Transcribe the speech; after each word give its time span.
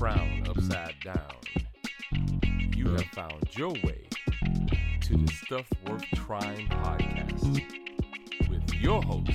Frown 0.00 0.42
upside 0.48 0.94
down. 1.04 1.36
You 2.74 2.88
have 2.88 3.04
found 3.12 3.44
your 3.54 3.68
way 3.84 4.08
to 5.02 5.14
the 5.14 5.30
Stuff 5.44 5.66
Worth 5.86 6.06
Trying 6.14 6.68
podcast 6.68 7.60
with 8.48 8.62
your 8.76 9.02
host, 9.02 9.30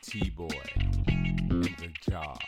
T 0.00 0.30
Boy, 0.30 0.48
and 0.78 1.64
the 1.64 1.92
job. 2.10 2.38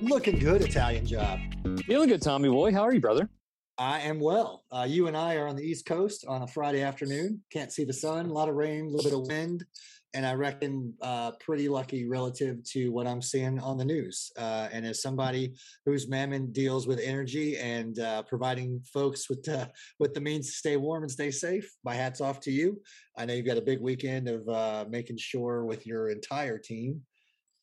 Looking 0.00 0.38
good, 0.38 0.62
Italian 0.62 1.04
job. 1.04 1.38
Feeling 1.84 2.08
good, 2.08 2.22
Tommy 2.22 2.48
boy. 2.48 2.72
How 2.72 2.80
are 2.80 2.94
you, 2.94 3.00
brother? 3.00 3.28
I 3.76 4.00
am 4.00 4.20
well. 4.20 4.64
Uh, 4.72 4.86
you 4.88 5.06
and 5.06 5.16
I 5.16 5.36
are 5.36 5.48
on 5.48 5.56
the 5.56 5.62
East 5.62 5.84
Coast 5.84 6.24
on 6.26 6.40
a 6.40 6.46
Friday 6.46 6.80
afternoon. 6.80 7.42
Can't 7.52 7.72
see 7.72 7.84
the 7.84 7.92
sun, 7.92 8.30
a 8.30 8.32
lot 8.32 8.48
of 8.48 8.54
rain, 8.54 8.86
a 8.86 8.88
little 8.88 9.04
bit 9.04 9.18
of 9.18 9.26
wind, 9.26 9.66
and 10.14 10.26
I 10.26 10.34
reckon 10.34 10.94
uh, 11.00 11.32
pretty 11.40 11.68
lucky 11.68 12.08
relative 12.08 12.62
to 12.72 12.90
what 12.90 13.06
I'm 13.06 13.22
seeing 13.22 13.60
on 13.60 13.78
the 13.78 13.84
news. 13.84 14.32
Uh, 14.36 14.68
and 14.72 14.84
as 14.84 15.02
somebody 15.02 15.54
whose 15.86 16.08
mammon 16.08 16.52
deals 16.52 16.86
with 16.86 16.98
energy 17.00 17.56
and 17.58 17.98
uh, 17.98 18.22
providing 18.24 18.80
folks 18.92 19.30
with 19.30 19.42
the, 19.44 19.70
with 19.98 20.14
the 20.14 20.20
means 20.20 20.46
to 20.46 20.52
stay 20.52 20.76
warm 20.76 21.04
and 21.04 21.12
stay 21.12 21.30
safe, 21.30 21.70
my 21.84 21.94
hats 21.94 22.20
off 22.20 22.40
to 22.40 22.50
you. 22.50 22.80
I 23.16 23.24
know 23.24 23.34
you've 23.34 23.46
got 23.46 23.58
a 23.58 23.62
big 23.62 23.80
weekend 23.80 24.28
of 24.28 24.48
uh, 24.48 24.84
making 24.88 25.18
sure 25.18 25.64
with 25.64 25.86
your 25.86 26.08
entire 26.08 26.58
team 26.58 27.02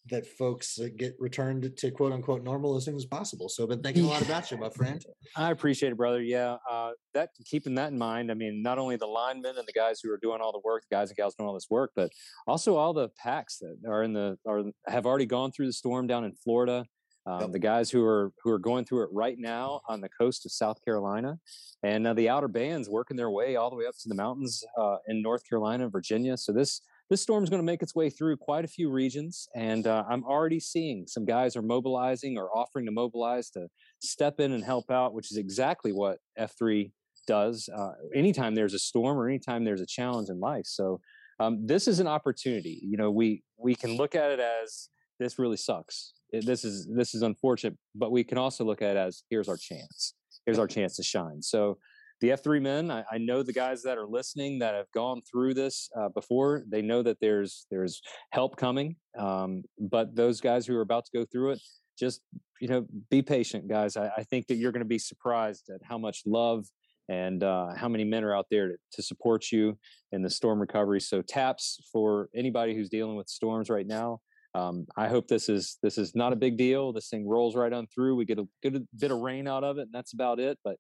that 0.10 0.26
folks 0.26 0.80
uh, 0.80 0.88
get 0.96 1.16
returned 1.20 1.72
to 1.78 1.92
quote 1.92 2.12
unquote 2.12 2.44
normal 2.44 2.76
as 2.76 2.86
soon 2.86 2.96
as 2.96 3.06
possible. 3.06 3.50
So 3.50 3.64
I've 3.64 3.70
been 3.70 3.82
thinking 3.82 4.06
a 4.06 4.08
lot 4.08 4.22
about 4.22 4.50
you, 4.52 4.58
my 4.58 4.70
friend. 4.70 5.04
I 5.36 5.52
appreciate 5.52 5.92
it, 5.92 5.98
brother. 5.98 6.22
Yeah, 6.22 6.58
uh, 6.70 6.92
that 7.14 7.30
keeping 7.46 7.76
that 7.76 7.92
in 7.92 7.98
mind. 7.98 8.32
I 8.32 8.34
mean, 8.34 8.62
not 8.62 8.78
only 8.78 8.96
the 8.96 9.08
linemen 9.08 9.58
and 9.58 9.68
the 9.68 9.74
guys 9.74 10.00
who 10.02 10.12
are 10.12 10.20
doing 10.22 10.40
all 10.42 10.52
the 10.52 10.62
work, 10.64 10.84
the 10.90 10.96
guys 10.96 11.10
and 11.10 11.18
gals 11.18 11.36
doing 11.36 11.48
all 11.48 11.54
this 11.54 11.68
work, 11.70 11.92
but 11.96 12.12
also 12.48 12.76
all 12.76 12.94
the 12.94 13.10
packs 13.18 13.60
that 13.60 13.78
are 13.88 14.04
in 14.04 14.14
the 14.14 14.38
are 14.48 14.64
have 14.88 15.06
already 15.06 15.26
gone 15.26 15.52
through 15.52 15.68
the 15.68 15.74
storm 15.74 16.08
down 16.08 16.24
in 16.24 16.34
Florida. 16.34 16.86
Um, 17.26 17.42
Yep. 17.42 17.52
The 17.52 17.60
guys 17.60 17.92
who 17.92 18.06
are 18.06 18.32
who 18.42 18.52
are 18.52 18.60
going 18.60 18.86
through 18.86 19.04
it 19.04 19.10
right 19.12 19.38
now 19.38 19.82
on 19.90 20.00
the 20.00 20.08
coast 20.10 20.46
of 20.46 20.52
South 20.54 20.78
Carolina, 20.86 21.38
and 21.84 22.08
uh, 22.08 22.14
the 22.14 22.30
outer 22.30 22.48
bands 22.48 22.90
working 22.90 23.18
their 23.18 23.30
way 23.30 23.58
all 23.58 23.70
the 23.70 23.76
way 23.76 23.86
up 23.86 23.96
to 24.02 24.10
the 24.10 24.16
mountains 24.16 24.64
uh, 24.78 24.98
in 25.08 25.22
North 25.22 25.44
Carolina, 25.48 25.90
Virginia. 25.90 26.38
So 26.38 26.54
this 26.54 26.82
this 27.10 27.22
storm 27.22 27.44
is 27.44 27.50
going 27.50 27.62
to 27.62 27.66
make 27.66 27.82
its 27.82 27.96
way 27.96 28.10
through 28.10 28.38
quite 28.38 28.66
a 28.66 28.68
few 28.68 28.90
regions, 28.90 29.48
and 29.56 29.88
uh, 29.88 30.04
I'm 30.10 30.24
already 30.26 30.60
seeing 30.60 31.06
some 31.08 31.26
guys 31.26 31.56
are 31.56 31.62
mobilizing 31.62 32.38
or 32.38 32.50
offering 32.56 32.86
to 32.86 32.92
mobilize 32.92 33.50
to 33.52 33.68
step 34.00 34.40
in 34.40 34.52
and 34.52 34.64
help 34.64 34.92
out, 34.92 35.14
which 35.14 35.32
is 35.32 35.38
exactly 35.38 35.92
what 35.94 36.18
F3 36.38 36.92
does. 37.26 37.70
Uh, 37.76 37.92
anytime 38.14 38.56
there's 38.56 38.74
a 38.74 38.80
storm 38.80 39.18
or 39.18 39.28
anytime 39.28 39.64
there's 39.64 39.82
a 39.82 39.86
challenge 39.86 40.30
in 40.30 40.40
life, 40.40 40.66
so 40.66 41.00
um, 41.40 41.66
this 41.66 41.88
is 41.88 42.00
an 42.00 42.08
opportunity. 42.08 42.80
You 42.84 42.98
know, 42.98 43.12
we 43.12 43.44
we 43.58 43.76
can 43.76 43.96
look 43.96 44.16
at 44.16 44.32
it 44.32 44.40
as 44.40 44.90
this 45.20 45.40
really 45.40 45.58
sucks. 45.58 46.14
It- 46.32 46.46
this 46.46 46.66
is 46.66 46.88
this 46.94 47.16
is 47.16 47.22
unfortunate, 47.22 47.78
but 47.96 48.12
we 48.12 48.24
can 48.24 48.38
also 48.38 48.66
look 48.66 48.82
at 48.82 48.98
it 48.98 49.00
as 49.00 49.24
here's 49.30 49.48
our 49.48 49.58
chance. 49.58 50.14
Here's 50.46 50.60
our 50.60 50.68
chance 50.68 50.96
to 50.98 51.04
shine. 51.04 51.42
So 51.42 51.78
the 52.22 52.30
F3 52.30 52.62
men, 52.62 52.92
I, 52.92 53.04
I 53.12 53.18
know 53.18 53.44
the 53.44 53.54
guys 53.54 53.84
that 53.84 53.98
are 53.98 54.08
listening 54.08 54.60
that 54.60 54.74
have 54.74 54.92
gone 54.94 55.22
through 55.30 55.54
this 55.54 55.90
uh, 56.00 56.10
before. 56.10 56.64
They 56.68 56.82
know 56.82 57.04
that 57.04 57.18
there's 57.22 57.68
there's 57.70 58.02
help 58.32 58.58
coming, 58.58 58.96
um, 59.18 59.64
but 59.80 60.16
those 60.16 60.42
guys 60.42 60.66
who 60.66 60.76
are 60.76 60.82
about 60.82 61.06
to 61.06 61.12
go 61.14 61.26
through 61.26 61.52
it, 61.52 61.62
just 61.98 62.22
you 62.60 62.68
know, 62.68 62.86
be 63.10 63.22
patient, 63.22 63.68
guys. 63.68 63.98
I, 63.98 64.10
I 64.18 64.24
think 64.24 64.48
that 64.48 64.56
you're 64.56 64.72
going 64.72 64.84
to 64.84 64.88
be 64.88 65.00
surprised 65.00 65.70
at 65.70 65.82
how 65.84 65.98
much 65.98 66.24
love 66.26 66.66
and 67.10 67.44
uh, 67.44 67.74
how 67.76 67.88
many 67.88 68.04
men 68.04 68.24
are 68.24 68.36
out 68.36 68.48
there 68.52 68.68
to, 68.70 68.76
to 68.94 69.02
support 69.02 69.52
you 69.52 69.78
in 70.12 70.22
the 70.22 70.30
storm 70.30 70.60
recovery. 70.60 71.00
So 71.00 71.22
taps 71.22 71.80
for 71.92 72.30
anybody 72.36 72.76
who's 72.76 72.90
dealing 72.90 73.16
with 73.16 73.30
storms 73.30 73.70
right 73.70 73.88
now. 73.88 74.20
Um, 74.56 74.88
I 74.98 75.08
hope 75.08 75.28
this 75.28 75.50
is 75.50 75.78
this 75.84 75.98
is 75.98 76.16
not 76.16 76.34
a 76.34 76.36
big 76.36 76.58
deal. 76.58 76.92
This 76.92 77.10
thing 77.10 77.28
rolls 77.28 77.56
right 77.56 77.72
on 77.72 77.86
through. 77.88 78.16
We 78.16 78.26
get 78.26 78.40
a 78.40 78.48
good 78.64 78.88
bit 78.98 79.12
of 79.12 79.20
rain 79.20 79.48
out 79.48 79.64
of 79.64 79.78
it, 79.78 79.84
and 79.84 79.94
that's 79.94 80.14
about 80.14 80.40
it. 80.40 80.58
But 80.64 80.78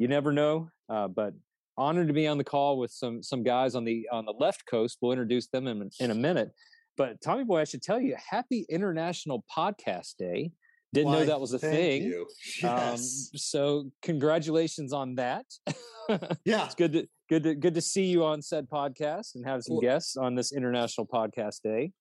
you 0.00 0.08
never 0.08 0.32
know. 0.32 0.68
Uh, 0.88 1.06
but 1.06 1.34
honored 1.78 2.08
to 2.08 2.12
be 2.14 2.26
on 2.26 2.38
the 2.38 2.44
call 2.44 2.78
with 2.78 2.90
some 2.90 3.22
some 3.22 3.42
guys 3.44 3.74
on 3.76 3.84
the 3.84 4.08
on 4.10 4.24
the 4.24 4.32
left 4.32 4.66
coast. 4.66 4.98
We'll 5.00 5.12
introduce 5.12 5.46
them 5.48 5.68
in, 5.68 5.88
in 6.00 6.10
a 6.10 6.14
minute. 6.14 6.50
But 6.96 7.20
Tommy 7.20 7.44
Boy, 7.44 7.60
I 7.60 7.64
should 7.64 7.82
tell 7.82 8.00
you, 8.00 8.16
Happy 8.28 8.66
International 8.68 9.44
Podcast 9.56 10.16
Day. 10.18 10.50
Didn't 10.92 11.12
know 11.12 11.24
that 11.24 11.40
was 11.40 11.52
a 11.52 11.58
thank 11.58 11.72
thing. 11.74 12.02
you. 12.02 12.26
Um, 12.64 12.76
Yes. 12.76 13.30
so 13.36 13.92
congratulations 14.02 14.92
on 14.92 15.14
that. 15.16 15.44
yeah. 16.44 16.64
it's 16.64 16.74
good 16.74 16.92
to 16.94 17.06
good 17.28 17.44
to 17.44 17.54
good 17.54 17.74
to 17.74 17.80
see 17.80 18.06
you 18.06 18.24
on 18.24 18.42
said 18.42 18.68
podcast 18.68 19.36
and 19.36 19.46
have 19.46 19.62
some 19.62 19.76
Well- 19.76 19.82
guests 19.82 20.16
on 20.16 20.34
this 20.34 20.50
International 20.52 21.06
Podcast 21.06 21.62
Day. 21.62 21.92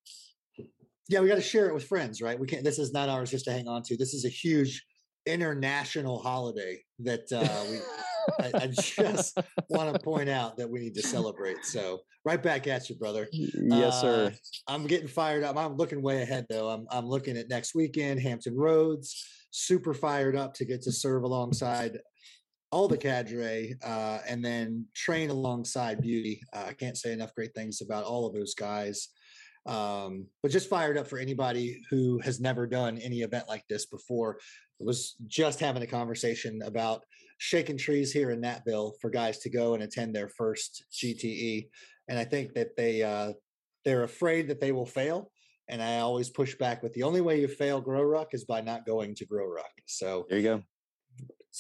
Yeah, 1.08 1.22
we 1.22 1.28
got 1.28 1.36
to 1.36 1.42
share 1.42 1.68
it 1.68 1.74
with 1.74 1.86
friends, 1.88 2.22
right? 2.22 2.40
We 2.40 2.46
can't. 2.48 2.64
This 2.64 2.78
is 2.78 2.92
not 2.94 3.10
ours 3.10 3.32
just 3.32 3.46
to 3.46 3.52
hang 3.52 3.68
on 3.68 3.82
to. 3.84 3.98
This 3.98 4.14
is 4.14 4.26
a 4.26 4.30
huge 4.30 4.86
international 5.32 6.20
holiday 6.20 6.84
that 7.00 7.32
uh, 7.32 7.64
we. 7.70 7.80
I, 8.40 8.64
I 8.64 8.68
just 8.68 9.38
want 9.70 9.94
to 9.94 10.00
point 10.00 10.30
out 10.30 10.56
that 10.58 10.70
we 10.70 10.80
need 10.80 10.94
to 10.96 11.02
celebrate. 11.02 11.66
So, 11.66 12.02
right 12.26 12.42
back 12.42 12.68
at 12.68 12.88
you, 12.90 12.96
brother. 12.96 13.28
yes, 13.32 14.02
sir. 14.02 14.28
Uh, 14.28 14.72
I'm 14.72 14.86
getting 14.86 15.08
fired 15.08 15.44
up. 15.44 15.58
I'm 15.58 15.78
looking 15.78 16.02
way 16.02 16.22
ahead 16.22 16.46
though. 16.50 16.70
I'm 16.70 16.86
I'm 16.92 17.08
looking 17.08 17.38
at 17.38 17.50
next 17.50 17.74
weekend, 17.74 18.22
Hampton 18.22 18.56
Roads. 18.56 19.26
Super 19.52 19.96
fired 19.96 20.36
up 20.36 20.54
to 20.56 20.66
get 20.66 20.84
to 20.84 20.92
serve 20.92 21.24
alongside 21.24 22.00
all 22.72 22.88
the 22.88 22.98
cadre, 22.98 23.76
uh, 23.84 24.20
and 24.28 24.46
then 24.46 24.86
train 24.94 25.30
alongside 25.30 26.02
Beauty. 26.02 26.42
Uh, 26.54 26.66
I 26.68 26.74
can't 26.74 26.98
say 26.98 27.14
enough 27.14 27.34
great 27.34 27.56
things 27.56 27.82
about 27.82 28.04
all 28.04 28.28
of 28.28 28.34
those 28.34 28.54
guys. 28.54 29.10
Um, 29.66 30.26
but 30.42 30.52
just 30.52 30.70
fired 30.70 30.98
up 30.98 31.08
for 31.08 31.20
anybody 31.20 31.82
who 31.90 32.20
has 32.20 32.40
never 32.40 32.66
done 32.66 32.98
any 32.98 33.22
event 33.22 33.48
like 33.48 33.64
this 33.70 33.86
before. 33.86 34.40
Was 34.80 35.16
just 35.28 35.60
having 35.60 35.84
a 35.84 35.88
conversation 35.88 36.62
about 36.64 37.04
shaking 37.38 37.78
trees 37.78 38.14
here 38.14 38.32
in 38.32 38.42
Natville 38.42 38.94
for 39.02 39.10
guys 39.10 39.40
to 39.40 39.50
go 39.50 39.74
and 39.74 39.84
attend 39.84 40.16
their 40.16 40.30
first 40.30 40.86
GTE, 40.94 41.68
and 42.08 42.18
I 42.18 42.24
think 42.24 42.54
that 42.54 42.78
they 42.78 43.04
uh, 43.04 43.34
they're 43.84 44.04
afraid 44.04 44.48
that 44.48 44.62
they 44.62 44.72
will 44.72 44.86
fail. 44.86 45.32
And 45.70 45.84
I 45.84 46.00
always 46.00 46.30
push 46.30 46.56
back 46.56 46.82
with 46.82 46.94
the 46.94 47.04
only 47.04 47.22
way 47.22 47.40
you 47.40 47.48
fail 47.48 47.82
GrowRuck 47.82 48.28
is 48.34 48.44
by 48.46 48.60
not 48.62 48.86
going 48.88 49.14
to 49.16 49.26
GrowRuck. 49.26 49.70
So 49.86 50.26
There 50.28 50.40
you 50.40 50.44
go. 50.44 50.64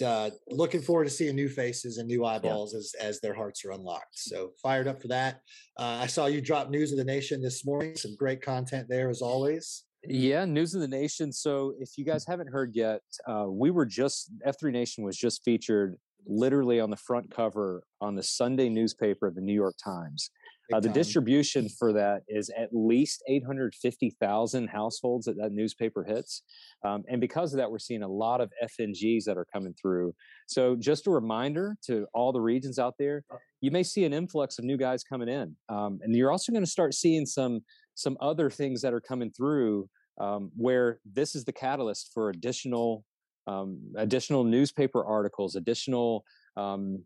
uh, 0.03 0.31
looking 0.47 0.81
forward 0.81 1.03
to 1.03 1.11
seeing 1.11 1.35
new 1.35 1.49
faces 1.49 1.97
and 1.97 2.07
new 2.07 2.25
eyeballs 2.25 2.73
as 2.73 2.93
as 2.99 3.19
their 3.19 3.33
hearts 3.35 3.63
are 3.65 3.71
unlocked. 3.71 4.17
So 4.17 4.51
fired 4.61 4.87
up 4.87 5.01
for 5.01 5.09
that. 5.09 5.41
Uh, 5.77 5.99
I 6.01 6.07
saw 6.07 6.25
you 6.25 6.41
drop 6.41 6.69
news 6.69 6.91
of 6.91 6.97
the 6.97 7.03
nation 7.03 7.41
this 7.41 7.65
morning. 7.65 7.95
Some 7.95 8.15
great 8.15 8.41
content 8.41 8.87
there 8.89 9.09
as 9.09 9.21
always. 9.21 9.83
Yeah, 10.03 10.45
news 10.45 10.75
of 10.75 10.81
the 10.81 10.87
nation. 10.87 11.31
So 11.31 11.73
if 11.79 11.97
you 11.97 12.05
guys 12.05 12.25
haven't 12.25 12.47
heard 12.47 12.71
yet, 12.73 13.01
uh, 13.27 13.45
we 13.49 13.69
were 13.71 13.85
just 13.85 14.31
F3 14.45 14.71
Nation 14.71 15.03
was 15.03 15.17
just 15.17 15.43
featured 15.43 15.97
literally 16.25 16.79
on 16.79 16.89
the 16.89 16.97
front 16.97 17.33
cover 17.33 17.83
on 18.01 18.15
the 18.15 18.23
Sunday 18.23 18.69
newspaper 18.69 19.27
of 19.27 19.35
the 19.35 19.41
New 19.41 19.53
York 19.53 19.75
Times. 19.83 20.31
Uh, 20.71 20.79
the 20.79 20.89
distribution 20.89 21.67
for 21.67 21.91
that 21.93 22.21
is 22.27 22.51
at 22.55 22.69
least 22.71 23.23
850,000 23.27 24.67
households 24.67 25.25
that 25.25 25.35
that 25.37 25.51
newspaper 25.51 26.03
hits. 26.03 26.43
Um, 26.85 27.03
and 27.09 27.19
because 27.19 27.53
of 27.53 27.57
that, 27.57 27.71
we're 27.71 27.79
seeing 27.79 28.03
a 28.03 28.07
lot 28.07 28.39
of 28.39 28.51
FNGs 28.63 29.23
that 29.23 29.35
are 29.35 29.47
coming 29.51 29.73
through. 29.73 30.13
So, 30.47 30.75
just 30.75 31.07
a 31.07 31.11
reminder 31.11 31.75
to 31.87 32.05
all 32.13 32.31
the 32.31 32.41
regions 32.41 32.77
out 32.77 32.93
there, 32.99 33.23
you 33.61 33.71
may 33.71 33.81
see 33.81 34.05
an 34.05 34.13
influx 34.13 34.59
of 34.59 34.65
new 34.65 34.77
guys 34.77 35.03
coming 35.03 35.27
in. 35.27 35.55
Um, 35.69 35.99
and 36.03 36.15
you're 36.15 36.31
also 36.31 36.51
going 36.51 36.63
to 36.63 36.69
start 36.69 36.93
seeing 36.93 37.25
some, 37.25 37.61
some 37.99 38.17
other 38.21 38.49
things 38.49 38.81
that 38.81 38.93
are 38.93 39.01
coming 39.01 39.31
through 39.31 39.89
um, 40.19 40.51
where 40.55 40.99
this 41.05 41.35
is 41.35 41.43
the 41.43 41.51
catalyst 41.51 42.11
for 42.13 42.29
additional 42.29 43.03
um, 43.47 43.79
additional 43.95 44.43
newspaper 44.43 45.03
articles, 45.03 45.55
additional 45.55 46.23
um, 46.55 47.03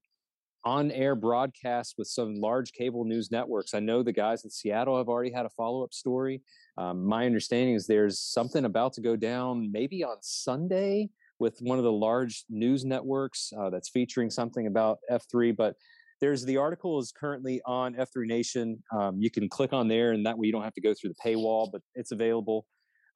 on 0.65 0.91
air 0.91 1.15
broadcasts 1.15 1.95
with 1.97 2.07
some 2.07 2.35
large 2.35 2.73
cable 2.73 3.05
news 3.05 3.31
networks. 3.31 3.73
I 3.73 3.79
know 3.79 4.03
the 4.03 4.11
guys 4.11 4.43
in 4.43 4.49
Seattle 4.49 4.97
have 4.97 5.07
already 5.07 5.31
had 5.31 5.45
a 5.45 5.49
follow 5.49 5.83
up 5.83 5.93
story. 5.93 6.41
Um, 6.77 7.05
my 7.05 7.25
understanding 7.25 7.75
is 7.75 7.87
there's 7.87 8.19
something 8.19 8.65
about 8.65 8.93
to 8.93 9.01
go 9.01 9.15
down 9.15 9.71
maybe 9.71 10.03
on 10.03 10.17
Sunday 10.21 11.09
with 11.39 11.59
one 11.59 11.77
of 11.77 11.83
the 11.83 11.91
large 11.91 12.45
news 12.49 12.85
networks 12.85 13.51
uh, 13.57 13.69
that's 13.69 13.89
featuring 13.89 14.29
something 14.29 14.67
about 14.67 14.99
F3. 15.11 15.55
But 15.55 15.75
there's 16.23 16.45
the 16.45 16.55
article 16.55 16.99
is 16.99 17.11
currently 17.11 17.59
on 17.65 17.95
F3 17.95 18.25
Nation. 18.25 18.81
Um, 18.97 19.17
you 19.19 19.29
can 19.29 19.49
click 19.49 19.73
on 19.73 19.89
there, 19.89 20.13
and 20.13 20.25
that 20.25 20.37
way 20.37 20.47
you 20.47 20.53
don't 20.53 20.63
have 20.63 20.73
to 20.75 20.79
go 20.79 20.93
through 20.93 21.09
the 21.09 21.29
paywall, 21.29 21.69
but 21.69 21.81
it's 21.95 22.13
available. 22.13 22.65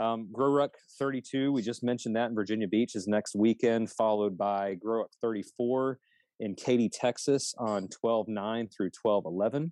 Um, 0.01 0.27
GrowRuck 0.33 0.71
32, 0.99 1.53
we 1.53 1.61
just 1.61 1.85
mentioned 1.85 2.17
that 2.17 2.29
in 2.29 2.35
Virginia 2.35 2.67
Beach 2.67 2.97
is 2.97 3.07
next 3.07 3.33
weekend, 3.33 3.89
followed 3.91 4.37
by 4.37 4.75
GrowRuck 4.85 5.07
34 5.21 5.99
in 6.41 6.53
Katy, 6.53 6.89
Texas 6.89 7.55
on 7.57 7.87
12 7.87 8.27
9 8.27 8.67
through 8.75 8.89
12 8.89 9.23
11. 9.25 9.71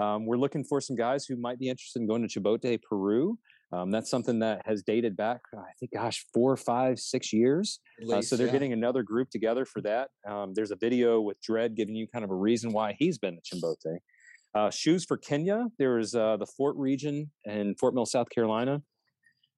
Um, 0.00 0.26
we're 0.26 0.36
looking 0.36 0.64
for 0.64 0.80
some 0.80 0.96
guys 0.96 1.26
who 1.26 1.36
might 1.36 1.60
be 1.60 1.68
interested 1.68 2.02
in 2.02 2.08
going 2.08 2.26
to 2.26 2.40
Chimbote, 2.40 2.82
Peru. 2.82 3.38
Um, 3.72 3.90
that's 3.90 4.10
something 4.10 4.38
that 4.38 4.62
has 4.66 4.82
dated 4.82 5.16
back, 5.16 5.40
I 5.56 5.72
think, 5.80 5.92
gosh, 5.92 6.24
four, 6.32 6.56
five, 6.56 6.98
six 6.98 7.32
years. 7.32 7.80
Least, 8.00 8.12
uh, 8.12 8.22
so 8.22 8.36
they're 8.36 8.46
yeah. 8.46 8.52
getting 8.52 8.72
another 8.72 9.02
group 9.02 9.30
together 9.30 9.64
for 9.64 9.80
that. 9.82 10.10
Um, 10.28 10.52
there's 10.54 10.70
a 10.70 10.76
video 10.76 11.20
with 11.20 11.38
Dredd 11.42 11.74
giving 11.74 11.96
you 11.96 12.06
kind 12.06 12.24
of 12.24 12.30
a 12.30 12.36
reason 12.36 12.72
why 12.72 12.94
he's 12.98 13.18
been 13.18 13.36
to 13.36 13.56
Chimbote. 13.56 13.98
Uh, 14.54 14.70
shoes 14.70 15.04
for 15.04 15.16
Kenya. 15.16 15.66
There's 15.78 16.14
uh, 16.14 16.36
the 16.36 16.46
Fort 16.46 16.76
region 16.76 17.30
in 17.44 17.74
Fort 17.74 17.94
Mill, 17.94 18.06
South 18.06 18.28
Carolina. 18.30 18.80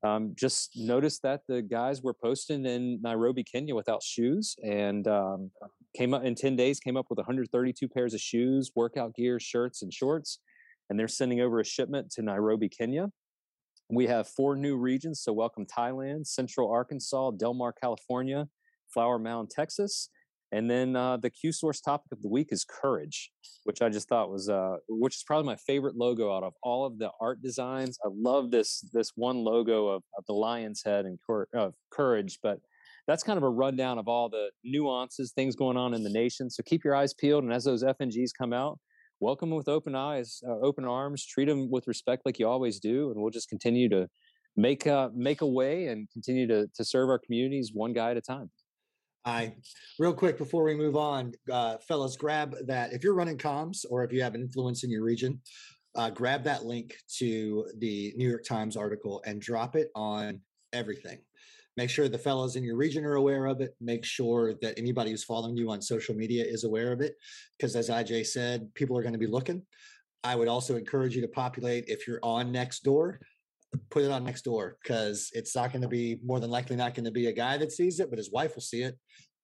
Um, 0.02 0.34
just 0.38 0.70
noticed 0.76 1.22
that 1.22 1.40
the 1.48 1.62
guys 1.62 2.02
were 2.02 2.14
posting 2.14 2.64
in 2.64 3.00
Nairobi, 3.02 3.42
Kenya 3.42 3.74
without 3.74 4.02
shoes 4.02 4.54
and 4.62 5.06
um, 5.08 5.50
came 5.96 6.14
up 6.14 6.24
in 6.24 6.34
10 6.34 6.54
days, 6.54 6.78
came 6.78 6.96
up 6.96 7.06
with 7.10 7.18
132 7.18 7.88
pairs 7.88 8.14
of 8.14 8.20
shoes, 8.20 8.70
workout 8.74 9.14
gear, 9.14 9.40
shirts, 9.40 9.82
and 9.82 9.92
shorts. 9.92 10.38
And 10.88 10.98
they're 10.98 11.08
sending 11.08 11.40
over 11.40 11.60
a 11.60 11.64
shipment 11.64 12.10
to 12.12 12.22
Nairobi, 12.22 12.68
Kenya. 12.68 13.08
We 13.88 14.06
have 14.08 14.26
four 14.26 14.56
new 14.56 14.76
regions. 14.76 15.20
So, 15.22 15.32
welcome 15.32 15.64
Thailand, 15.64 16.26
Central 16.26 16.70
Arkansas, 16.70 17.32
Del 17.32 17.54
Mar, 17.54 17.72
California, 17.72 18.48
Flower 18.92 19.18
Mound, 19.18 19.50
Texas, 19.50 20.10
and 20.50 20.68
then 20.68 20.96
uh, 20.96 21.18
the 21.18 21.30
Q 21.30 21.52
Source 21.52 21.80
topic 21.80 22.10
of 22.10 22.20
the 22.20 22.28
week 22.28 22.48
is 22.50 22.64
courage, 22.64 23.30
which 23.62 23.82
I 23.82 23.88
just 23.88 24.08
thought 24.08 24.30
was, 24.30 24.48
uh, 24.48 24.76
which 24.88 25.16
is 25.16 25.24
probably 25.24 25.46
my 25.46 25.56
favorite 25.56 25.96
logo 25.96 26.34
out 26.34 26.42
of 26.42 26.54
all 26.64 26.84
of 26.84 26.98
the 26.98 27.10
art 27.20 27.42
designs. 27.42 27.96
I 28.04 28.08
love 28.12 28.50
this 28.50 28.84
this 28.92 29.12
one 29.14 29.38
logo 29.44 29.88
of, 29.88 30.02
of 30.18 30.24
the 30.26 30.34
lion's 30.34 30.82
head 30.84 31.04
and 31.04 31.18
cor- 31.24 31.48
courage, 31.92 32.40
but 32.42 32.58
that's 33.06 33.22
kind 33.22 33.36
of 33.36 33.44
a 33.44 33.48
rundown 33.48 33.98
of 33.98 34.08
all 34.08 34.28
the 34.28 34.50
nuances, 34.64 35.32
things 35.32 35.54
going 35.54 35.76
on 35.76 35.94
in 35.94 36.02
the 36.02 36.10
nation. 36.10 36.50
So 36.50 36.64
keep 36.64 36.84
your 36.84 36.96
eyes 36.96 37.14
peeled, 37.14 37.44
and 37.44 37.52
as 37.52 37.64
those 37.64 37.84
FNGs 37.84 38.30
come 38.36 38.52
out, 38.52 38.80
welcome 39.20 39.50
them 39.50 39.56
with 39.56 39.68
open 39.68 39.94
eyes, 39.94 40.42
uh, 40.46 40.58
open 40.60 40.84
arms, 40.84 41.24
treat 41.24 41.46
them 41.46 41.70
with 41.70 41.86
respect 41.86 42.22
like 42.24 42.38
you 42.38 42.48
always 42.48 42.80
do, 42.80 43.10
and 43.10 43.20
we'll 43.20 43.30
just 43.30 43.48
continue 43.48 43.88
to 43.88 44.08
make 44.56 44.86
uh, 44.86 45.10
make 45.14 45.40
a 45.40 45.46
way 45.46 45.86
and 45.86 46.08
continue 46.10 46.46
to 46.46 46.68
to 46.74 46.84
serve 46.84 47.08
our 47.08 47.18
communities 47.18 47.70
one 47.72 47.92
guy 47.92 48.10
at 48.10 48.16
a 48.16 48.22
time. 48.22 48.50
I 49.24 49.54
real 49.98 50.14
quick 50.14 50.38
before 50.38 50.62
we 50.62 50.74
move 50.74 50.96
on, 50.96 51.32
uh, 51.50 51.78
fellas, 51.78 52.16
grab 52.16 52.54
that. 52.66 52.92
If 52.92 53.02
you're 53.02 53.14
running 53.14 53.38
comms 53.38 53.84
or 53.90 54.04
if 54.04 54.12
you 54.12 54.22
have 54.22 54.34
influence 54.34 54.84
in 54.84 54.90
your 54.90 55.02
region, 55.02 55.40
uh, 55.96 56.10
grab 56.10 56.44
that 56.44 56.64
link 56.64 56.94
to 57.18 57.66
the 57.78 58.12
New 58.16 58.28
York 58.28 58.44
Times 58.44 58.76
article 58.76 59.22
and 59.26 59.40
drop 59.40 59.74
it 59.74 59.88
on 59.94 60.40
everything. 60.72 61.18
Make 61.76 61.90
sure 61.90 62.08
the 62.08 62.18
fellows 62.18 62.56
in 62.56 62.64
your 62.64 62.76
region 62.76 63.04
are 63.04 63.14
aware 63.14 63.46
of 63.46 63.60
it. 63.60 63.74
Make 63.80 64.04
sure 64.04 64.54
that 64.62 64.78
anybody 64.78 65.10
who's 65.10 65.24
following 65.24 65.56
you 65.56 65.70
on 65.70 65.82
social 65.82 66.14
media 66.14 66.44
is 66.44 66.64
aware 66.64 66.92
of 66.92 67.00
it. 67.00 67.14
Because 67.58 67.76
as 67.76 67.90
IJ 67.90 68.26
said, 68.26 68.72
people 68.74 68.96
are 68.96 69.02
going 69.02 69.12
to 69.12 69.18
be 69.18 69.26
looking. 69.26 69.62
I 70.24 70.34
would 70.34 70.48
also 70.48 70.76
encourage 70.76 71.14
you 71.14 71.22
to 71.22 71.28
populate 71.28 71.84
if 71.88 72.08
you're 72.08 72.20
on 72.22 72.52
Nextdoor 72.52 73.18
put 73.90 74.02
it 74.02 74.10
on 74.10 74.24
Nextdoor 74.24 74.72
because 74.82 75.30
it's 75.32 75.54
not 75.54 75.72
going 75.72 75.82
to 75.82 75.88
be 75.88 76.18
more 76.24 76.40
than 76.40 76.50
likely 76.50 76.76
not 76.76 76.94
going 76.94 77.04
to 77.04 77.10
be 77.10 77.26
a 77.26 77.32
guy 77.32 77.56
that 77.58 77.72
sees 77.72 78.00
it, 78.00 78.10
but 78.10 78.18
his 78.18 78.30
wife 78.30 78.54
will 78.54 78.62
see 78.62 78.82
it 78.82 78.96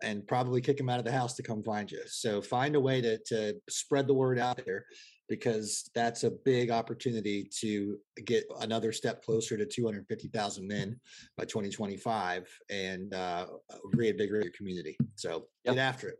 and 0.02 0.26
probably 0.26 0.61
kick 0.61 0.79
him 0.79 0.88
out 0.88 0.99
of 0.99 1.05
the 1.05 1.12
house 1.12 1.34
to 1.34 1.43
come 1.43 1.62
find 1.62 1.90
you. 1.90 2.00
So 2.06 2.43
find 2.43 2.75
a 2.75 2.81
way 2.81 3.00
to 3.00 3.19
to 3.26 3.55
spread 3.69 4.06
the 4.06 4.14
word 4.14 4.38
out 4.38 4.61
there 4.64 4.84
because 5.32 5.88
that's 5.94 6.25
a 6.25 6.31
big 6.31 6.70
opportunity 6.70 7.49
to 7.61 7.99
get 8.26 8.44
another 8.61 8.93
step 8.93 9.25
closer 9.25 9.56
to 9.56 9.64
250,000 9.64 10.69
men 10.69 11.00
by 11.38 11.44
2025 11.44 12.46
and 12.69 13.14
uh, 13.14 13.46
reinvigorate 13.94 14.44
your 14.44 14.52
community. 14.52 14.94
So 15.14 15.46
yep. 15.64 15.76
get 15.76 15.79
after 15.79 16.11
it. 16.11 16.19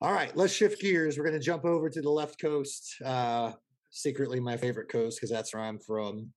All 0.00 0.12
right, 0.12 0.36
let's 0.36 0.52
shift 0.52 0.80
gears. 0.80 1.16
We're 1.16 1.22
going 1.22 1.38
to 1.38 1.46
jump 1.46 1.64
over 1.64 1.88
to 1.88 2.02
the 2.02 2.10
left 2.10 2.40
coast. 2.40 2.96
Uh, 3.04 3.52
secretly 3.92 4.40
my 4.40 4.56
favorite 4.56 4.88
coast 4.88 5.16
because 5.16 5.30
that's 5.30 5.54
where 5.54 5.62
I'm 5.62 5.78
from. 5.78 6.32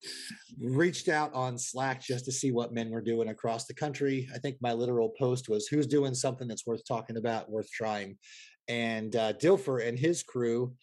Reached 0.61 1.09
out 1.09 1.33
on 1.33 1.57
Slack 1.57 1.99
just 1.99 2.25
to 2.25 2.31
see 2.31 2.51
what 2.51 2.75
men 2.75 2.91
were 2.91 3.01
doing 3.01 3.29
across 3.29 3.65
the 3.65 3.73
country. 3.73 4.29
I 4.35 4.37
think 4.37 4.57
my 4.61 4.73
literal 4.73 5.13
post 5.17 5.49
was 5.49 5.65
who's 5.65 5.87
doing 5.87 6.13
something 6.13 6.47
that's 6.47 6.67
worth 6.67 6.85
talking 6.87 7.17
about, 7.17 7.49
worth 7.49 7.71
trying. 7.71 8.19
And 8.67 9.15
uh, 9.15 9.33
Dilfer 9.33 9.87
and 9.87 9.97
his 9.97 10.23
crew, 10.23 10.73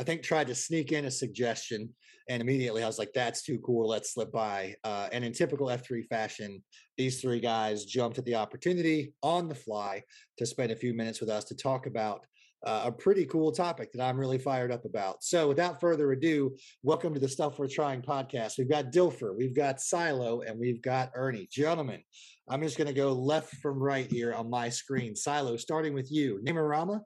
I 0.00 0.02
think, 0.02 0.22
tried 0.22 0.46
to 0.46 0.54
sneak 0.54 0.92
in 0.92 1.04
a 1.04 1.10
suggestion. 1.10 1.90
And 2.30 2.40
immediately 2.40 2.82
I 2.82 2.86
was 2.86 2.98
like, 2.98 3.12
that's 3.14 3.42
too 3.42 3.58
cool. 3.58 3.86
Let's 3.86 4.14
slip 4.14 4.32
by. 4.32 4.74
Uh, 4.82 5.10
and 5.12 5.22
in 5.22 5.34
typical 5.34 5.66
F3 5.66 6.06
fashion, 6.06 6.62
these 6.96 7.20
three 7.20 7.38
guys 7.38 7.84
jumped 7.84 8.16
at 8.16 8.24
the 8.24 8.34
opportunity 8.34 9.12
on 9.22 9.46
the 9.46 9.54
fly 9.54 10.02
to 10.38 10.46
spend 10.46 10.72
a 10.72 10.76
few 10.76 10.94
minutes 10.94 11.20
with 11.20 11.28
us 11.28 11.44
to 11.44 11.54
talk 11.54 11.84
about 11.84 12.24
uh, 12.64 12.84
a 12.86 12.92
pretty 12.92 13.26
cool 13.26 13.52
topic 13.52 13.92
that 13.92 14.02
I'm 14.02 14.18
really 14.18 14.38
fired 14.38 14.72
up 14.72 14.86
about. 14.86 15.22
So, 15.22 15.48
without 15.48 15.80
further 15.80 16.12
ado, 16.12 16.56
welcome 16.82 17.12
to 17.12 17.20
the 17.20 17.28
Stuff 17.28 17.58
We're 17.58 17.68
Trying 17.68 18.00
podcast. 18.00 18.56
We've 18.56 18.70
got 18.70 18.92
Dilfer, 18.92 19.36
we've 19.36 19.54
got 19.54 19.80
Silo, 19.80 20.42
and 20.42 20.58
we've 20.58 20.80
got 20.80 21.10
Ernie. 21.14 21.48
Gentlemen, 21.50 22.02
I'm 22.48 22.62
just 22.62 22.78
going 22.78 22.88
to 22.88 22.94
go 22.94 23.12
left 23.12 23.54
from 23.56 23.78
right 23.78 24.10
here 24.10 24.32
on 24.34 24.48
my 24.48 24.68
screen. 24.68 25.14
Silo, 25.14 25.56
starting 25.56 25.94
with 25.94 26.10
you, 26.10 26.40
Namerama, 26.44 27.00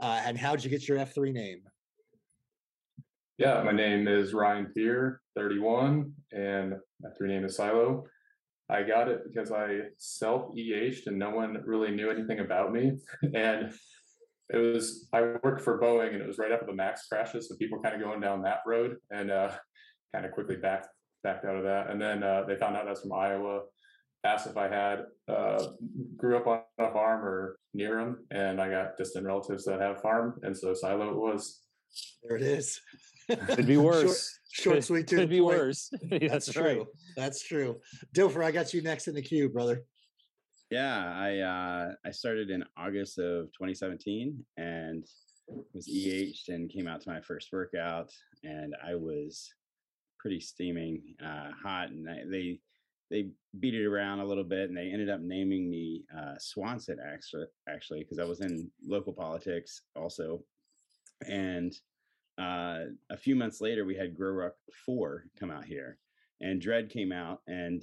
uh, 0.00 0.22
and 0.24 0.38
how'd 0.38 0.62
you 0.62 0.70
get 0.70 0.88
your 0.88 0.98
F3 0.98 1.32
name? 1.32 1.60
Yeah, 3.38 3.62
my 3.62 3.72
name 3.72 4.08
is 4.08 4.32
Ryan 4.32 4.72
Thier, 4.74 5.20
31, 5.34 6.10
and 6.32 6.70
my 7.02 7.10
F3 7.10 7.28
name 7.28 7.44
is 7.44 7.54
Silo. 7.54 8.04
I 8.70 8.82
got 8.82 9.08
it 9.08 9.24
because 9.26 9.52
I 9.52 9.80
self 9.98 10.56
EH'd 10.56 11.06
and 11.06 11.18
no 11.18 11.28
one 11.28 11.62
really 11.66 11.90
knew 11.90 12.10
anything 12.10 12.40
about 12.40 12.72
me. 12.72 12.92
and 13.34 13.74
it 14.48 14.56
was 14.56 15.06
I 15.12 15.20
worked 15.42 15.60
for 15.60 15.78
Boeing 15.78 16.14
and 16.14 16.22
it 16.22 16.26
was 16.26 16.38
right 16.38 16.50
up 16.50 16.60
after 16.60 16.72
the 16.72 16.76
Max 16.76 17.08
crashes, 17.08 17.46
so 17.48 17.56
people 17.56 17.78
kind 17.82 17.94
of 17.94 18.00
going 18.00 18.22
down 18.22 18.40
that 18.42 18.60
road 18.66 18.96
and 19.10 19.30
uh, 19.30 19.50
kind 20.14 20.24
of 20.24 20.32
quickly 20.32 20.56
backed 20.56 20.88
backed 21.22 21.44
out 21.44 21.56
of 21.56 21.64
that. 21.64 21.90
And 21.90 22.00
then 22.00 22.22
uh, 22.22 22.44
they 22.48 22.56
found 22.56 22.74
out 22.74 22.86
I 22.86 22.90
was 22.90 23.02
from 23.02 23.12
Iowa. 23.12 23.64
Asked 24.24 24.46
if 24.46 24.56
I 24.56 24.68
had 24.68 25.04
uh, 25.28 25.62
grew 26.16 26.38
up 26.38 26.46
on 26.46 26.60
a 26.78 26.90
farm 26.90 27.22
or 27.22 27.58
near 27.74 27.96
them, 27.96 28.24
and 28.30 28.62
I 28.62 28.70
got 28.70 28.96
distant 28.96 29.26
relatives 29.26 29.66
that 29.66 29.82
have 29.82 30.00
farm, 30.00 30.40
and 30.42 30.56
so 30.56 30.72
Silo 30.72 31.10
it 31.10 31.16
was. 31.16 31.60
There 32.22 32.38
it 32.38 32.42
is. 32.42 32.80
Could 33.28 33.66
be 33.66 33.76
worse. 33.76 34.38
short, 34.52 34.76
short 34.76 34.84
sweet. 34.84 35.06
Could 35.08 35.28
be 35.28 35.40
point. 35.40 35.58
worse. 35.58 35.90
That's, 36.10 36.46
That's 36.46 36.52
true. 36.52 36.62
Right. 36.62 36.86
That's 37.16 37.42
true. 37.42 37.80
Dilfer, 38.14 38.44
I 38.44 38.50
got 38.50 38.72
you 38.72 38.82
next 38.82 39.08
in 39.08 39.14
the 39.14 39.22
queue, 39.22 39.48
brother. 39.48 39.82
Yeah, 40.70 41.14
I 41.16 41.38
uh, 41.38 41.92
I 42.04 42.10
started 42.10 42.50
in 42.50 42.64
August 42.76 43.18
of 43.18 43.46
2017 43.52 44.44
and 44.56 45.04
was 45.72 45.88
EH'd 45.88 46.48
and 46.48 46.70
came 46.70 46.88
out 46.88 47.00
to 47.02 47.10
my 47.10 47.20
first 47.20 47.50
workout, 47.52 48.10
and 48.42 48.74
I 48.84 48.94
was 48.96 49.52
pretty 50.18 50.40
steaming 50.40 51.02
uh, 51.24 51.50
hot, 51.62 51.90
and 51.90 52.08
I, 52.08 52.22
they 52.28 52.60
they 53.10 53.28
beat 53.60 53.74
it 53.74 53.86
around 53.86 54.18
a 54.18 54.24
little 54.24 54.44
bit, 54.44 54.68
and 54.68 54.76
they 54.76 54.90
ended 54.90 55.08
up 55.08 55.20
naming 55.20 55.70
me 55.70 56.02
uh, 56.16 56.34
Swanson 56.38 56.98
actually 57.06 57.46
actually 57.68 58.00
because 58.00 58.18
I 58.18 58.24
was 58.24 58.40
in 58.40 58.68
local 58.84 59.12
politics 59.12 59.82
also, 59.94 60.42
and 61.28 61.72
uh, 62.38 62.84
a 63.10 63.16
few 63.16 63.36
months 63.36 63.60
later 63.60 63.84
we 63.84 63.96
had 63.96 64.16
GrowRuck 64.16 64.52
Four 64.84 65.24
come 65.38 65.50
out 65.50 65.64
here, 65.64 65.98
and 66.40 66.60
Dredd 66.60 66.90
came 66.90 67.12
out 67.12 67.40
and 67.46 67.82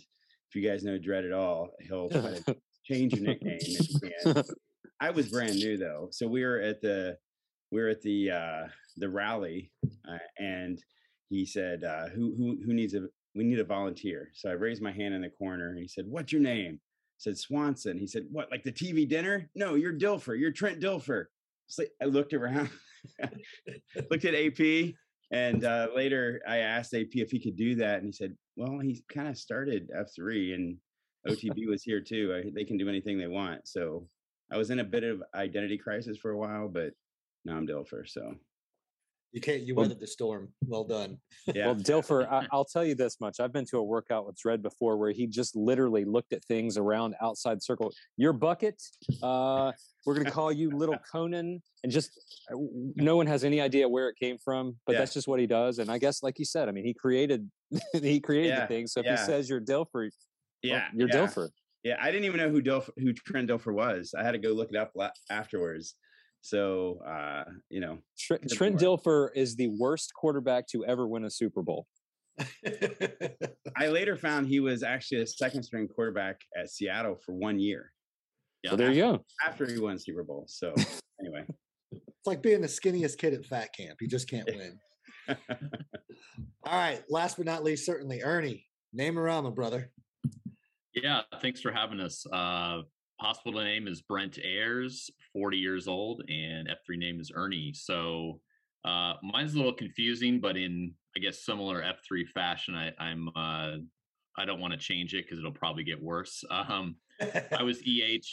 if 0.53 0.61
you 0.61 0.69
guys 0.69 0.83
know 0.83 0.99
Dredd 0.99 1.25
at 1.25 1.33
all, 1.33 1.71
he'll 1.81 2.09
change 2.85 3.13
your 3.13 3.23
nickname 3.23 3.57
if 3.59 3.89
you 3.89 4.33
can. 4.33 4.43
I 4.99 5.09
was 5.09 5.29
brand 5.29 5.55
new 5.55 5.77
though, 5.77 6.09
so 6.11 6.27
we 6.27 6.43
were 6.45 6.59
at 6.59 6.79
the 6.79 7.17
we 7.71 7.81
were 7.81 7.89
at 7.89 8.03
the 8.03 8.29
uh, 8.29 8.67
the 8.97 9.09
rally, 9.09 9.71
uh, 10.07 10.17
and 10.37 10.79
he 11.29 11.45
said, 11.45 11.83
uh, 11.83 12.09
"Who 12.09 12.35
who 12.37 12.57
who 12.63 12.73
needs 12.73 12.93
a 12.93 13.07
we 13.33 13.43
need 13.43 13.59
a 13.59 13.63
volunteer." 13.63 14.29
So 14.35 14.49
I 14.49 14.53
raised 14.53 14.81
my 14.81 14.91
hand 14.91 15.15
in 15.15 15.21
the 15.21 15.29
corner, 15.29 15.69
and 15.69 15.79
he 15.79 15.87
said, 15.87 16.05
"What's 16.07 16.31
your 16.31 16.41
name?" 16.41 16.79
I 16.79 17.17
said 17.17 17.37
Swanson. 17.37 17.97
He 17.97 18.05
said, 18.05 18.27
"What? 18.31 18.51
Like 18.51 18.63
the 18.63 18.71
TV 18.71 19.09
dinner? 19.09 19.49
No, 19.55 19.73
you're 19.73 19.97
Dilfer. 19.97 20.39
You're 20.39 20.51
Trent 20.51 20.79
Dilfer." 20.79 21.25
So 21.65 21.83
I 21.99 22.05
looked 22.05 22.33
around, 22.33 22.69
looked 24.09 24.25
at 24.25 24.35
AP, 24.35 24.93
and 25.31 25.63
uh, 25.63 25.87
later 25.95 26.41
I 26.47 26.57
asked 26.57 26.93
AP 26.93 27.09
if 27.13 27.31
he 27.31 27.39
could 27.39 27.55
do 27.55 27.75
that, 27.75 27.97
and 27.97 28.05
he 28.05 28.11
said, 28.11 28.35
"Well, 28.55 28.79
he 28.79 29.03
kind 29.11 29.27
of 29.27 29.37
started 29.37 29.89
F 29.95 30.07
three, 30.15 30.53
and 30.53 30.77
OTB 31.27 31.67
was 31.67 31.83
here 31.83 32.01
too. 32.01 32.33
I, 32.35 32.51
they 32.53 32.65
can 32.65 32.77
do 32.77 32.89
anything 32.89 33.17
they 33.17 33.27
want." 33.27 33.67
So 33.67 34.07
I 34.51 34.57
was 34.57 34.69
in 34.69 34.79
a 34.79 34.83
bit 34.83 35.03
of 35.03 35.23
identity 35.33 35.77
crisis 35.77 36.17
for 36.17 36.31
a 36.31 36.37
while, 36.37 36.67
but 36.67 36.91
now 37.45 37.57
I'm 37.57 37.67
Dilfer. 37.67 38.07
So 38.07 38.35
You 39.33 39.41
can't. 39.41 39.63
You 39.63 39.73
Well- 39.73 39.85
weathered 39.85 39.99
the 39.99 40.05
storm. 40.07 40.53
Well 40.67 40.83
done. 40.83 41.17
yeah, 41.47 41.65
Well, 41.65 41.75
Dilfer, 41.75 42.31
I, 42.31 42.47
I'll 42.51 42.65
tell 42.65 42.85
you 42.85 42.93
this 42.93 43.19
much. 43.19 43.39
I've 43.39 43.51
been 43.51 43.65
to 43.65 43.77
a 43.79 43.83
workout 43.83 44.27
with 44.27 44.37
Dredd 44.37 44.61
before 44.61 44.95
where 44.97 45.11
he 45.11 45.25
just 45.25 45.55
literally 45.55 46.05
looked 46.05 46.33
at 46.33 46.45
things 46.45 46.77
around 46.77 47.15
outside 47.19 47.61
circle. 47.63 47.91
Your 48.15 48.31
bucket, 48.31 48.79
uh, 49.23 49.71
we're 50.05 50.13
going 50.13 50.25
to 50.25 50.31
call 50.31 50.51
you 50.51 50.69
Little 50.69 50.97
Conan. 51.11 51.61
And 51.83 51.91
just 51.91 52.11
uh, 52.53 52.57
no 52.95 53.15
one 53.17 53.25
has 53.25 53.43
any 53.43 53.59
idea 53.59 53.89
where 53.89 54.07
it 54.07 54.15
came 54.19 54.37
from, 54.37 54.77
but 54.85 54.93
Yeah. 54.93 54.99
that's 54.99 55.13
just 55.15 55.27
what 55.27 55.39
he 55.39 55.47
does. 55.47 55.79
And 55.79 55.89
I 55.89 55.97
guess, 55.97 56.21
like 56.21 56.37
you 56.37 56.45
said, 56.45 56.69
I 56.69 56.71
mean, 56.71 56.85
he 56.85 56.93
created 56.93 57.49
he 57.93 58.19
created 58.19 58.49
Yeah, 58.49 58.61
the 58.61 58.67
thing. 58.67 58.85
So 58.87 58.99
if 58.99 59.07
yeah. 59.07 59.17
he 59.17 59.25
says 59.25 59.49
you're 59.49 59.59
Dilfer, 59.61 59.87
well, 59.95 60.09
yeah, 60.61 60.87
you're 60.93 61.09
yeah. 61.09 61.15
Dilfer. 61.15 61.49
Yeah, 61.83 61.97
I 61.99 62.11
didn't 62.11 62.25
even 62.25 62.37
know 62.37 62.49
who 62.49 62.61
Dilf 62.61 62.87
who 62.97 63.11
Trent 63.13 63.49
Dilfer 63.49 63.73
was. 63.73 64.13
I 64.17 64.23
had 64.23 64.31
to 64.33 64.37
go 64.37 64.49
look 64.53 64.69
it 64.69 64.77
up 64.77 64.91
la- 64.95 65.09
afterwards. 65.31 65.95
So 66.53 66.99
uh, 67.07 67.45
you 67.69 67.79
know, 67.79 67.99
Tre- 68.19 68.37
Good 68.37 68.51
Trent. 68.51 68.75
Dilfer 68.79 69.29
is 69.33 69.55
the 69.55 69.69
worst 69.79 70.13
quarterback 70.13 70.67
to 70.67 70.85
ever 70.85 71.07
win 71.07 71.23
a 71.23 71.29
Super 71.29 71.61
Bowl. 71.61 71.87
I 73.77 73.87
later 73.87 74.17
found 74.17 74.47
he 74.47 74.59
was 74.59 74.83
actually 74.83 75.21
a 75.21 75.27
second 75.27 75.63
string 75.63 75.87
quarterback 75.87 76.41
at 76.57 76.69
Seattle 76.69 77.15
for 77.25 77.33
one 77.33 77.59
year 77.59 77.91
So 78.65 78.75
there 78.75 78.91
you 78.91 79.01
go. 79.03 79.25
after 79.45 79.65
he 79.71 79.79
won 79.79 79.97
Super 79.97 80.23
Bowl. 80.23 80.45
So 80.47 80.73
anyway, 81.19 81.45
It's 81.91 82.25
like 82.27 82.41
being 82.41 82.61
the 82.61 82.67
skinniest 82.67 83.17
kid 83.19 83.33
at 83.33 83.45
fat 83.45 83.69
camp. 83.73 83.99
You 84.01 84.07
just 84.07 84.29
can't 84.29 84.49
win. 84.53 84.79
All 86.65 86.77
right. 86.77 87.03
Last 87.09 87.37
but 87.37 87.45
not 87.45 87.63
least, 87.63 87.85
certainly 87.85 88.21
Ernie. 88.23 88.65
Name 88.93 89.17
Rama, 89.17 89.51
brother. 89.51 89.91
Yeah, 90.95 91.21
thanks 91.41 91.61
for 91.61 91.71
having 91.71 91.99
us. 91.99 92.25
Uh, 92.31 92.81
hospital 93.19 93.61
name 93.61 93.87
is 93.87 94.01
Brent 94.01 94.37
Ayers, 94.43 95.09
40 95.33 95.57
years 95.57 95.87
old, 95.87 96.23
and 96.29 96.67
F3 96.67 96.97
name 96.97 97.19
is 97.19 97.31
Ernie. 97.33 97.73
So 97.73 98.39
uh, 98.85 99.15
mine's 99.23 99.55
a 99.55 99.57
little 99.57 99.73
confusing, 99.73 100.39
but 100.39 100.55
in 100.55 100.93
I 101.15 101.19
guess 101.19 101.45
similar 101.45 101.83
F3 101.83 102.27
fashion, 102.27 102.75
I, 102.75 102.91
I'm 102.99 103.29
uh, 103.35 103.77
I 104.37 104.45
don't 104.45 104.59
want 104.59 104.73
to 104.73 104.79
change 104.79 105.13
it 105.13 105.25
because 105.25 105.39
it'll 105.39 105.51
probably 105.51 105.83
get 105.83 106.01
worse. 106.01 106.43
Um, 106.51 106.95
I 107.57 107.63
was 107.63 107.81
EH'd 107.85 108.25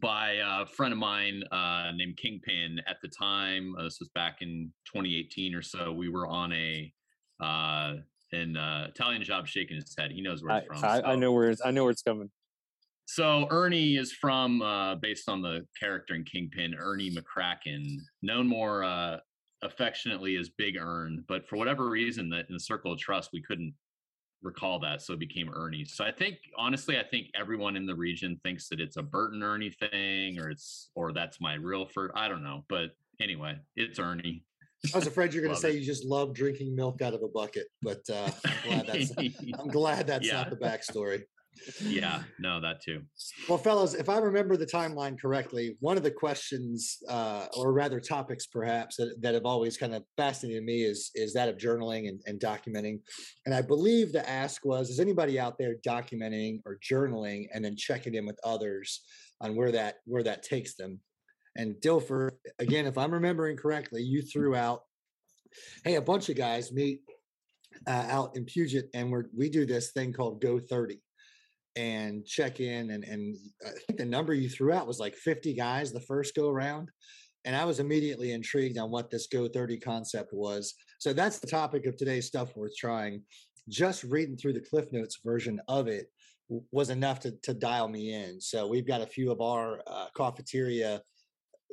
by 0.00 0.38
a 0.44 0.66
friend 0.66 0.92
of 0.92 0.98
mine 0.98 1.42
uh, 1.50 1.90
named 1.94 2.16
Kingpin 2.16 2.80
at 2.86 2.96
the 3.02 3.08
time. 3.08 3.74
Uh, 3.78 3.84
this 3.84 3.98
was 4.00 4.08
back 4.14 4.38
in 4.42 4.72
2018 4.86 5.54
or 5.54 5.62
so. 5.62 5.92
We 5.92 6.08
were 6.08 6.26
on 6.26 6.52
a 6.52 6.92
uh, 7.40 7.94
an 8.32 8.56
uh, 8.56 8.86
Italian 8.88 9.22
job 9.24 9.46
shaking 9.46 9.76
his 9.76 9.94
head. 9.96 10.12
He 10.12 10.20
knows 10.20 10.42
where 10.42 10.52
I, 10.52 10.58
it's 10.58 10.66
from. 10.66 10.84
I, 10.84 10.96
I 10.98 11.00
so- 11.00 11.16
know 11.16 11.32
where 11.32 11.50
it's, 11.50 11.62
I 11.64 11.70
know 11.70 11.84
where 11.84 11.90
it's 11.90 12.02
coming. 12.02 12.30
So 13.12 13.48
Ernie 13.50 13.96
is 13.96 14.12
from, 14.12 14.62
uh, 14.62 14.94
based 14.94 15.28
on 15.28 15.42
the 15.42 15.66
character 15.78 16.14
in 16.14 16.22
Kingpin, 16.22 16.76
Ernie 16.78 17.10
McCracken, 17.10 17.96
known 18.22 18.46
more 18.46 18.84
uh, 18.84 19.16
affectionately 19.62 20.36
as 20.36 20.48
Big 20.50 20.76
Ern, 20.76 21.24
but 21.26 21.44
for 21.48 21.56
whatever 21.56 21.90
reason, 21.90 22.30
that 22.30 22.46
in 22.48 22.54
the 22.54 22.60
Circle 22.60 22.92
of 22.92 23.00
Trust 23.00 23.30
we 23.32 23.42
couldn't 23.42 23.74
recall 24.42 24.78
that, 24.78 25.02
so 25.02 25.12
it 25.14 25.18
became 25.18 25.50
Ernie. 25.52 25.84
So 25.84 26.04
I 26.04 26.12
think, 26.12 26.36
honestly, 26.56 27.00
I 27.00 27.02
think 27.02 27.26
everyone 27.34 27.74
in 27.74 27.84
the 27.84 27.96
region 27.96 28.38
thinks 28.44 28.68
that 28.68 28.80
it's 28.80 28.96
a 28.96 29.02
Bert 29.02 29.32
and 29.32 29.42
Ernie 29.42 29.70
thing, 29.70 30.38
or 30.38 30.48
it's 30.48 30.90
or 30.94 31.12
that's 31.12 31.40
my 31.40 31.54
real 31.54 31.86
first. 31.86 32.12
I 32.14 32.28
don't 32.28 32.44
know, 32.44 32.64
but 32.68 32.90
anyway, 33.20 33.56
it's 33.74 33.98
Ernie. 33.98 34.44
I 34.94 34.98
was 34.98 35.08
afraid 35.08 35.34
you're 35.34 35.42
going 35.42 35.54
to 35.56 35.60
say 35.60 35.70
it. 35.70 35.80
you 35.80 35.84
just 35.84 36.04
love 36.04 36.32
drinking 36.32 36.76
milk 36.76 37.02
out 37.02 37.12
of 37.14 37.24
a 37.24 37.28
bucket, 37.28 37.66
but 37.82 38.02
uh, 38.08 38.30
I'm 38.46 38.70
glad 38.70 38.86
that's 38.86 39.12
I'm 39.58 39.68
glad 39.68 40.06
that's 40.06 40.28
Yeah. 40.28 40.34
not 40.34 40.50
the 40.50 40.56
backstory. 40.56 41.24
Yeah, 41.82 42.22
no, 42.38 42.60
that 42.60 42.80
too. 42.82 43.02
Well, 43.48 43.58
fellows, 43.58 43.94
if 43.94 44.08
I 44.08 44.18
remember 44.18 44.56
the 44.56 44.66
timeline 44.66 45.20
correctly, 45.20 45.76
one 45.80 45.96
of 45.96 46.02
the 46.02 46.10
questions, 46.10 46.98
uh, 47.08 47.46
or 47.56 47.72
rather 47.72 48.00
topics, 48.00 48.46
perhaps 48.46 48.96
that, 48.96 49.16
that 49.20 49.34
have 49.34 49.44
always 49.44 49.76
kind 49.76 49.94
of 49.94 50.04
fascinated 50.16 50.64
me 50.64 50.82
is 50.82 51.10
is 51.14 51.34
that 51.34 51.48
of 51.48 51.56
journaling 51.56 52.08
and, 52.08 52.20
and 52.26 52.40
documenting. 52.40 53.00
And 53.46 53.54
I 53.54 53.62
believe 53.62 54.12
the 54.12 54.28
ask 54.28 54.64
was: 54.64 54.90
Is 54.90 55.00
anybody 55.00 55.38
out 55.38 55.58
there 55.58 55.76
documenting 55.86 56.60
or 56.64 56.78
journaling 56.78 57.46
and 57.52 57.64
then 57.64 57.76
checking 57.76 58.14
in 58.14 58.26
with 58.26 58.38
others 58.44 59.02
on 59.40 59.54
where 59.54 59.72
that 59.72 59.96
where 60.06 60.22
that 60.22 60.42
takes 60.42 60.74
them? 60.76 61.00
And 61.56 61.74
Dilfer, 61.76 62.30
again, 62.58 62.86
if 62.86 62.96
I'm 62.96 63.12
remembering 63.12 63.56
correctly, 63.56 64.02
you 64.02 64.22
threw 64.22 64.54
out, 64.54 64.82
"Hey, 65.84 65.96
a 65.96 66.02
bunch 66.02 66.28
of 66.30 66.36
guys 66.36 66.72
meet 66.72 67.00
uh, 67.86 68.06
out 68.08 68.36
in 68.36 68.44
Puget, 68.44 68.88
and 68.94 69.10
we're 69.10 69.24
we 69.36 69.50
do 69.50 69.66
this 69.66 69.90
thing 69.90 70.12
called 70.12 70.40
Go 70.40 70.58
30." 70.58 71.00
And 71.76 72.26
check 72.26 72.60
in 72.60 72.90
and 72.90 73.04
and 73.04 73.36
I 73.64 73.70
think 73.86 73.98
the 73.98 74.04
number 74.04 74.34
you 74.34 74.48
threw 74.48 74.72
out 74.72 74.86
was 74.86 74.98
like 74.98 75.14
50 75.14 75.54
guys 75.54 75.92
the 75.92 76.00
first 76.00 76.34
go 76.34 76.48
around 76.48 76.90
and 77.44 77.56
I 77.56 77.64
was 77.64 77.80
immediately 77.80 78.32
intrigued 78.32 78.78
on 78.78 78.90
what 78.90 79.10
this 79.10 79.26
go 79.26 79.48
30 79.48 79.78
concept 79.78 80.32
was. 80.32 80.74
So 80.98 81.12
that's 81.12 81.38
the 81.38 81.46
topic 81.46 81.86
of 81.86 81.96
today's 81.96 82.26
stuff 82.26 82.54
worth 82.54 82.76
trying. 82.76 83.22
Just 83.68 84.04
reading 84.04 84.36
through 84.36 84.54
the 84.54 84.60
cliff 84.60 84.92
notes 84.92 85.20
version 85.24 85.60
of 85.68 85.88
it 85.88 86.10
was 86.70 86.90
enough 86.90 87.20
to, 87.20 87.32
to 87.42 87.54
dial 87.54 87.88
me 87.88 88.12
in. 88.12 88.40
So 88.40 88.66
we've 88.66 88.86
got 88.86 89.00
a 89.00 89.06
few 89.06 89.30
of 89.30 89.40
our 89.40 89.80
uh, 89.86 90.06
cafeteria 90.16 91.00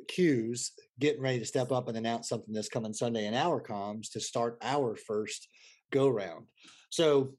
cues 0.06 0.72
getting 1.00 1.20
ready 1.20 1.40
to 1.40 1.44
step 1.44 1.72
up 1.72 1.88
and 1.88 1.98
announce 1.98 2.28
something 2.28 2.54
this 2.54 2.68
coming 2.68 2.92
sunday 2.92 3.26
in 3.26 3.34
our 3.34 3.60
comms 3.60 4.12
to 4.12 4.20
start 4.20 4.56
our 4.62 4.94
first 4.94 5.48
go 5.90 6.08
round. 6.08 6.46
So 6.90 7.34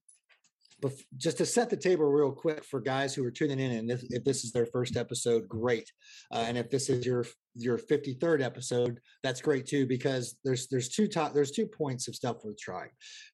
bef- 0.81 1.03
just 1.17 1.37
to 1.37 1.45
set 1.45 1.69
the 1.69 1.77
table 1.77 2.05
real 2.05 2.31
quick 2.31 2.63
for 2.63 2.79
guys 2.79 3.13
who 3.13 3.23
are 3.25 3.31
tuning 3.31 3.59
in, 3.59 3.71
and 3.71 3.91
if, 3.91 4.03
if 4.09 4.23
this 4.23 4.43
is 4.43 4.51
their 4.51 4.65
first 4.65 4.97
episode, 4.97 5.47
great. 5.47 5.91
Uh, 6.31 6.45
and 6.47 6.57
if 6.57 6.69
this 6.69 6.89
is 6.89 7.05
your 7.05 7.25
your 7.55 7.77
53rd 7.77 8.41
episode, 8.41 8.99
that's 9.23 9.41
great 9.41 9.65
too, 9.65 9.85
because 9.85 10.37
there's 10.43 10.67
there's 10.67 10.89
two 10.89 11.07
top 11.07 11.33
there's 11.33 11.51
two 11.51 11.65
points 11.65 12.07
of 12.07 12.15
stuff 12.15 12.37
worth 12.43 12.57
trying 12.57 12.89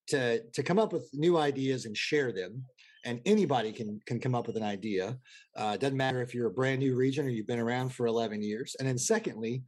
to 0.08 0.42
to 0.44 0.64
come 0.64 0.80
up 0.80 0.94
with 0.94 1.10
new 1.14 1.38
ideas 1.38 1.86
and 1.86 1.96
share 1.96 2.32
them. 2.32 2.64
And 3.06 3.22
anybody 3.26 3.72
can 3.72 4.00
can 4.08 4.20
come 4.20 4.34
up 4.34 4.48
with 4.48 4.58
an 4.58 4.64
idea. 4.64 5.18
Uh, 5.56 5.78
doesn't 5.78 5.98
matter 5.98 6.22
if 6.22 6.34
you're 6.34 6.48
a 6.48 6.54
brand 6.54 6.80
new 6.80 6.96
region 6.96 7.26
or 7.26 7.30
you've 7.30 7.48
been 7.48 7.60
around 7.60 7.90
for 7.90 8.08
11 8.08 8.42
years. 8.42 8.76
And 8.80 8.88
then 8.88 8.98
secondly, 8.98 9.64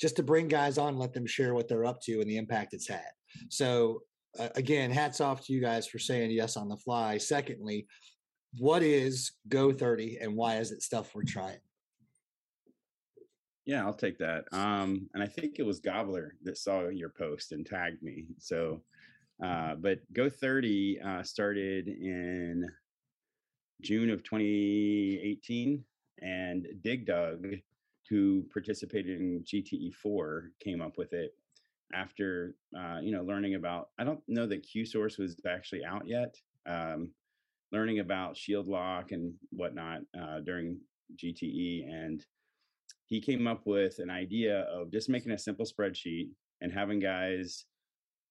just 0.00 0.16
to 0.16 0.22
bring 0.22 0.48
guys 0.48 0.78
on, 0.78 0.96
let 0.96 1.12
them 1.12 1.26
share 1.26 1.54
what 1.54 1.68
they're 1.68 1.84
up 1.84 2.00
to 2.02 2.20
and 2.20 2.30
the 2.30 2.38
impact 2.38 2.72
it's 2.72 2.88
had. 2.88 3.10
So 3.50 4.02
again, 4.54 4.90
hats 4.90 5.20
off 5.20 5.44
to 5.46 5.52
you 5.52 5.60
guys 5.60 5.86
for 5.86 5.98
saying 5.98 6.30
yes 6.30 6.56
on 6.56 6.68
the 6.68 6.76
fly. 6.76 7.18
Secondly, 7.18 7.86
what 8.58 8.82
is 8.82 9.32
Go 9.48 9.72
30 9.72 10.18
and 10.20 10.34
why 10.34 10.56
is 10.56 10.70
it 10.72 10.82
stuff 10.82 11.14
we're 11.14 11.24
trying? 11.24 11.58
yeah, 13.68 13.84
I'll 13.84 13.92
take 13.92 14.16
that. 14.16 14.46
Um, 14.50 15.10
and 15.12 15.22
I 15.22 15.26
think 15.26 15.58
it 15.58 15.66
was 15.66 15.78
Gobbler 15.78 16.36
that 16.42 16.56
saw 16.56 16.88
your 16.88 17.10
post 17.10 17.52
and 17.52 17.66
tagged 17.66 18.02
me. 18.02 18.24
So, 18.38 18.80
uh, 19.44 19.74
but 19.74 19.98
Go 20.14 20.30
30 20.30 20.98
uh, 20.98 21.22
started 21.22 21.86
in 21.86 22.66
June 23.82 24.08
of 24.08 24.24
2018, 24.24 25.84
and 26.22 26.66
Dig 26.80 27.04
Dug, 27.04 27.46
who 28.08 28.46
participated 28.50 29.20
in 29.20 29.44
GTE 29.44 29.92
four, 29.92 30.52
came 30.64 30.80
up 30.80 30.96
with 30.96 31.12
it 31.12 31.34
after 31.94 32.54
uh, 32.76 32.98
you 33.02 33.12
know 33.12 33.22
learning 33.22 33.54
about. 33.54 33.88
I 33.98 34.04
don't 34.04 34.20
know 34.28 34.46
that 34.46 34.66
Q 34.66 34.84
Source 34.84 35.18
was 35.18 35.36
actually 35.46 35.84
out 35.84 36.06
yet. 36.06 36.34
Um, 36.66 37.12
learning 37.72 37.98
about 37.98 38.36
Shield 38.36 38.66
Lock 38.66 39.12
and 39.12 39.34
whatnot 39.50 40.00
uh, 40.18 40.40
during 40.40 40.78
GTE, 41.16 41.88
and 41.88 42.24
he 43.06 43.20
came 43.20 43.46
up 43.46 43.62
with 43.64 43.98
an 43.98 44.10
idea 44.10 44.60
of 44.62 44.92
just 44.92 45.08
making 45.08 45.32
a 45.32 45.38
simple 45.38 45.66
spreadsheet 45.66 46.28
and 46.60 46.72
having 46.72 46.98
guys 46.98 47.64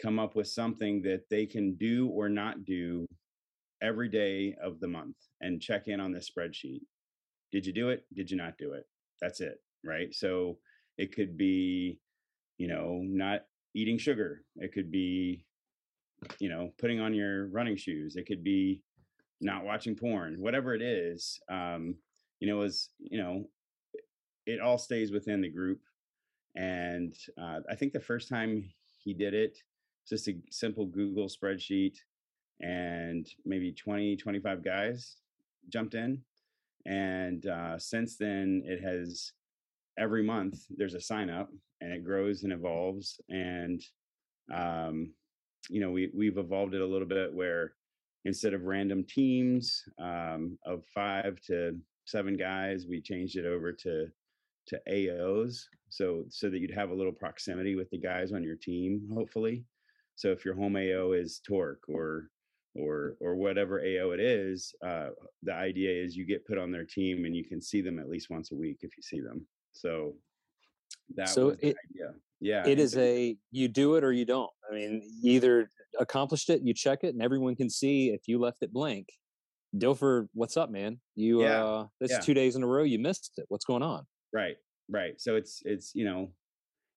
come 0.02 0.20
up 0.20 0.36
with 0.36 0.48
something 0.48 1.02
that 1.02 1.22
they 1.30 1.46
can 1.46 1.76
do 1.76 2.08
or 2.10 2.30
not 2.30 2.66
do 2.66 3.06
every 3.82 4.10
day 4.10 4.56
of 4.62 4.80
the 4.80 4.88
month 4.88 5.16
and 5.42 5.62
check 5.62 5.88
in 5.88 6.00
on 6.00 6.12
this 6.12 6.30
spreadsheet. 6.30 6.82
Did 7.52 7.66
you 7.66 7.74
do 7.74 7.90
it? 7.90 8.06
Did 8.14 8.30
you 8.30 8.38
not 8.38 8.58
do 8.58 8.74
it? 8.74 8.86
That's 9.22 9.42
it, 9.42 9.62
right? 9.84 10.14
So 10.14 10.58
it 10.98 11.16
could 11.16 11.38
be, 11.38 12.00
you 12.58 12.68
know, 12.68 13.02
not 13.04 13.42
eating 13.74 13.98
sugar. 13.98 14.44
It 14.58 14.74
could 14.74 14.92
be, 14.92 15.44
you 16.40 16.50
know, 16.50 16.72
putting 16.78 17.00
on 17.00 17.14
your 17.14 17.48
running 17.48 17.78
shoes. 17.78 18.16
It 18.16 18.26
could 18.26 18.44
be 18.44 18.82
not 19.42 19.64
watching 19.64 19.96
porn, 19.96 20.42
whatever 20.42 20.74
it 20.74 20.82
is. 20.82 21.40
Um, 21.50 21.96
you 22.40 22.48
know, 22.48 22.62
is 22.64 22.90
you 23.00 23.22
know, 23.22 23.46
it 24.46 24.60
all 24.60 24.78
stays 24.78 25.12
within 25.12 25.42
the 25.42 25.50
group. 25.50 25.82
And 26.56 27.14
uh, 27.40 27.60
I 27.70 27.76
think 27.76 27.94
the 27.94 28.00
first 28.00 28.30
time 28.30 28.68
he 29.04 29.14
did 29.14 29.34
it, 29.34 29.60
just 30.08 30.28
a 30.28 30.36
simple 30.50 30.86
Google 30.86 31.28
spreadsheet, 31.28 31.98
and 32.62 33.28
maybe 33.46 33.72
20, 33.72 34.16
25 34.18 34.64
guys 34.64 35.18
jumped 35.70 35.94
in. 35.94 36.22
And 36.86 37.46
uh, 37.46 37.78
since 37.78 38.16
then, 38.16 38.64
it 38.66 38.82
has 38.82 39.34
every 39.98 40.24
month 40.24 40.60
there's 40.70 40.94
a 40.94 41.02
sign 41.02 41.30
up 41.30 41.50
and 41.82 41.92
it 41.92 42.04
grows 42.04 42.44
and 42.44 42.54
evolves. 42.54 43.20
And, 43.30 43.82
um, 44.54 45.12
you 45.70 45.80
know, 45.80 45.92
we, 45.92 46.10
we've 46.14 46.38
evolved 46.38 46.74
it 46.74 46.82
a 46.82 46.86
little 46.86 47.08
bit 47.08 47.34
where 47.34 47.74
instead 48.26 48.54
of 48.54 48.64
random 48.64 49.06
teams 49.08 49.84
um, 50.00 50.58
of 50.66 50.84
five 50.94 51.40
to 51.48 51.78
seven 52.06 52.36
guys, 52.36 52.86
we 52.88 53.02
changed 53.02 53.38
it 53.38 53.46
over 53.46 53.72
to 53.72 54.08
to 54.68 54.82
AOs, 54.90 55.62
so 55.88 56.26
so 56.30 56.50
that 56.50 56.60
you'd 56.60 56.74
have 56.74 56.90
a 56.90 56.94
little 56.94 57.14
proximity 57.14 57.76
with 57.76 57.90
the 57.90 57.98
guys 57.98 58.34
on 58.34 58.44
your 58.44 58.58
team, 58.58 59.08
hopefully. 59.14 59.64
So 60.16 60.32
if 60.32 60.44
your 60.44 60.56
home 60.56 60.76
AO 60.76 61.14
is 61.14 61.40
Torque 61.48 61.84
or 61.88 62.30
or 62.76 63.16
or 63.22 63.36
whatever 63.36 63.80
AO 63.80 64.12
it 64.12 64.20
is, 64.20 64.74
uh, 64.86 65.10
the 65.44 65.54
idea 65.54 65.92
is 65.92 66.18
you 66.18 66.26
get 66.26 66.46
put 66.46 66.58
on 66.58 66.72
their 66.72 66.86
team 66.86 67.26
and 67.26 67.36
you 67.36 67.46
can 67.46 67.62
see 67.62 67.82
them 67.82 67.98
at 67.98 68.10
least 68.10 68.30
once 68.30 68.52
a 68.52 68.56
week 68.56 68.80
if 68.82 68.98
you 68.98 69.04
see 69.04 69.22
them. 69.22 69.46
So 69.78 70.16
that 71.16 71.30
so 71.30 71.48
was 71.48 71.58
the 71.58 71.70
it, 71.70 71.78
idea. 71.92 72.14
Yeah, 72.40 72.68
it 72.68 72.80
is 72.80 72.96
a 72.98 73.36
you 73.52 73.68
do 73.68 73.96
it 73.96 74.04
or 74.04 74.12
you 74.12 74.26
don't. 74.26 74.52
I 74.70 74.76
mean, 74.76 75.02
either 75.24 75.70
accomplished 76.00 76.50
it, 76.50 76.62
you 76.64 76.74
check 76.74 77.00
it, 77.04 77.14
and 77.14 77.22
everyone 77.22 77.56
can 77.56 77.70
see 77.70 78.10
if 78.10 78.28
you 78.28 78.40
left 78.40 78.62
it 78.62 78.72
blank. 78.72 79.08
Dilfer, 79.76 80.28
what's 80.34 80.56
up, 80.56 80.70
man? 80.70 81.00
You 81.16 81.42
Yeah, 81.42 81.64
uh 81.64 81.88
this 82.00 82.12
yeah. 82.12 82.20
two 82.20 82.34
days 82.34 82.56
in 82.56 82.64
a 82.64 82.68
row 82.68 82.84
you 82.84 83.00
missed 83.00 83.34
it. 83.38 83.46
What's 83.50 83.66
going 83.66 83.84
on? 83.84 84.06
right 84.34 84.58
right 84.90 85.20
so 85.22 85.36
it's 85.36 85.62
it's 85.66 85.96
you 85.96 86.06
know 86.06 86.30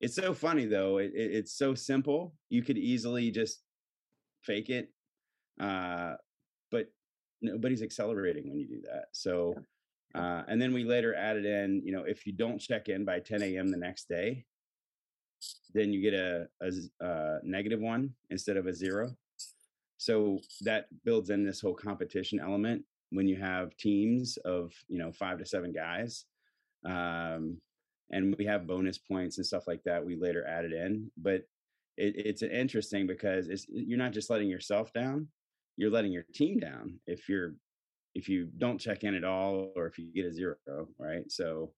it's 0.00 0.14
so 0.16 0.34
funny 0.34 0.66
though 0.66 0.98
it, 0.98 1.12
it, 1.14 1.32
it's 1.32 1.56
so 1.56 1.74
simple 1.74 2.34
you 2.48 2.62
could 2.62 2.76
easily 2.76 3.30
just 3.30 3.62
fake 4.42 4.68
it 4.68 4.90
uh 5.60 6.14
but 6.70 6.86
nobody's 7.40 7.82
accelerating 7.82 8.48
when 8.48 8.58
you 8.58 8.66
do 8.66 8.80
that 8.82 9.04
so 9.12 9.54
uh 10.14 10.42
and 10.48 10.60
then 10.60 10.72
we 10.72 10.84
later 10.84 11.14
added 11.14 11.44
in 11.44 11.82
you 11.84 11.92
know 11.92 12.04
if 12.04 12.26
you 12.26 12.32
don't 12.32 12.58
check 12.58 12.88
in 12.88 13.04
by 13.04 13.20
10 13.20 13.42
a.m 13.42 13.68
the 13.68 13.76
next 13.76 14.08
day 14.08 14.44
then 15.72 15.92
you 15.92 16.00
get 16.00 16.14
a 16.14 16.48
uh, 17.04 17.38
negative 17.42 17.80
one 17.80 18.10
instead 18.30 18.56
of 18.56 18.66
a 18.66 18.74
zero. 18.74 19.10
So 19.96 20.40
that 20.62 20.86
builds 21.04 21.30
in 21.30 21.44
this 21.44 21.60
whole 21.60 21.74
competition 21.74 22.40
element 22.40 22.84
when 23.10 23.28
you 23.28 23.36
have 23.36 23.76
teams 23.76 24.36
of 24.44 24.72
you 24.88 24.98
know 24.98 25.12
five 25.12 25.38
to 25.38 25.44
seven 25.44 25.72
guys 25.72 26.24
um, 26.86 27.58
and 28.10 28.34
we 28.38 28.44
have 28.46 28.66
bonus 28.66 28.98
points 28.98 29.36
and 29.36 29.46
stuff 29.46 29.66
like 29.66 29.82
that 29.84 30.04
we 30.04 30.16
later 30.16 30.46
added 30.46 30.72
in 30.72 31.10
but 31.16 31.42
it, 31.96 32.14
it's 32.16 32.42
interesting 32.42 33.06
because 33.08 33.48
it's 33.48 33.66
you're 33.68 33.98
not 33.98 34.12
just 34.12 34.30
letting 34.30 34.48
yourself 34.48 34.92
down 34.92 35.26
you're 35.76 35.90
letting 35.90 36.12
your 36.12 36.24
team 36.32 36.60
down 36.60 37.00
if 37.08 37.28
you're 37.28 37.54
if 38.14 38.28
you 38.28 38.48
don't 38.58 38.78
check 38.78 39.04
in 39.04 39.14
at 39.14 39.24
all 39.24 39.72
or 39.76 39.86
if 39.86 39.98
you 39.98 40.12
get 40.12 40.26
a 40.26 40.32
zero 40.32 40.56
right 40.98 41.30
so 41.30 41.72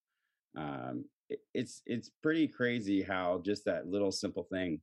um, 0.56 1.04
it, 1.28 1.40
it's 1.54 1.82
it's 1.86 2.10
pretty 2.22 2.46
crazy 2.48 3.02
how 3.02 3.40
just 3.44 3.64
that 3.64 3.86
little 3.86 4.12
simple 4.12 4.44
thing 4.44 4.80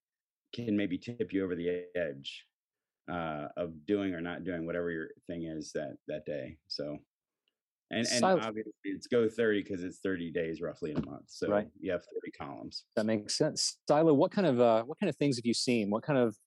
can 0.53 0.75
maybe 0.75 0.97
tip 0.97 1.31
you 1.31 1.43
over 1.43 1.55
the 1.55 1.85
edge 1.95 2.45
uh, 3.11 3.47
of 3.57 3.85
doing 3.85 4.13
or 4.13 4.21
not 4.21 4.43
doing 4.43 4.65
whatever 4.65 4.91
your 4.91 5.09
thing 5.27 5.43
is 5.43 5.71
that 5.73 5.95
that 6.07 6.25
day 6.25 6.57
so 6.67 6.97
and 7.91 8.07
and 8.11 8.23
obviously 8.23 8.71
it's 8.83 9.07
go 9.07 9.27
30 9.27 9.63
because 9.63 9.83
it's 9.83 9.99
30 9.99 10.31
days 10.31 10.61
roughly 10.61 10.91
in 10.91 10.97
a 10.97 11.05
month 11.05 11.25
so 11.27 11.49
Right. 11.49 11.67
you 11.79 11.91
have 11.91 12.03
30 12.03 12.31
columns 12.31 12.83
That 12.95 13.05
makes 13.05 13.37
sense. 13.37 13.77
Silo, 13.87 14.13
what 14.13 14.31
kind 14.31 14.45
of 14.45 14.59
uh 14.59 14.83
what 14.83 14.99
kind 14.99 15.09
of 15.09 15.15
things 15.15 15.37
have 15.37 15.45
you 15.45 15.53
seen? 15.55 15.89
What 15.89 16.03
kind 16.03 16.19
of 16.19 16.37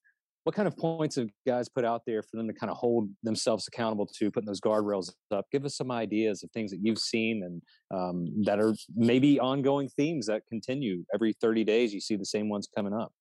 what 0.43 0.55
kind 0.55 0.67
of 0.67 0.75
points 0.75 1.15
have 1.15 1.29
guys 1.47 1.69
put 1.69 1.85
out 1.85 2.01
there 2.05 2.21
for 2.21 2.37
them 2.37 2.47
to 2.47 2.53
kind 2.53 2.69
of 2.69 2.77
hold 2.77 3.09
themselves 3.23 3.67
accountable 3.67 4.05
to 4.05 4.29
putting 4.29 4.47
those 4.47 4.59
guardrails 4.59 5.09
up? 5.31 5.45
Give 5.51 5.63
us 5.63 5.77
some 5.77 5.89
ideas 5.89 6.43
of 6.43 6.51
things 6.51 6.71
that 6.71 6.79
you've 6.81 6.99
seen 6.99 7.43
and 7.43 7.61
um, 7.97 8.43
that 8.43 8.59
are 8.59 8.73
maybe 8.95 9.39
ongoing 9.39 9.87
themes 9.89 10.25
that 10.27 10.43
continue 10.49 11.05
every 11.13 11.33
30 11.33 11.63
days. 11.63 11.93
You 11.93 12.01
see 12.01 12.15
the 12.15 12.25
same 12.25 12.49
ones 12.49 12.67
coming 12.75 12.93
up. 12.93 13.13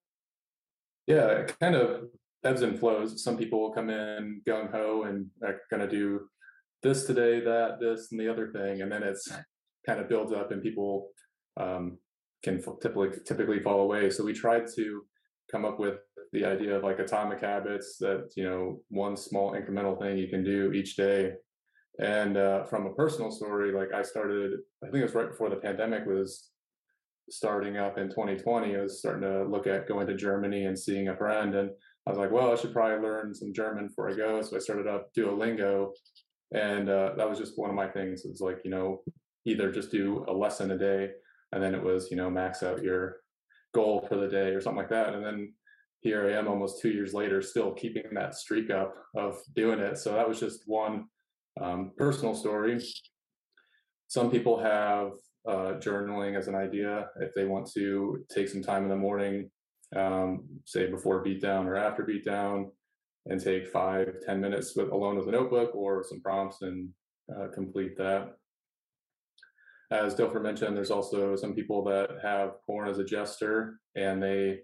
Yeah, 1.06 1.28
it 1.28 1.56
kind 1.60 1.76
of 1.76 2.08
ebbs 2.44 2.62
and 2.62 2.78
flows. 2.78 3.22
Some 3.22 3.36
people 3.36 3.60
will 3.60 3.72
come 3.72 3.90
in 3.90 4.42
gung 4.46 4.70
ho 4.72 5.04
and 5.04 5.26
are 5.44 5.60
going 5.70 5.88
to 5.88 5.88
do 5.88 6.28
this 6.82 7.04
today, 7.06 7.40
that, 7.40 7.78
this, 7.80 8.08
and 8.10 8.20
the 8.20 8.28
other 8.28 8.50
thing, 8.50 8.82
and 8.82 8.90
then 8.90 9.04
it's 9.04 9.28
kind 9.86 10.00
of 10.00 10.08
builds 10.08 10.32
up, 10.32 10.50
and 10.50 10.62
people 10.62 11.10
um, 11.56 11.98
can 12.42 12.60
typically 12.80 13.10
typically 13.24 13.60
fall 13.60 13.80
away. 13.80 14.10
So 14.10 14.24
we 14.24 14.32
tried 14.32 14.64
to 14.74 15.04
come 15.52 15.64
up 15.64 15.78
with 15.78 15.98
the 16.32 16.44
idea 16.44 16.76
of 16.76 16.82
like 16.82 16.98
atomic 16.98 17.40
habits 17.40 17.98
that 17.98 18.30
you 18.36 18.44
know 18.44 18.80
one 18.88 19.16
small 19.16 19.52
incremental 19.52 19.98
thing 20.00 20.16
you 20.16 20.28
can 20.28 20.42
do 20.42 20.72
each 20.72 20.96
day. 20.96 21.32
And 22.00 22.38
uh, 22.38 22.64
from 22.64 22.86
a 22.86 22.94
personal 22.94 23.30
story, 23.30 23.70
like 23.70 23.92
I 23.92 24.02
started, 24.02 24.52
I 24.82 24.86
think 24.86 24.96
it 24.96 25.02
was 25.02 25.14
right 25.14 25.28
before 25.28 25.50
the 25.50 25.56
pandemic 25.56 26.06
was 26.06 26.48
starting 27.30 27.76
up 27.76 27.98
in 27.98 28.08
2020. 28.08 28.76
I 28.76 28.80
was 28.80 28.98
starting 28.98 29.22
to 29.22 29.44
look 29.44 29.66
at 29.66 29.86
going 29.86 30.06
to 30.06 30.14
Germany 30.14 30.64
and 30.64 30.78
seeing 30.78 31.08
a 31.08 31.16
friend, 31.16 31.54
and 31.54 31.70
I 32.06 32.10
was 32.10 32.18
like, 32.18 32.32
well, 32.32 32.50
I 32.50 32.56
should 32.56 32.72
probably 32.72 33.06
learn 33.06 33.34
some 33.34 33.52
German 33.52 33.88
before 33.88 34.10
I 34.10 34.14
go. 34.14 34.40
So 34.40 34.56
I 34.56 34.60
started 34.60 34.86
up 34.86 35.10
Duolingo, 35.14 35.90
and 36.54 36.88
uh, 36.88 37.12
that 37.16 37.28
was 37.28 37.38
just 37.38 37.58
one 37.58 37.70
of 37.70 37.76
my 37.76 37.88
things. 37.88 38.24
It 38.24 38.30
was 38.30 38.40
like, 38.40 38.60
you 38.64 38.70
know, 38.70 39.02
either 39.44 39.70
just 39.70 39.90
do 39.90 40.24
a 40.28 40.32
lesson 40.32 40.70
a 40.70 40.78
day, 40.78 41.10
and 41.52 41.62
then 41.62 41.74
it 41.74 41.82
was, 41.82 42.10
you 42.10 42.16
know, 42.16 42.30
max 42.30 42.62
out 42.62 42.82
your 42.82 43.21
goal 43.74 44.04
for 44.08 44.16
the 44.16 44.28
day 44.28 44.50
or 44.50 44.60
something 44.60 44.78
like 44.78 44.90
that. 44.90 45.14
And 45.14 45.24
then 45.24 45.52
here 46.00 46.28
I 46.28 46.38
am 46.38 46.48
almost 46.48 46.80
two 46.80 46.90
years 46.90 47.14
later, 47.14 47.40
still 47.42 47.72
keeping 47.72 48.04
that 48.12 48.34
streak 48.34 48.70
up 48.70 48.94
of 49.16 49.38
doing 49.54 49.78
it. 49.78 49.98
So 49.98 50.12
that 50.12 50.28
was 50.28 50.40
just 50.40 50.62
one 50.66 51.06
um, 51.60 51.92
personal 51.96 52.34
story. 52.34 52.82
Some 54.08 54.30
people 54.30 54.60
have 54.60 55.12
uh, 55.48 55.78
journaling 55.78 56.36
as 56.36 56.48
an 56.48 56.54
idea 56.54 57.06
if 57.20 57.32
they 57.34 57.44
want 57.44 57.70
to 57.72 58.24
take 58.34 58.48
some 58.48 58.62
time 58.62 58.82
in 58.82 58.88
the 58.88 58.96
morning, 58.96 59.50
um, 59.96 60.44
say 60.64 60.90
before 60.90 61.24
beatdown 61.24 61.66
or 61.66 61.76
after 61.76 62.04
beatdown, 62.04 62.70
and 63.26 63.40
take 63.40 63.68
five, 63.68 64.08
ten 64.26 64.40
minutes 64.40 64.74
with 64.76 64.90
alone 64.90 65.16
with 65.16 65.28
a 65.28 65.30
notebook 65.30 65.74
or 65.74 66.04
some 66.08 66.20
prompts 66.20 66.62
and 66.62 66.88
uh, 67.34 67.46
complete 67.54 67.96
that. 67.96 68.34
As 69.92 70.14
Dilfer 70.14 70.40
mentioned, 70.40 70.74
there's 70.74 70.90
also 70.90 71.36
some 71.36 71.52
people 71.52 71.84
that 71.84 72.12
have 72.22 72.64
porn 72.64 72.88
as 72.88 72.98
a 72.98 73.04
gesture 73.04 73.78
and 73.94 74.22
they 74.22 74.60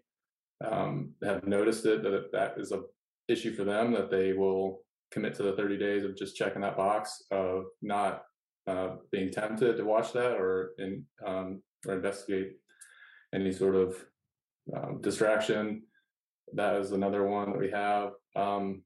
um, 0.65 1.13
have 1.23 1.47
noticed 1.47 1.85
it 1.85 2.03
that 2.03 2.33
that 2.33 2.55
is 2.57 2.73
a 2.73 2.81
issue 3.29 3.55
for 3.55 3.63
them 3.63 3.93
that 3.93 4.11
they 4.11 4.33
will 4.33 4.81
commit 5.11 5.35
to 5.35 5.43
the 5.43 5.53
30 5.53 5.77
days 5.77 6.03
of 6.03 6.17
just 6.17 6.35
checking 6.35 6.63
that 6.63 6.79
box 6.79 7.25
of 7.31 7.65
not 7.83 8.23
uh, 8.67 8.97
being 9.13 9.31
tempted 9.31 9.77
to 9.77 9.85
watch 9.85 10.15
that 10.15 10.33
or 10.33 10.71
in, 10.79 11.05
um, 11.27 11.63
or 11.87 11.95
investigate 11.95 12.53
any 13.35 13.53
sort 13.53 13.75
of 13.75 14.03
um, 14.75 14.99
distraction. 15.03 15.83
That 16.55 16.77
is 16.77 16.93
another 16.93 17.27
one 17.27 17.53
that 17.53 17.59
we 17.59 17.71
have. 17.71 18.13
Um, 18.35 18.83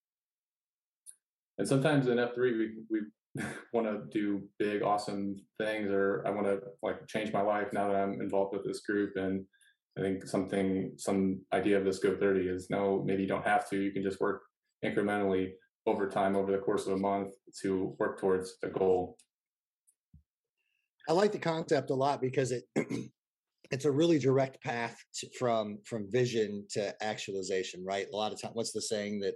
and 1.58 1.68
sometimes 1.68 2.08
in 2.08 2.16
F3 2.16 2.36
we 2.36 2.70
we 2.90 3.00
want 3.72 3.86
to 3.86 4.02
do 4.12 4.42
big 4.58 4.82
awesome 4.82 5.36
things 5.58 5.90
or 5.90 6.22
I 6.26 6.30
want 6.30 6.46
to 6.46 6.60
like 6.82 7.06
change 7.06 7.32
my 7.32 7.40
life 7.40 7.68
now 7.72 7.88
that 7.88 7.96
I'm 7.96 8.20
involved 8.20 8.54
with 8.54 8.64
this 8.64 8.80
group 8.80 9.16
and 9.16 9.44
I 9.98 10.02
think 10.02 10.26
something 10.26 10.92
some 10.96 11.40
idea 11.52 11.78
of 11.78 11.84
this 11.84 11.98
Go 11.98 12.16
30 12.16 12.48
is 12.48 12.68
no 12.70 13.02
maybe 13.04 13.22
you 13.22 13.28
don't 13.28 13.46
have 13.46 13.68
to 13.70 13.80
you 13.80 13.92
can 13.92 14.02
just 14.02 14.20
work 14.20 14.42
incrementally 14.84 15.52
over 15.86 16.08
time 16.08 16.36
over 16.36 16.52
the 16.52 16.58
course 16.58 16.86
of 16.86 16.92
a 16.94 16.98
month 16.98 17.30
to 17.62 17.94
work 17.98 18.20
towards 18.20 18.56
a 18.62 18.68
goal. 18.68 19.16
I 21.08 21.12
like 21.12 21.32
the 21.32 21.38
concept 21.38 21.90
a 21.90 21.94
lot 21.94 22.20
because 22.20 22.52
it 22.52 22.64
it's 23.70 23.86
a 23.86 23.90
really 23.90 24.18
direct 24.18 24.62
path 24.62 24.96
to, 25.14 25.28
from 25.38 25.78
from 25.84 26.10
vision 26.10 26.66
to 26.70 26.94
actualization, 27.02 27.84
right? 27.84 28.06
A 28.12 28.16
lot 28.16 28.32
of 28.32 28.40
time, 28.40 28.52
what's 28.54 28.72
the 28.72 28.82
saying 28.82 29.20
that 29.20 29.34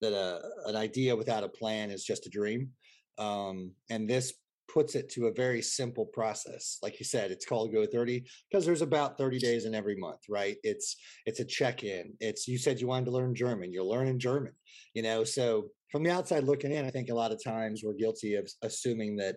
that 0.00 0.12
a, 0.12 0.40
an 0.66 0.76
idea 0.76 1.16
without 1.16 1.42
a 1.42 1.48
plan 1.48 1.90
is 1.90 2.04
just 2.04 2.26
a 2.26 2.30
dream, 2.30 2.70
um, 3.18 3.72
and 3.90 4.08
this 4.08 4.34
puts 4.72 4.94
it 4.94 5.08
to 5.08 5.26
a 5.26 5.32
very 5.32 5.62
simple 5.62 6.04
process. 6.04 6.78
Like 6.82 6.98
you 7.00 7.04
said, 7.04 7.30
it's 7.30 7.46
called 7.46 7.72
Go 7.72 7.86
Thirty 7.86 8.24
because 8.50 8.66
there's 8.66 8.82
about 8.82 9.18
thirty 9.18 9.38
days 9.38 9.64
in 9.64 9.74
every 9.74 9.96
month, 9.96 10.20
right? 10.28 10.56
It's 10.62 10.96
it's 11.26 11.40
a 11.40 11.44
check 11.44 11.84
in. 11.84 12.12
It's 12.20 12.46
you 12.46 12.58
said 12.58 12.80
you 12.80 12.86
wanted 12.86 13.06
to 13.06 13.12
learn 13.12 13.34
German, 13.34 13.72
you're 13.72 13.84
learning 13.84 14.18
German, 14.18 14.52
you 14.94 15.02
know. 15.02 15.24
So 15.24 15.68
from 15.90 16.02
the 16.02 16.10
outside 16.10 16.44
looking 16.44 16.72
in, 16.72 16.84
I 16.84 16.90
think 16.90 17.08
a 17.08 17.14
lot 17.14 17.32
of 17.32 17.42
times 17.42 17.82
we're 17.84 17.94
guilty 17.94 18.34
of 18.34 18.48
assuming 18.62 19.16
that 19.16 19.36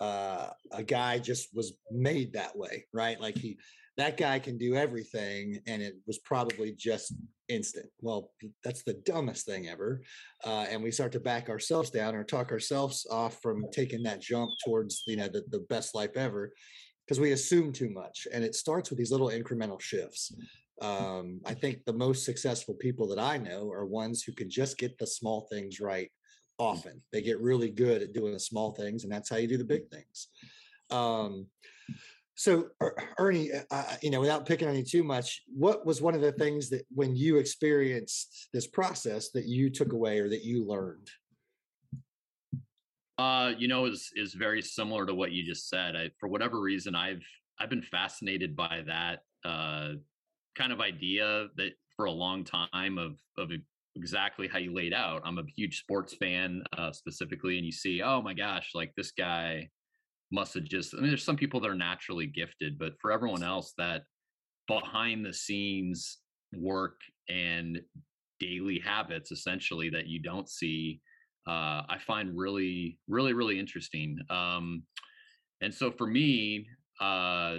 uh, 0.00 0.48
a 0.72 0.82
guy 0.82 1.18
just 1.18 1.48
was 1.54 1.74
made 1.90 2.32
that 2.32 2.56
way, 2.56 2.86
right? 2.92 3.20
Like 3.20 3.36
he, 3.36 3.58
that 4.00 4.16
guy 4.16 4.38
can 4.38 4.56
do 4.56 4.74
everything, 4.74 5.60
and 5.66 5.82
it 5.82 5.94
was 6.06 6.18
probably 6.18 6.72
just 6.72 7.12
instant. 7.48 7.86
Well, 8.00 8.30
that's 8.64 8.82
the 8.82 8.94
dumbest 8.94 9.46
thing 9.46 9.68
ever, 9.68 10.00
uh, 10.44 10.66
and 10.70 10.82
we 10.82 10.90
start 10.90 11.12
to 11.12 11.20
back 11.20 11.48
ourselves 11.48 11.90
down 11.90 12.14
or 12.14 12.24
talk 12.24 12.50
ourselves 12.50 13.06
off 13.10 13.40
from 13.42 13.66
taking 13.72 14.02
that 14.04 14.20
jump 14.20 14.50
towards 14.64 15.02
you 15.06 15.16
know 15.16 15.28
the, 15.28 15.44
the 15.50 15.66
best 15.68 15.94
life 15.94 16.16
ever 16.16 16.52
because 17.06 17.20
we 17.20 17.32
assume 17.32 17.72
too 17.72 17.90
much, 17.90 18.26
and 18.32 18.42
it 18.42 18.54
starts 18.54 18.88
with 18.88 18.98
these 18.98 19.12
little 19.12 19.28
incremental 19.28 19.80
shifts. 19.80 20.32
Um, 20.80 21.40
I 21.44 21.52
think 21.52 21.84
the 21.84 21.92
most 21.92 22.24
successful 22.24 22.74
people 22.74 23.06
that 23.08 23.18
I 23.18 23.36
know 23.36 23.70
are 23.70 23.84
ones 23.84 24.22
who 24.22 24.32
can 24.32 24.48
just 24.48 24.78
get 24.78 24.96
the 24.96 25.06
small 25.06 25.46
things 25.50 25.78
right 25.78 26.10
often. 26.58 27.02
They 27.12 27.20
get 27.20 27.40
really 27.40 27.70
good 27.70 28.00
at 28.00 28.14
doing 28.14 28.32
the 28.32 28.40
small 28.40 28.72
things, 28.72 29.04
and 29.04 29.12
that's 29.12 29.28
how 29.28 29.36
you 29.36 29.48
do 29.48 29.58
the 29.58 29.64
big 29.64 29.90
things. 29.90 30.28
Um, 30.90 31.46
so, 32.40 32.68
Er- 32.82 32.96
Ernie, 33.18 33.52
uh, 33.52 33.60
uh, 33.70 33.96
you 34.00 34.10
know, 34.10 34.18
without 34.18 34.46
picking 34.46 34.66
on 34.66 34.74
you 34.74 34.82
too 34.82 35.04
much, 35.04 35.42
what 35.46 35.84
was 35.84 36.00
one 36.00 36.14
of 36.14 36.22
the 36.22 36.32
things 36.32 36.70
that 36.70 36.86
when 36.90 37.14
you 37.14 37.36
experienced 37.36 38.48
this 38.54 38.66
process 38.66 39.30
that 39.32 39.44
you 39.44 39.68
took 39.68 39.92
away 39.92 40.20
or 40.20 40.30
that 40.30 40.42
you 40.42 40.66
learned? 40.66 41.10
Uh, 43.18 43.52
you 43.58 43.68
know, 43.68 43.84
is 43.84 44.10
is 44.16 44.32
very 44.32 44.62
similar 44.62 45.04
to 45.04 45.14
what 45.14 45.32
you 45.32 45.44
just 45.44 45.68
said. 45.68 45.94
I, 45.94 46.10
for 46.18 46.30
whatever 46.30 46.62
reason, 46.62 46.94
I've 46.94 47.22
I've 47.58 47.68
been 47.68 47.82
fascinated 47.82 48.56
by 48.56 48.84
that 48.86 49.18
uh, 49.44 49.96
kind 50.54 50.72
of 50.72 50.80
idea 50.80 51.48
that 51.58 51.72
for 51.94 52.06
a 52.06 52.10
long 52.10 52.44
time 52.44 52.96
of 52.96 53.18
of 53.36 53.50
exactly 53.96 54.48
how 54.48 54.56
you 54.56 54.72
laid 54.74 54.94
out. 54.94 55.20
I'm 55.26 55.36
a 55.36 55.44
huge 55.54 55.80
sports 55.80 56.14
fan 56.14 56.62
uh, 56.78 56.90
specifically, 56.92 57.58
and 57.58 57.66
you 57.66 57.72
see, 57.72 58.00
oh 58.00 58.22
my 58.22 58.32
gosh, 58.32 58.70
like 58.74 58.94
this 58.96 59.10
guy 59.10 59.68
must 60.30 60.54
have 60.54 60.64
just. 60.64 60.94
I 60.94 60.98
mean, 60.98 61.08
there's 61.08 61.24
some 61.24 61.36
people 61.36 61.60
that 61.60 61.70
are 61.70 61.74
naturally 61.74 62.26
gifted, 62.26 62.78
but 62.78 62.94
for 63.00 63.12
everyone 63.12 63.42
else, 63.42 63.72
that 63.78 64.02
behind 64.68 65.24
the 65.24 65.32
scenes 65.32 66.18
work 66.54 67.00
and 67.28 67.80
daily 68.38 68.80
habits 68.84 69.30
essentially 69.30 69.90
that 69.90 70.06
you 70.06 70.20
don't 70.20 70.48
see 70.48 71.00
uh, 71.46 71.82
I 71.88 71.96
find 72.06 72.36
really, 72.36 72.98
really, 73.08 73.32
really 73.32 73.58
interesting. 73.58 74.18
Um, 74.28 74.82
and 75.60 75.72
so 75.72 75.90
for 75.90 76.06
me, 76.06 76.66
uh, 77.00 77.58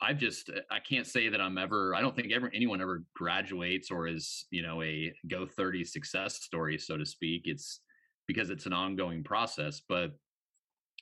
I've 0.00 0.18
just 0.18 0.50
I 0.70 0.80
can't 0.80 1.06
say 1.06 1.28
that 1.28 1.40
I'm 1.40 1.58
ever. 1.58 1.94
I 1.94 2.00
don't 2.00 2.14
think 2.14 2.32
ever 2.32 2.50
anyone 2.54 2.80
ever 2.80 3.04
graduates 3.14 3.90
or 3.90 4.06
is 4.06 4.46
you 4.50 4.62
know 4.62 4.82
a 4.82 5.12
Go 5.28 5.46
30 5.46 5.84
success 5.84 6.42
story, 6.42 6.78
so 6.78 6.96
to 6.96 7.06
speak. 7.06 7.42
It's 7.44 7.80
because 8.26 8.50
it's 8.50 8.66
an 8.66 8.72
ongoing 8.72 9.22
process. 9.22 9.82
But 9.88 10.12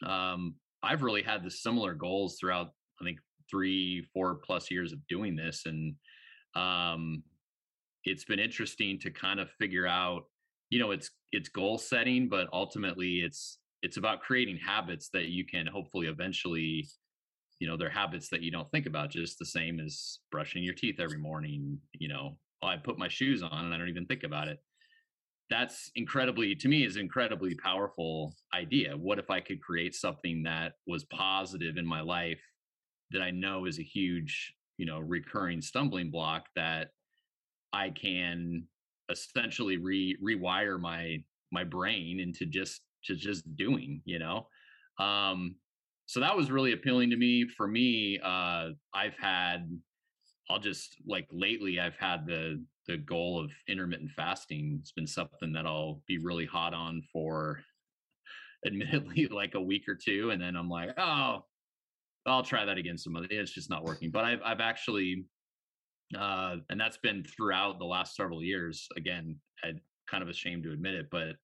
um, 0.04 0.54
I've 0.82 1.02
really 1.02 1.22
had 1.22 1.42
the 1.44 1.50
similar 1.50 1.94
goals 1.94 2.36
throughout. 2.38 2.70
I 3.00 3.04
think 3.04 3.18
three, 3.50 4.06
four 4.12 4.36
plus 4.36 4.70
years 4.70 4.92
of 4.92 5.06
doing 5.08 5.36
this, 5.36 5.64
and 5.66 5.94
um, 6.54 7.22
it's 8.04 8.24
been 8.24 8.38
interesting 8.38 8.98
to 9.00 9.10
kind 9.10 9.40
of 9.40 9.50
figure 9.50 9.86
out 9.86 10.24
you 10.72 10.78
know 10.78 10.90
it's 10.90 11.10
it's 11.32 11.48
goal 11.48 11.78
setting 11.78 12.28
but 12.28 12.48
ultimately 12.52 13.20
it's 13.20 13.58
it's 13.82 13.98
about 13.98 14.20
creating 14.20 14.56
habits 14.56 15.10
that 15.12 15.26
you 15.26 15.44
can 15.44 15.66
hopefully 15.66 16.06
eventually 16.06 16.88
you 17.58 17.68
know 17.68 17.76
they're 17.76 17.90
habits 17.90 18.28
that 18.30 18.40
you 18.40 18.50
don't 18.50 18.70
think 18.70 18.86
about 18.86 19.10
just 19.10 19.38
the 19.38 19.44
same 19.44 19.78
as 19.78 20.18
brushing 20.30 20.64
your 20.64 20.74
teeth 20.74 20.98
every 20.98 21.18
morning 21.18 21.78
you 21.92 22.08
know 22.08 22.36
oh, 22.62 22.66
i 22.66 22.76
put 22.76 22.98
my 22.98 23.08
shoes 23.08 23.42
on 23.42 23.66
and 23.66 23.74
i 23.74 23.76
don't 23.76 23.90
even 23.90 24.06
think 24.06 24.22
about 24.24 24.48
it 24.48 24.58
that's 25.52 25.90
incredibly 25.96 26.54
to 26.54 26.66
me 26.66 26.84
is 26.84 26.96
incredibly 26.96 27.54
powerful 27.54 28.34
idea. 28.54 28.96
What 28.96 29.18
if 29.18 29.28
i 29.30 29.38
could 29.40 29.60
create 29.60 29.94
something 29.94 30.42
that 30.44 30.72
was 30.86 31.04
positive 31.04 31.76
in 31.76 31.86
my 31.86 32.00
life 32.00 32.40
that 33.10 33.20
i 33.20 33.30
know 33.30 33.66
is 33.66 33.78
a 33.78 33.82
huge 33.82 34.54
you 34.78 34.86
know 34.86 34.98
recurring 34.98 35.60
stumbling 35.60 36.10
block 36.10 36.46
that 36.56 36.88
i 37.74 37.90
can 37.90 38.64
essentially 39.10 39.76
re 39.76 40.16
rewire 40.24 40.80
my 40.80 41.22
my 41.50 41.64
brain 41.64 42.18
into 42.18 42.46
just 42.46 42.80
to 43.04 43.14
just 43.14 43.44
doing 43.56 44.00
you 44.06 44.18
know? 44.18 44.46
Um 44.98 45.56
so 46.06 46.20
that 46.20 46.36
was 46.36 46.50
really 46.50 46.72
appealing 46.72 47.10
to 47.10 47.16
me. 47.16 47.46
For 47.56 47.68
me 47.68 48.18
uh 48.24 48.70
i've 48.94 49.18
had 49.20 49.68
i'll 50.52 50.60
just 50.60 50.96
like 51.06 51.26
lately 51.32 51.80
i've 51.80 51.96
had 51.96 52.26
the 52.26 52.62
the 52.86 52.96
goal 52.96 53.42
of 53.42 53.50
intermittent 53.68 54.10
fasting 54.10 54.78
it's 54.80 54.92
been 54.92 55.06
something 55.06 55.52
that 55.52 55.66
i'll 55.66 56.02
be 56.06 56.18
really 56.18 56.46
hot 56.46 56.74
on 56.74 57.02
for 57.12 57.60
admittedly 58.66 59.26
like 59.28 59.54
a 59.54 59.60
week 59.60 59.88
or 59.88 59.94
two 59.96 60.30
and 60.30 60.40
then 60.40 60.56
i'm 60.56 60.68
like 60.68 60.90
oh 60.98 61.44
i'll 62.26 62.44
try 62.44 62.64
that 62.64 62.78
again 62.78 62.96
some 62.96 63.16
other 63.16 63.26
day. 63.26 63.36
it's 63.36 63.52
just 63.52 63.70
not 63.70 63.84
working 63.84 64.10
but 64.10 64.24
i've 64.24 64.40
i've 64.44 64.60
actually 64.60 65.24
uh, 66.18 66.56
and 66.70 66.80
that's 66.80 66.98
been 66.98 67.24
throughout 67.24 67.78
the 67.78 67.84
last 67.84 68.16
several 68.16 68.42
years. 68.42 68.88
Again, 68.96 69.36
I'm 69.64 69.80
kind 70.10 70.22
of 70.22 70.28
ashamed 70.28 70.64
to 70.64 70.72
admit 70.72 70.94
it, 70.94 71.08
but 71.10 71.36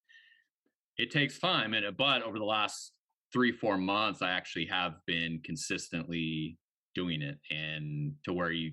it 0.99 1.11
takes 1.11 1.39
time. 1.39 1.75
And 1.75 1.97
but 1.97 2.23
over 2.23 2.39
the 2.39 2.45
last 2.45 2.93
three, 3.33 3.53
four 3.53 3.79
months, 3.79 4.23
I 4.23 4.31
actually 4.31 4.67
have 4.67 4.95
been 5.07 5.41
consistently 5.45 6.59
doing 6.95 7.23
it, 7.23 7.39
and 7.51 8.13
to 8.25 8.33
where 8.33 8.51
you, 8.51 8.73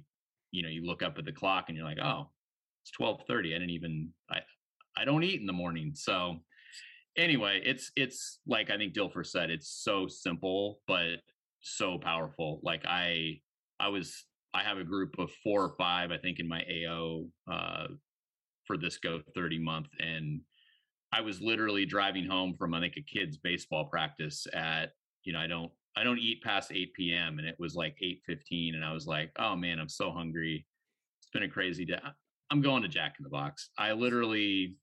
you 0.56 0.64
know, 0.64 0.70
you 0.70 0.86
look 0.86 1.04
up 1.04 1.18
at 1.18 1.26
the 1.26 1.32
clock 1.32 1.66
and 1.68 1.78
you're 1.78 1.86
like, 1.86 2.00
oh, 2.02 2.30
it's 2.84 2.92
twelve 2.92 3.22
thirty. 3.28 3.54
I 3.54 3.58
didn't 3.58 3.72
even 3.72 4.10
I 4.30 4.40
I 4.98 5.06
don't 5.06 5.24
eat 5.24 5.40
in 5.40 5.46
the 5.46 5.54
morning, 5.54 5.92
so 5.94 6.38
anyway, 7.18 7.62
it's 7.64 7.92
it's 7.96 8.40
like 8.48 8.70
I 8.70 8.78
think 8.78 8.94
Dilfer 8.94 9.26
said, 9.26 9.50
it's 9.50 9.70
so 9.70 10.08
simple 10.08 10.80
but 10.88 11.18
so 11.62 11.98
powerful. 11.98 12.60
Like 12.64 12.86
I 12.88 13.42
I 13.80 13.90
was 13.90 14.26
I 14.56 14.64
have 14.64 14.78
a 14.78 14.86
group 14.86 15.20
of 15.20 15.30
four 15.44 15.64
or 15.64 15.76
five, 15.78 16.12
I 16.12 16.18
think, 16.18 16.40
in 16.40 16.48
my 16.48 16.64
AO 16.64 17.26
uh, 17.52 17.88
for 18.66 18.78
this 18.78 18.98
Go 18.98 19.22
30 19.36 19.60
month. 19.60 19.88
And 20.00 20.40
I 21.12 21.20
was 21.20 21.42
literally 21.42 21.86
driving 21.86 22.26
home 22.26 22.56
from, 22.58 22.74
I 22.74 22.80
think, 22.80 22.94
a 22.98 23.02
kid's 23.02 23.36
baseball 23.36 23.86
practice 23.86 24.48
at, 24.54 24.92
you 25.26 25.34
know, 25.34 25.40
I 25.40 25.48
don't, 25.48 25.72
I 25.98 26.04
don't 26.04 26.20
eat 26.20 26.44
past 26.44 26.72
8 26.74 26.94
p.m. 26.94 27.40
and 27.40 27.48
it 27.48 27.56
was 27.60 27.76
like 27.76 27.98
8:15, 28.04 28.76
and 28.76 28.84
I 28.84 28.92
was 28.94 29.08
like, 29.08 29.32
oh 29.40 29.56
man, 29.56 29.80
I'm 29.80 29.90
so 29.90 30.12
hungry. 30.12 30.66
It's 31.20 31.30
been 31.32 31.44
a 31.44 31.50
crazy 31.50 31.86
day. 31.86 32.00
I'm 32.52 32.62
going 32.62 32.84
to 32.84 32.90
Jack 32.90 33.16
in 33.20 33.24
the 33.24 33.30
Box. 33.30 33.70
I 33.78 33.94
literally 33.94 34.76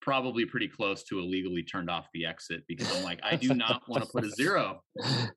probably 0.00 0.44
pretty 0.44 0.68
close 0.68 1.02
to 1.04 1.18
illegally 1.18 1.62
turned 1.62 1.90
off 1.90 2.08
the 2.14 2.26
exit 2.26 2.62
because 2.68 2.94
I'm 2.96 3.02
like, 3.02 3.20
I 3.22 3.36
do 3.36 3.54
not 3.54 3.82
want 3.88 4.04
to 4.04 4.10
put 4.10 4.24
a 4.24 4.30
zero. 4.30 4.82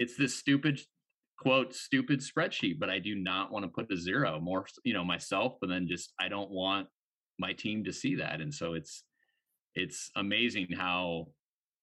It's 0.00 0.16
this 0.16 0.36
stupid 0.36 0.78
quote 1.38 1.72
stupid 1.72 2.20
spreadsheet 2.20 2.78
but 2.80 2.90
i 2.90 2.98
do 2.98 3.14
not 3.14 3.52
want 3.52 3.64
to 3.64 3.70
put 3.70 3.90
a 3.92 3.96
zero 3.96 4.40
more 4.40 4.66
you 4.84 4.92
know 4.92 5.04
myself 5.04 5.54
but 5.60 5.68
then 5.68 5.86
just 5.86 6.12
i 6.20 6.28
don't 6.28 6.50
want 6.50 6.88
my 7.38 7.52
team 7.52 7.84
to 7.84 7.92
see 7.92 8.16
that 8.16 8.40
and 8.40 8.52
so 8.52 8.74
it's 8.74 9.04
it's 9.76 10.10
amazing 10.16 10.66
how 10.76 11.26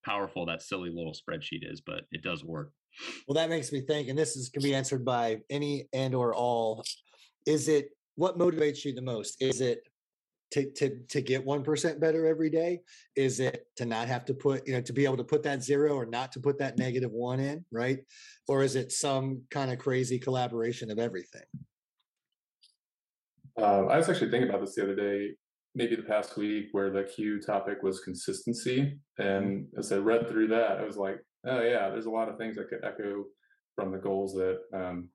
powerful 0.05 0.45
that 0.45 0.61
silly 0.61 0.89
little 0.89 1.13
spreadsheet 1.13 1.69
is 1.69 1.81
but 1.81 2.01
it 2.11 2.21
does 2.21 2.43
work. 2.43 2.71
Well 3.27 3.35
that 3.35 3.49
makes 3.49 3.71
me 3.71 3.81
think 3.81 4.07
and 4.07 4.17
this 4.17 4.37
is 4.37 4.49
can 4.49 4.61
be 4.61 4.75
answered 4.75 5.03
by 5.03 5.41
any 5.49 5.87
and 5.93 6.13
or 6.13 6.33
all 6.33 6.83
is 7.45 7.67
it 7.67 7.89
what 8.15 8.37
motivates 8.37 8.85
you 8.85 8.93
the 8.93 9.01
most? 9.01 9.41
Is 9.41 9.61
it 9.61 9.81
to 10.51 10.71
to 10.71 10.99
to 11.09 11.21
get 11.21 11.45
1% 11.45 11.99
better 11.99 12.27
every 12.27 12.49
day? 12.49 12.81
Is 13.15 13.39
it 13.39 13.67
to 13.77 13.85
not 13.85 14.07
have 14.07 14.25
to 14.25 14.33
put 14.33 14.67
you 14.67 14.73
know 14.73 14.81
to 14.81 14.93
be 14.93 15.05
able 15.05 15.17
to 15.17 15.23
put 15.23 15.43
that 15.43 15.63
zero 15.63 15.93
or 15.93 16.05
not 16.05 16.31
to 16.33 16.39
put 16.39 16.59
that 16.59 16.77
negative 16.77 17.11
one 17.11 17.39
in 17.39 17.65
right? 17.71 17.99
Or 18.47 18.63
is 18.63 18.75
it 18.75 18.91
some 18.91 19.41
kind 19.49 19.71
of 19.71 19.79
crazy 19.79 20.19
collaboration 20.19 20.91
of 20.91 20.99
everything? 20.99 21.43
Uh, 23.57 23.85
i 23.85 23.97
was 23.97 24.09
actually 24.09 24.29
thinking 24.29 24.49
about 24.49 24.59
this 24.59 24.75
the 24.75 24.83
other 24.83 24.95
day 24.95 25.33
maybe 25.75 25.95
the 25.95 26.03
past 26.03 26.37
week 26.37 26.67
where 26.71 26.89
the 26.89 27.03
q 27.03 27.41
topic 27.41 27.83
was 27.83 27.99
consistency. 27.99 28.97
And 29.17 29.67
as 29.77 29.91
i 29.91 29.97
read 29.97 30.27
through 30.27 30.47
that 30.47 30.79
i 30.79 30.83
was 30.83 30.97
like 30.97 31.19
oh 31.45 31.61
yeah 31.61 31.89
there's 31.89 32.07
a 32.07 32.17
lot 32.19 32.29
of 32.29 32.37
things 32.37 32.55
that 32.55 32.69
could 32.69 32.83
echo 32.83 33.25
from 33.75 33.91
the 33.91 33.97
goals 33.97 34.33
that 34.33 34.59
um, 34.73 35.09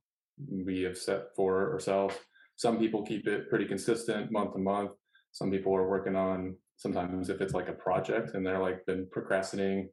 we 0.48 0.82
have 0.82 0.96
set 0.96 1.34
for 1.34 1.72
ourselves. 1.72 2.14
Some 2.56 2.78
people 2.78 3.02
keep 3.02 3.26
it 3.26 3.48
pretty 3.48 3.64
consistent 3.64 4.30
month 4.30 4.52
to 4.52 4.58
month. 4.58 4.92
Some 5.32 5.50
people 5.50 5.74
are 5.74 5.88
working 5.88 6.16
on 6.16 6.56
sometimes 6.76 7.28
if 7.28 7.40
it's 7.40 7.54
like 7.54 7.68
a 7.68 7.74
project 7.74 8.34
and 8.34 8.46
they're 8.46 8.60
like 8.60 8.84
been 8.86 9.06
procrastinating 9.12 9.88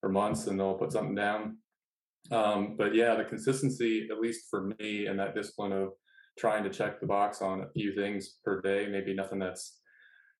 for 0.00 0.08
months 0.08 0.46
and 0.46 0.58
they'll 0.58 0.74
put 0.74 0.92
something 0.92 1.14
down. 1.14 1.58
Um, 2.30 2.76
but 2.78 2.94
yeah 2.94 3.14
the 3.16 3.24
consistency 3.24 4.08
at 4.10 4.18
least 4.18 4.46
for 4.48 4.72
me 4.78 5.06
and 5.06 5.18
that 5.18 5.34
discipline 5.34 5.72
of 5.72 5.90
trying 6.38 6.64
to 6.64 6.70
check 6.70 6.98
the 7.00 7.06
box 7.06 7.42
on 7.42 7.60
a 7.60 7.68
few 7.68 7.94
things 7.94 8.38
per 8.42 8.62
day 8.62 8.88
maybe 8.90 9.12
nothing 9.12 9.38
that's 9.38 9.80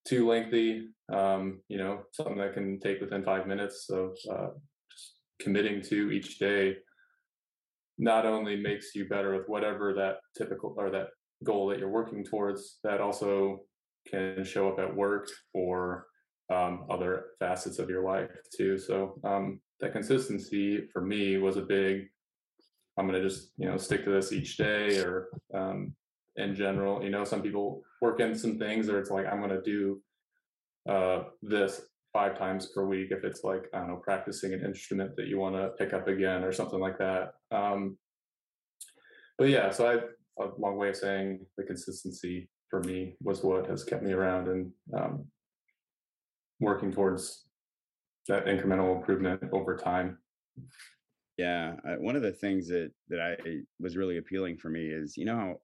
too 0.06 0.28
lengthy 0.28 0.88
um, 1.12 1.60
you 1.68 1.78
know 1.78 2.00
something 2.12 2.38
that 2.38 2.54
can 2.54 2.78
take 2.80 3.00
within 3.00 3.24
five 3.24 3.46
minutes 3.46 3.88
of 3.90 4.16
uh, 4.30 4.48
just 4.90 5.14
committing 5.40 5.82
to 5.82 6.10
each 6.10 6.38
day 6.38 6.76
not 7.98 8.26
only 8.26 8.56
makes 8.56 8.94
you 8.94 9.08
better 9.08 9.36
with 9.36 9.48
whatever 9.48 9.94
that 9.94 10.16
typical 10.36 10.74
or 10.76 10.90
that 10.90 11.08
goal 11.44 11.68
that 11.68 11.78
you're 11.78 11.88
working 11.88 12.24
towards 12.24 12.78
that 12.82 13.00
also 13.00 13.60
can 14.08 14.44
show 14.44 14.68
up 14.68 14.78
at 14.78 14.94
work 14.94 15.28
or 15.52 16.06
um, 16.52 16.84
other 16.90 17.26
facets 17.38 17.78
of 17.78 17.88
your 17.88 18.04
life 18.04 18.30
too. 18.56 18.78
So 18.78 19.18
um, 19.24 19.60
that 19.80 19.92
consistency 19.92 20.86
for 20.92 21.00
me 21.02 21.38
was 21.38 21.56
a 21.56 21.62
big. 21.62 22.06
I'm 22.96 23.08
going 23.08 23.20
to 23.20 23.28
just 23.28 23.52
you 23.56 23.68
know 23.68 23.76
stick 23.76 24.04
to 24.04 24.10
this 24.10 24.32
each 24.32 24.56
day, 24.56 24.98
or 24.98 25.28
um, 25.52 25.94
in 26.36 26.54
general, 26.54 27.02
you 27.02 27.10
know, 27.10 27.24
some 27.24 27.42
people 27.42 27.82
work 28.04 28.20
in 28.20 28.34
some 28.34 28.58
things, 28.58 28.88
or 28.90 28.98
it's 28.98 29.10
like 29.10 29.26
I'm 29.26 29.38
going 29.38 29.50
to 29.50 29.62
do 29.62 30.00
uh, 30.88 31.24
this 31.42 31.80
five 32.12 32.38
times 32.38 32.66
per 32.66 32.84
week 32.84 33.08
if 33.10 33.24
it's 33.24 33.42
like 33.42 33.64
I 33.72 33.78
don't 33.78 33.88
know 33.88 33.96
practicing 33.96 34.52
an 34.52 34.64
instrument 34.64 35.16
that 35.16 35.26
you 35.26 35.38
want 35.38 35.56
to 35.56 35.70
pick 35.78 35.94
up 35.94 36.06
again 36.06 36.44
or 36.44 36.52
something 36.52 36.78
like 36.78 36.98
that. 36.98 37.32
Um, 37.50 37.96
but 39.38 39.48
yeah, 39.48 39.70
so 39.70 39.90
I 39.90 39.94
a 40.42 40.48
long 40.58 40.76
way 40.76 40.90
of 40.90 40.96
saying 40.96 41.46
the 41.56 41.64
consistency 41.64 42.48
for 42.68 42.80
me 42.82 43.14
was 43.22 43.42
what 43.42 43.66
has 43.68 43.84
kept 43.84 44.02
me 44.02 44.12
around 44.12 44.48
and 44.48 44.70
um, 44.98 45.24
working 46.60 46.92
towards 46.92 47.46
that 48.28 48.46
incremental 48.46 48.96
improvement 48.96 49.40
over 49.52 49.76
time. 49.76 50.18
Yeah, 51.38 51.76
one 51.98 52.16
of 52.16 52.22
the 52.22 52.32
things 52.32 52.68
that 52.68 52.90
that 53.08 53.20
I 53.20 53.36
was 53.80 53.96
really 53.96 54.18
appealing 54.18 54.58
for 54.58 54.68
me 54.68 54.86
is 54.86 55.16
you 55.16 55.24
know 55.24 55.36
how 55.36 55.54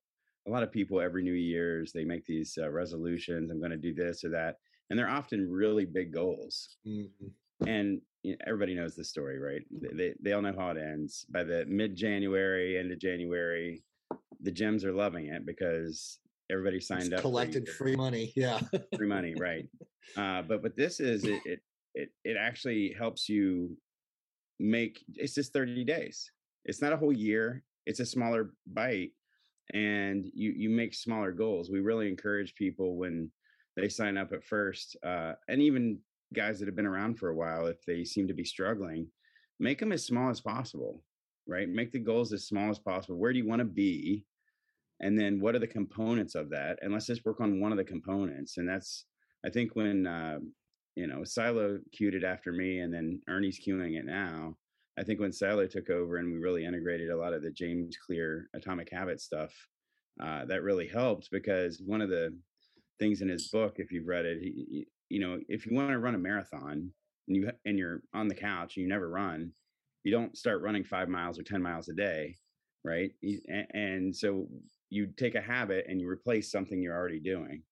a 0.47 0.51
lot 0.51 0.63
of 0.63 0.73
people 0.73 1.01
every 1.01 1.23
New 1.23 1.33
Year's 1.33 1.93
they 1.93 2.05
make 2.05 2.25
these 2.27 2.59
uh, 2.61 2.71
resolutions. 2.71 3.51
I'm 3.51 3.59
going 3.59 3.71
to 3.71 3.77
do 3.77 3.95
this 3.95 4.25
or 4.25 4.31
that, 4.31 4.57
and 4.89 4.99
they're 4.99 5.09
often 5.09 5.51
really 5.51 5.85
big 5.85 6.13
goals. 6.13 6.77
Mm-hmm. 6.87 7.69
And 7.69 8.01
you 8.23 8.33
know, 8.33 8.39
everybody 8.47 8.75
knows 8.75 8.95
the 8.95 9.05
story, 9.05 9.39
right? 9.39 9.63
They 9.71 10.15
they 10.23 10.33
all 10.33 10.43
know 10.43 10.55
how 10.57 10.71
it 10.71 10.79
ends. 10.79 11.27
By 11.31 11.45
the 11.45 11.65
mid 11.67 11.97
January, 11.97 12.79
end 12.79 12.93
of 12.93 12.99
January, 12.99 13.83
the 14.41 14.53
gyms 14.53 14.85
are 14.85 14.93
loving 14.93 15.27
it 15.27 15.45
because 15.45 16.19
everybody 16.51 16.81
signed 16.81 17.05
it's 17.05 17.15
up, 17.15 17.21
collected 17.21 17.69
free 17.69 17.97
money. 17.97 18.33
Yeah, 18.37 18.61
free 18.97 19.09
money, 19.09 19.35
right? 19.39 19.67
Uh, 20.17 20.43
but 20.43 20.63
what 20.63 20.77
this 20.77 21.01
is, 21.01 21.25
it, 21.25 21.41
it 21.45 21.61
it 21.95 22.09
it 22.25 22.37
actually 22.39 22.95
helps 22.99 23.29
you 23.29 23.77
make. 24.59 25.05
It's 25.15 25.35
just 25.35 25.53
30 25.53 25.85
days. 25.85 26.31
It's 26.65 26.83
not 26.83 26.93
a 26.93 26.97
whole 26.97 27.13
year. 27.13 27.63
It's 27.87 28.01
a 28.01 28.07
smaller 28.07 28.51
bite, 28.67 29.13
and 29.73 30.27
you 30.35 30.53
you 30.57 30.71
make 30.71 30.95
smaller 30.95 31.33
goals. 31.33 31.71
We 31.71 31.81
really 31.81 32.09
encourage 32.09 32.55
people 32.55 32.97
when 32.97 33.31
they 33.77 33.89
sign 33.89 34.17
up 34.17 34.33
at 34.33 34.45
first, 34.45 34.97
uh, 35.05 35.33
and 35.49 35.63
even 35.63 35.99
guys 36.35 36.59
that 36.59 36.67
have 36.67 36.77
been 36.77 36.87
around 36.87 37.19
for 37.19 37.29
a 37.29 37.35
while, 37.35 37.67
if 37.67 37.85
they 37.85 38.05
seem 38.05 38.29
to 38.29 38.35
be 38.35 38.45
struggling, 38.45 39.07
make 39.59 39.79
them 39.79 39.93
as 39.93 40.05
small 40.05 40.31
as 40.31 40.41
possible. 40.41 41.03
Right, 41.47 41.69
make 41.69 41.91
the 41.91 41.99
goals 41.99 42.33
as 42.33 42.47
small 42.47 42.71
as 42.71 42.79
possible. 42.79 43.19
Where 43.19 43.33
do 43.33 43.39
you 43.39 43.49
want 43.49 43.61
to 43.61 43.65
be? 43.65 44.25
and 45.01 45.19
then 45.19 45.41
what 45.41 45.55
are 45.55 45.59
the 45.61 45.67
components 45.67 46.35
of 46.35 46.51
that 46.51 46.79
and 46.83 46.93
let's 46.93 47.07
just 47.07 47.25
work 47.25 47.41
on 47.41 47.61
one 47.61 47.73
of 47.73 47.79
the 47.79 47.85
components 47.85 48.59
and 48.59 48.69
that's 48.69 49.07
i 49.45 49.51
think 49.51 49.75
when 49.75 50.07
uh, 50.07 50.39
you 50.95 51.07
know 51.07 51.25
silo 51.25 51.79
queued 51.93 52.15
it 52.15 52.25
after 52.25 52.53
me 52.53 52.81
and 52.81 52.93
then 52.93 53.21
ernie's 53.29 53.61
queuing 53.61 53.99
it 53.99 54.05
now 54.05 54.55
i 55.01 55.05
think 55.05 55.19
when 55.19 55.33
silo 55.33 55.67
took 55.67 55.91
over 55.91 56.17
and 56.19 56.31
we 56.31 56.39
really 56.39 56.65
integrated 56.65 57.11
a 57.11 57.17
lot 57.17 57.33
of 57.33 57.43
the 57.43 57.51
james 57.51 57.97
clear 57.97 58.49
atomic 58.55 58.89
habit 58.93 59.21
stuff 59.21 59.53
uh, 60.23 60.45
that 60.45 60.63
really 60.63 60.87
helped 60.87 61.31
because 61.31 61.81
one 61.81 62.03
of 62.03 62.11
the 62.11 62.37
things 62.99 63.23
in 63.23 63.29
his 63.29 63.49
book 63.49 63.77
if 63.79 63.91
you've 63.91 64.07
read 64.07 64.27
it 64.27 64.39
he, 64.43 64.87
you 65.09 65.21
know 65.21 65.39
if 65.49 65.67
you 65.67 65.75
want 65.75 65.89
to 65.89 65.99
run 65.99 66.15
a 66.15 66.19
marathon 66.19 66.91
and 67.29 67.37
you 67.37 67.51
and 67.65 67.79
you're 67.79 68.03
on 68.13 68.29
the 68.29 68.35
couch 68.35 68.77
and 68.77 68.83
you 68.83 68.89
never 68.89 69.09
run 69.09 69.51
you 70.05 70.13
don't 70.13 70.37
start 70.37 70.63
running 70.63 70.85
five 70.85 71.09
miles 71.09 71.39
or 71.39 71.43
ten 71.43 71.63
miles 71.63 71.89
a 71.89 71.95
day 71.95 72.37
right 72.85 73.13
and 73.73 74.15
so 74.15 74.47
you 74.91 75.07
take 75.17 75.37
a 75.37 75.41
habit 75.41 75.87
and 75.89 76.01
you 76.01 76.09
replace 76.09 76.51
something 76.51 76.83
you're 76.83 76.97
already 76.97 77.21
doing. 77.21 77.63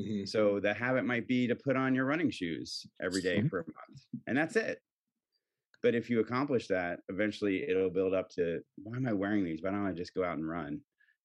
Mm-hmm. 0.00 0.24
So 0.26 0.60
the 0.60 0.72
habit 0.72 1.04
might 1.04 1.26
be 1.26 1.48
to 1.48 1.56
put 1.56 1.76
on 1.76 1.94
your 1.94 2.04
running 2.04 2.30
shoes 2.30 2.86
every 3.02 3.20
day 3.20 3.42
for 3.48 3.60
a 3.60 3.64
month, 3.64 4.00
and 4.28 4.38
that's 4.38 4.54
it. 4.54 4.80
But 5.82 5.94
if 5.94 6.10
you 6.10 6.20
accomplish 6.20 6.66
that, 6.68 7.00
eventually 7.08 7.68
it'll 7.68 7.90
build 7.90 8.14
up 8.14 8.28
to 8.30 8.60
why 8.82 8.96
am 8.96 9.06
I 9.06 9.12
wearing 9.12 9.44
these? 9.44 9.62
Why 9.62 9.70
don't 9.70 9.86
I 9.86 9.92
just 9.92 10.14
go 10.14 10.24
out 10.24 10.38
and 10.38 10.48
run 10.48 10.80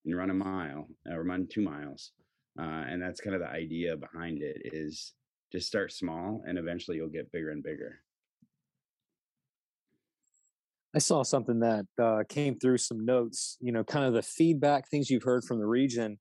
and 0.05 0.15
run 0.15 0.29
a 0.29 0.33
mile 0.33 0.87
or 1.09 1.23
run 1.23 1.47
two 1.51 1.61
miles? 1.61 2.11
Uh, 2.59 2.85
and 2.87 3.01
that's 3.01 3.19
kind 3.19 3.35
of 3.35 3.41
the 3.41 3.49
idea 3.49 3.97
behind 3.97 4.43
it 4.43 4.61
is 4.65 5.13
just 5.51 5.67
start 5.67 5.91
small 5.91 6.43
and 6.47 6.57
eventually 6.57 6.97
you'll 6.97 7.09
get 7.09 7.31
bigger 7.31 7.49
and 7.49 7.63
bigger. 7.63 7.99
I 10.95 10.99
saw 10.99 11.23
something 11.23 11.59
that 11.61 11.85
uh, 11.99 12.23
came 12.29 12.59
through 12.59 12.77
some 12.77 13.03
notes, 13.03 13.57
you 13.59 13.71
know, 13.71 13.83
kind 13.83 14.05
of 14.05 14.13
the 14.13 14.21
feedback, 14.21 14.87
things 14.87 15.09
you've 15.09 15.23
heard 15.23 15.43
from 15.43 15.57
the 15.57 15.65
region. 15.65 16.19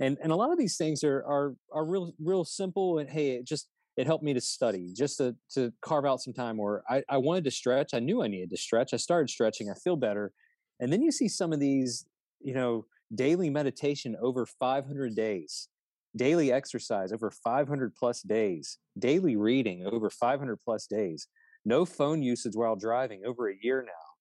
And, 0.00 0.16
and 0.22 0.32
a 0.32 0.36
lot 0.36 0.50
of 0.50 0.58
these 0.58 0.78
things 0.78 1.04
are, 1.04 1.22
are, 1.26 1.54
are 1.72 1.84
real, 1.84 2.12
real 2.18 2.44
simple. 2.44 2.98
And 2.98 3.10
hey, 3.10 3.32
it 3.32 3.44
just, 3.44 3.68
it 3.96 4.06
helped 4.06 4.24
me 4.24 4.34
to 4.34 4.40
study, 4.40 4.92
just 4.92 5.18
to, 5.18 5.36
to 5.54 5.72
carve 5.80 6.04
out 6.04 6.20
some 6.20 6.32
time 6.32 6.56
where 6.56 6.82
I, 6.88 7.02
I 7.08 7.18
wanted 7.18 7.44
to 7.44 7.50
stretch. 7.50 7.94
I 7.94 8.00
knew 8.00 8.22
I 8.22 8.28
needed 8.28 8.50
to 8.50 8.56
stretch. 8.56 8.92
I 8.92 8.96
started 8.96 9.30
stretching. 9.30 9.70
I 9.70 9.74
feel 9.74 9.96
better. 9.96 10.32
And 10.80 10.92
then 10.92 11.02
you 11.02 11.12
see 11.12 11.28
some 11.28 11.52
of 11.52 11.60
these, 11.60 12.06
you 12.40 12.54
know, 12.54 12.86
daily 13.14 13.50
meditation 13.50 14.16
over 14.20 14.46
500 14.46 15.14
days, 15.14 15.68
daily 16.16 16.50
exercise 16.52 17.12
over 17.12 17.30
500 17.30 17.94
plus 17.94 18.22
days, 18.22 18.78
daily 18.98 19.36
reading 19.36 19.86
over 19.86 20.10
500 20.10 20.56
plus 20.64 20.86
days, 20.86 21.28
no 21.64 21.84
phone 21.84 22.22
usage 22.22 22.56
while 22.56 22.76
driving 22.76 23.22
over 23.24 23.48
a 23.48 23.54
year 23.62 23.82
now 23.82 24.13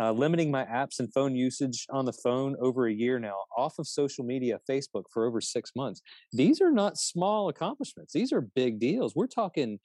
uh, 0.00 0.12
limiting 0.12 0.50
my 0.50 0.64
apps 0.64 0.98
and 0.98 1.12
phone 1.12 1.34
usage 1.34 1.86
on 1.90 2.04
the 2.04 2.12
phone 2.12 2.56
over 2.60 2.86
a 2.86 2.92
year 2.92 3.18
now, 3.18 3.36
off 3.56 3.78
of 3.78 3.86
social 3.86 4.24
media, 4.24 4.58
Facebook 4.68 5.04
for 5.12 5.26
over 5.26 5.40
six 5.40 5.72
months. 5.74 6.02
These 6.32 6.60
are 6.60 6.70
not 6.70 6.98
small 6.98 7.48
accomplishments. 7.48 8.12
These 8.12 8.32
are 8.32 8.40
big 8.40 8.78
deals. 8.78 9.14
We're 9.14 9.26
talking, 9.26 9.78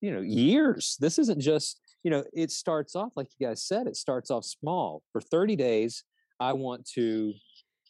you 0.00 0.12
know, 0.12 0.20
years. 0.20 0.96
This 1.00 1.18
isn't 1.18 1.40
just, 1.40 1.80
you 2.02 2.10
know, 2.10 2.24
it 2.32 2.50
starts 2.50 2.96
off, 2.96 3.12
like 3.16 3.28
you 3.38 3.46
guys 3.46 3.62
said, 3.62 3.86
it 3.86 3.96
starts 3.96 4.30
off 4.30 4.44
small. 4.44 5.02
For 5.12 5.20
30 5.20 5.56
days, 5.56 6.04
I 6.38 6.54
want 6.54 6.88
to 6.94 7.34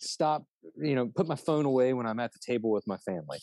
stop, 0.00 0.44
you 0.76 0.96
know, 0.96 1.06
put 1.06 1.28
my 1.28 1.36
phone 1.36 1.66
away 1.66 1.92
when 1.92 2.06
I'm 2.06 2.18
at 2.18 2.32
the 2.32 2.40
table 2.44 2.70
with 2.70 2.86
my 2.86 2.96
family. 2.98 3.38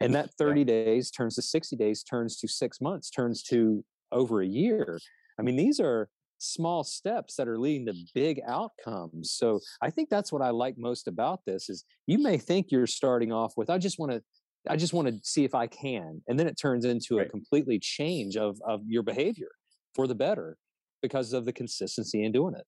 And 0.00 0.14
that 0.14 0.30
30 0.38 0.64
days 0.64 1.10
turns 1.10 1.34
to 1.34 1.42
60 1.42 1.76
days, 1.76 2.02
turns 2.02 2.38
to 2.38 2.48
six 2.48 2.80
months, 2.80 3.10
turns 3.10 3.42
to 3.44 3.84
over 4.10 4.40
a 4.40 4.46
year. 4.46 4.98
I 5.38 5.42
mean, 5.42 5.56
these 5.56 5.78
are 5.78 6.08
small 6.40 6.82
steps 6.82 7.36
that 7.36 7.46
are 7.46 7.58
leading 7.58 7.86
to 7.86 7.94
big 8.14 8.40
outcomes. 8.46 9.32
So 9.32 9.60
I 9.82 9.90
think 9.90 10.08
that's 10.08 10.32
what 10.32 10.42
I 10.42 10.50
like 10.50 10.76
most 10.78 11.06
about 11.06 11.40
this 11.46 11.68
is 11.68 11.84
you 12.06 12.18
may 12.18 12.38
think 12.38 12.68
you're 12.70 12.86
starting 12.86 13.30
off 13.30 13.52
with 13.56 13.70
I 13.70 13.78
just 13.78 13.98
want 13.98 14.12
to 14.12 14.22
I 14.68 14.76
just 14.76 14.92
want 14.92 15.08
to 15.08 15.18
see 15.22 15.44
if 15.44 15.54
I 15.54 15.66
can 15.66 16.22
and 16.26 16.38
then 16.38 16.46
it 16.46 16.58
turns 16.60 16.84
into 16.84 17.18
right. 17.18 17.26
a 17.26 17.30
completely 17.30 17.78
change 17.78 18.36
of 18.36 18.58
of 18.66 18.80
your 18.86 19.02
behavior 19.02 19.50
for 19.94 20.06
the 20.06 20.14
better 20.14 20.56
because 21.02 21.32
of 21.32 21.44
the 21.44 21.52
consistency 21.52 22.24
in 22.24 22.32
doing 22.32 22.54
it. 22.54 22.64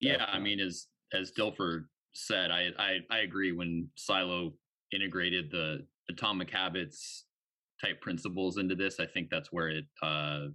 Yeah, 0.00 0.24
I 0.26 0.38
mean 0.38 0.60
as 0.60 0.86
as 1.12 1.32
Dilfer 1.32 1.86
said, 2.14 2.50
I 2.50 2.68
I 2.78 2.98
I 3.10 3.18
agree 3.18 3.52
when 3.52 3.88
Silo 3.96 4.52
integrated 4.92 5.50
the 5.50 5.84
atomic 6.08 6.50
habits 6.50 7.24
type 7.84 8.00
principles 8.00 8.58
into 8.58 8.76
this, 8.76 9.00
I 9.00 9.06
think 9.06 9.28
that's 9.28 9.50
where 9.52 9.68
it 9.68 9.86
uh 10.02 10.46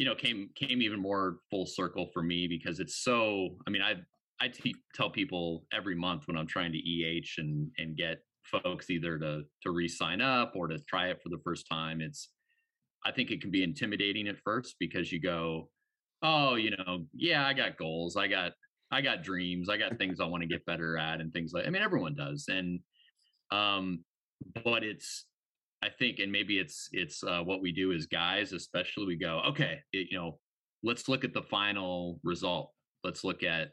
you 0.00 0.06
know 0.06 0.14
came 0.14 0.48
came 0.54 0.80
even 0.80 0.98
more 0.98 1.40
full 1.50 1.66
circle 1.66 2.08
for 2.14 2.22
me 2.22 2.48
because 2.48 2.80
it's 2.80 3.04
so 3.04 3.50
i 3.66 3.70
mean 3.70 3.82
I 3.82 3.96
i 4.40 4.50
tell 4.94 5.10
people 5.10 5.66
every 5.74 5.94
month 5.94 6.22
when 6.26 6.38
i'm 6.38 6.46
trying 6.46 6.72
to 6.72 6.78
eh 6.78 7.20
and 7.36 7.70
and 7.76 7.98
get 7.98 8.24
folks 8.42 8.88
either 8.88 9.18
to 9.18 9.42
to 9.62 9.70
re-sign 9.70 10.22
up 10.22 10.54
or 10.56 10.68
to 10.68 10.78
try 10.88 11.08
it 11.08 11.20
for 11.22 11.28
the 11.28 11.40
first 11.44 11.66
time 11.70 12.00
it's 12.00 12.30
i 13.04 13.12
think 13.12 13.30
it 13.30 13.42
can 13.42 13.50
be 13.50 13.62
intimidating 13.62 14.26
at 14.26 14.38
first 14.42 14.76
because 14.80 15.12
you 15.12 15.20
go 15.20 15.68
oh 16.22 16.54
you 16.54 16.70
know 16.70 17.04
yeah 17.14 17.46
i 17.46 17.52
got 17.52 17.76
goals 17.76 18.16
i 18.16 18.26
got 18.26 18.52
i 18.90 19.02
got 19.02 19.22
dreams 19.22 19.68
i 19.68 19.76
got 19.76 19.98
things 19.98 20.18
i 20.18 20.24
want 20.24 20.42
to 20.42 20.48
get 20.48 20.64
better 20.64 20.96
at 20.96 21.20
and 21.20 21.30
things 21.34 21.52
like 21.52 21.66
i 21.66 21.70
mean 21.70 21.82
everyone 21.82 22.14
does 22.14 22.46
and 22.48 22.80
um 23.52 24.02
but 24.64 24.82
it's 24.82 25.26
I 25.82 25.88
think, 25.88 26.18
and 26.18 26.30
maybe 26.30 26.58
it's 26.58 26.88
it's 26.92 27.24
uh, 27.24 27.40
what 27.40 27.62
we 27.62 27.72
do 27.72 27.92
as 27.92 28.06
guys, 28.06 28.52
especially. 28.52 29.06
We 29.06 29.16
go, 29.16 29.42
okay, 29.48 29.80
it, 29.92 30.08
you 30.10 30.18
know, 30.18 30.38
let's 30.82 31.08
look 31.08 31.24
at 31.24 31.32
the 31.32 31.42
final 31.42 32.20
result. 32.22 32.72
Let's 33.02 33.24
look 33.24 33.42
at. 33.42 33.70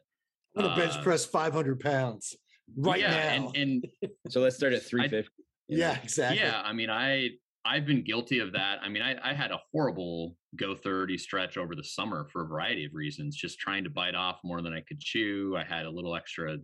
I'm 0.56 0.64
gonna 0.64 0.76
bench 0.76 0.96
uh, 0.96 1.04
press 1.04 1.26
500 1.26 1.80
pounds 1.80 2.36
right 2.76 3.00
yeah, 3.00 3.38
now. 3.38 3.52
And, 3.56 3.86
and 4.04 4.12
so 4.30 4.42
let's 4.42 4.56
start 4.56 4.74
at 4.74 4.84
350. 4.84 5.32
yeah, 5.68 5.98
exactly. 6.02 6.40
Yeah, 6.40 6.62
I 6.64 6.74
mean, 6.74 6.90
I 6.90 7.32
I've 7.68 7.86
been 7.86 8.04
guilty 8.04 8.40
of 8.40 8.54
that. 8.54 8.80
I 8.82 8.88
mean, 8.88 9.04
I, 9.04 9.16
I 9.22 9.34
had 9.34 9.52
a 9.52 9.60
horrible 9.72 10.36
go 10.56 10.74
30 10.74 11.18
stretch 11.18 11.58
over 11.58 11.76
the 11.76 11.84
summer 11.84 12.28
for 12.32 12.44
a 12.44 12.48
variety 12.48 12.86
of 12.86 12.94
reasons, 12.94 13.36
just 13.36 13.60
trying 13.60 13.84
to 13.84 13.90
bite 13.90 14.16
off 14.16 14.40
more 14.44 14.62
than 14.62 14.74
I 14.74 14.82
could 14.82 15.00
chew. 15.00 15.56
I 15.58 15.64
had 15.64 15.86
a 15.86 15.90
little 15.90 16.16
extra, 16.16 16.58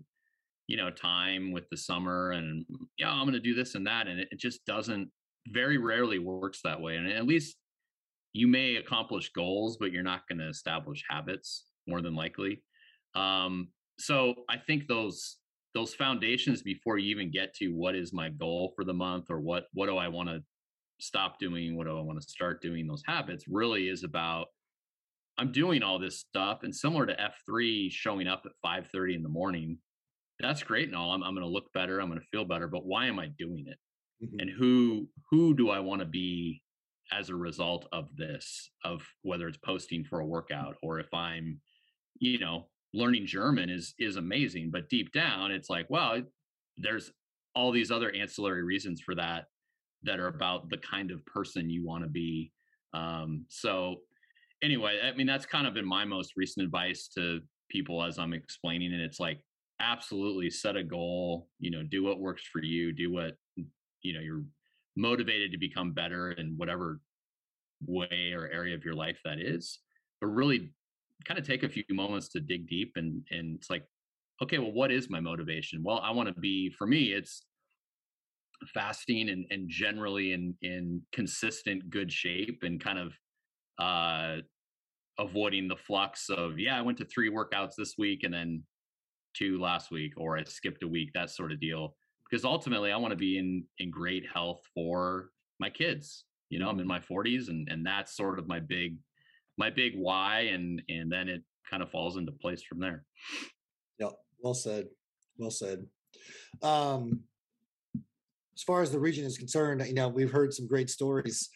you 0.67 0.77
know, 0.77 0.89
time 0.89 1.51
with 1.51 1.67
the 1.69 1.77
summer 1.77 2.31
and 2.31 2.65
yeah, 2.97 3.11
I'm 3.11 3.23
going 3.23 3.33
to 3.33 3.39
do 3.39 3.53
this 3.53 3.75
and 3.75 3.85
that. 3.85 4.07
And 4.07 4.21
it, 4.21 4.29
it 4.31 4.39
just 4.39 4.65
doesn't 4.65 5.09
very 5.47 5.77
rarely 5.77 6.19
works 6.19 6.61
that 6.63 6.81
way. 6.81 6.95
And 6.95 7.11
at 7.11 7.25
least 7.25 7.57
you 8.33 8.47
may 8.47 8.75
accomplish 8.75 9.31
goals, 9.31 9.77
but 9.79 9.91
you're 9.91 10.03
not 10.03 10.27
going 10.27 10.39
to 10.39 10.49
establish 10.49 11.03
habits 11.09 11.65
more 11.87 12.01
than 12.01 12.15
likely. 12.15 12.63
Um, 13.15 13.69
so 13.99 14.33
I 14.49 14.57
think 14.57 14.87
those 14.87 15.37
those 15.75 15.95
foundations 15.95 16.61
before 16.61 16.99
you 16.99 17.09
even 17.09 17.31
get 17.31 17.55
to 17.55 17.69
what 17.69 17.95
is 17.95 18.13
my 18.13 18.29
goal 18.29 18.73
for 18.75 18.83
the 18.83 18.93
month 18.93 19.25
or 19.29 19.39
what 19.39 19.65
what 19.73 19.87
do 19.87 19.97
I 19.97 20.07
want 20.07 20.29
to 20.29 20.43
stop 20.99 21.39
doing, 21.39 21.75
what 21.75 21.85
do 21.85 21.97
I 21.97 22.01
want 22.01 22.21
to 22.21 22.27
start 22.27 22.61
doing, 22.61 22.87
those 22.87 23.03
habits 23.05 23.45
really 23.47 23.89
is 23.89 24.03
about 24.03 24.47
I'm 25.37 25.51
doing 25.51 25.81
all 25.81 25.97
this 25.97 26.19
stuff 26.19 26.59
and 26.63 26.75
similar 26.75 27.07
to 27.07 27.15
F3 27.49 27.91
showing 27.91 28.27
up 28.27 28.43
at 28.45 28.51
5:30 28.65 29.15
in 29.15 29.23
the 29.23 29.29
morning. 29.29 29.77
That's 30.39 30.63
great 30.63 30.87
and 30.87 30.95
all. 30.95 31.11
I'm, 31.11 31.23
I'm 31.23 31.33
going 31.33 31.45
to 31.45 31.51
look 31.51 31.71
better. 31.73 31.99
I'm 31.99 32.09
going 32.09 32.19
to 32.19 32.27
feel 32.27 32.45
better. 32.45 32.67
But 32.67 32.85
why 32.85 33.07
am 33.07 33.19
I 33.19 33.27
doing 33.37 33.65
it? 33.67 33.77
Mm-hmm. 34.23 34.39
and 34.39 34.49
who 34.49 35.07
who 35.29 35.53
do 35.53 35.69
I 35.69 35.79
want 35.79 36.01
to 36.01 36.07
be 36.07 36.61
as 37.11 37.29
a 37.29 37.35
result 37.35 37.87
of 37.91 38.07
this 38.15 38.71
of 38.83 39.05
whether 39.21 39.47
it's 39.47 39.57
posting 39.57 40.03
for 40.03 40.19
a 40.19 40.25
workout 40.25 40.75
or 40.81 40.99
if 40.99 41.13
I'm 41.13 41.59
you 42.19 42.39
know 42.39 42.67
learning 42.93 43.25
German 43.25 43.69
is 43.69 43.93
is 43.99 44.17
amazing, 44.17 44.69
but 44.71 44.89
deep 44.89 45.11
down, 45.11 45.51
it's 45.51 45.69
like, 45.69 45.87
well, 45.89 46.21
there's 46.77 47.11
all 47.55 47.71
these 47.71 47.91
other 47.91 48.11
ancillary 48.11 48.63
reasons 48.63 49.01
for 49.01 49.15
that 49.15 49.45
that 50.03 50.19
are 50.19 50.27
about 50.27 50.69
the 50.69 50.77
kind 50.77 51.11
of 51.11 51.25
person 51.25 51.69
you 51.69 51.85
want 51.85 52.03
to 52.03 52.09
be. 52.09 52.51
Um, 52.93 53.45
so 53.49 53.97
anyway, 54.61 54.99
I 55.03 55.15
mean, 55.15 55.27
that's 55.27 55.45
kind 55.45 55.65
of 55.65 55.73
been 55.73 55.87
my 55.87 56.05
most 56.05 56.33
recent 56.35 56.65
advice 56.65 57.09
to 57.15 57.41
people 57.69 58.03
as 58.03 58.19
I'm 58.19 58.33
explaining 58.33 58.91
it. 58.91 58.99
It's 58.99 59.19
like 59.19 59.39
absolutely 59.79 60.49
set 60.49 60.75
a 60.75 60.83
goal, 60.83 61.47
you 61.59 61.71
know, 61.71 61.83
do 61.83 62.03
what 62.03 62.19
works 62.19 62.43
for 62.51 62.61
you, 62.61 62.91
do 62.91 63.11
what 63.11 63.33
you 64.03 64.13
know 64.13 64.19
you're 64.19 64.43
motivated 64.95 65.51
to 65.51 65.57
become 65.57 65.91
better 65.91 66.31
in 66.33 66.53
whatever 66.57 66.99
way 67.85 68.31
or 68.33 68.47
area 68.47 68.75
of 68.75 68.85
your 68.85 68.93
life 68.93 69.19
that 69.25 69.39
is. 69.39 69.79
But 70.21 70.27
really 70.27 70.69
kind 71.25 71.39
of 71.39 71.47
take 71.47 71.63
a 71.63 71.69
few 71.69 71.83
moments 71.89 72.29
to 72.29 72.39
dig 72.39 72.67
deep 72.67 72.93
and 72.95 73.21
and 73.31 73.55
it's 73.55 73.69
like, 73.69 73.83
okay, 74.41 74.59
well, 74.59 74.71
what 74.71 74.91
is 74.91 75.09
my 75.09 75.19
motivation? 75.19 75.83
Well, 75.83 75.99
I 75.99 76.11
want 76.11 76.33
to 76.33 76.39
be 76.39 76.69
for 76.69 76.87
me, 76.87 77.13
it's 77.13 77.45
fasting 78.73 79.29
and, 79.29 79.45
and 79.49 79.69
generally 79.69 80.33
in 80.33 80.55
in 80.61 81.01
consistent 81.11 81.89
good 81.89 82.11
shape 82.11 82.63
and 82.63 82.81
kind 82.81 82.99
of 82.99 83.13
uh 83.79 84.37
avoiding 85.19 85.67
the 85.67 85.75
flux 85.75 86.29
of 86.29 86.57
yeah 86.57 86.77
i 86.77 86.81
went 86.81 86.97
to 86.97 87.05
three 87.05 87.29
workouts 87.29 87.73
this 87.77 87.95
week 87.97 88.23
and 88.23 88.33
then 88.33 88.63
two 89.35 89.59
last 89.59 89.91
week 89.91 90.13
or 90.17 90.37
i 90.37 90.43
skipped 90.43 90.83
a 90.83 90.87
week 90.87 91.09
that 91.13 91.29
sort 91.29 91.51
of 91.51 91.59
deal 91.59 91.95
because 92.33 92.45
ultimately 92.45 92.91
i 92.91 92.97
want 92.97 93.11
to 93.11 93.15
be 93.15 93.37
in 93.37 93.63
in 93.77 93.91
great 93.91 94.25
health 94.33 94.63
for 94.73 95.29
my 95.59 95.69
kids 95.69 96.25
you 96.49 96.57
know 96.57 96.67
i'm 96.67 96.79
in 96.79 96.87
my 96.87 96.97
40s 96.97 97.49
and 97.49 97.67
and 97.69 97.85
that's 97.85 98.17
sort 98.17 98.39
of 98.39 98.47
my 98.47 98.59
big 98.59 98.97
my 99.59 99.69
big 99.69 99.93
why 99.95 100.41
and 100.51 100.81
and 100.89 101.11
then 101.11 101.29
it 101.29 101.43
kind 101.69 101.83
of 101.83 101.91
falls 101.91 102.17
into 102.17 102.31
place 102.31 102.63
from 102.63 102.79
there. 102.79 103.05
Yep 103.99 104.13
well 104.41 104.55
said 104.55 104.87
well 105.37 105.51
said. 105.51 105.85
Um 106.63 107.21
as 108.55 108.63
far 108.63 108.81
as 108.81 108.91
the 108.91 108.99
region 108.99 109.25
is 109.25 109.37
concerned 109.37 109.85
you 109.85 109.93
know 109.93 110.07
we've 110.07 110.31
heard 110.31 110.53
some 110.53 110.67
great 110.67 110.89
stories 110.89 111.49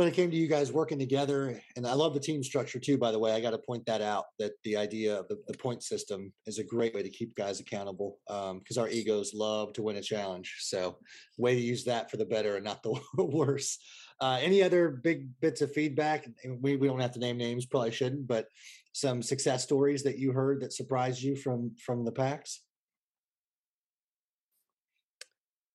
when 0.00 0.08
it 0.08 0.14
came 0.14 0.30
to 0.30 0.36
you 0.36 0.46
guys 0.46 0.72
working 0.72 0.98
together, 0.98 1.60
and 1.76 1.86
I 1.86 1.92
love 1.92 2.14
the 2.14 2.20
team 2.20 2.42
structure 2.42 2.78
too, 2.78 2.96
by 2.96 3.12
the 3.12 3.18
way, 3.18 3.34
I 3.34 3.40
got 3.40 3.50
to 3.50 3.58
point 3.58 3.84
that 3.84 4.00
out 4.00 4.24
that 4.38 4.52
the 4.64 4.74
idea 4.74 5.20
of 5.20 5.28
the, 5.28 5.36
the, 5.46 5.58
point 5.58 5.82
system 5.82 6.32
is 6.46 6.58
a 6.58 6.64
great 6.64 6.94
way 6.94 7.02
to 7.02 7.10
keep 7.10 7.36
guys 7.36 7.60
accountable 7.60 8.16
because 8.26 8.78
um, 8.78 8.82
our 8.82 8.88
egos 8.88 9.34
love 9.34 9.74
to 9.74 9.82
win 9.82 9.96
a 9.96 10.00
challenge. 10.00 10.56
So, 10.60 10.96
way 11.36 11.54
to 11.54 11.60
use 11.60 11.84
that 11.84 12.10
for 12.10 12.16
the 12.16 12.24
better 12.24 12.56
and 12.56 12.64
not 12.64 12.82
the 12.82 12.98
worse. 13.22 13.76
Uh, 14.22 14.38
any 14.40 14.62
other 14.62 14.88
big 14.88 15.28
bits 15.42 15.60
of 15.60 15.70
feedback? 15.70 16.26
We, 16.46 16.76
we 16.76 16.88
don't 16.88 17.00
have 17.00 17.12
to 17.12 17.20
name 17.20 17.36
names, 17.36 17.66
probably 17.66 17.90
shouldn't, 17.90 18.26
but 18.26 18.46
some 18.94 19.20
success 19.20 19.64
stories 19.64 20.02
that 20.04 20.16
you 20.16 20.32
heard 20.32 20.62
that 20.62 20.72
surprised 20.72 21.20
you 21.20 21.36
from 21.36 21.72
from 21.84 22.06
the 22.06 22.12
packs. 22.12 22.62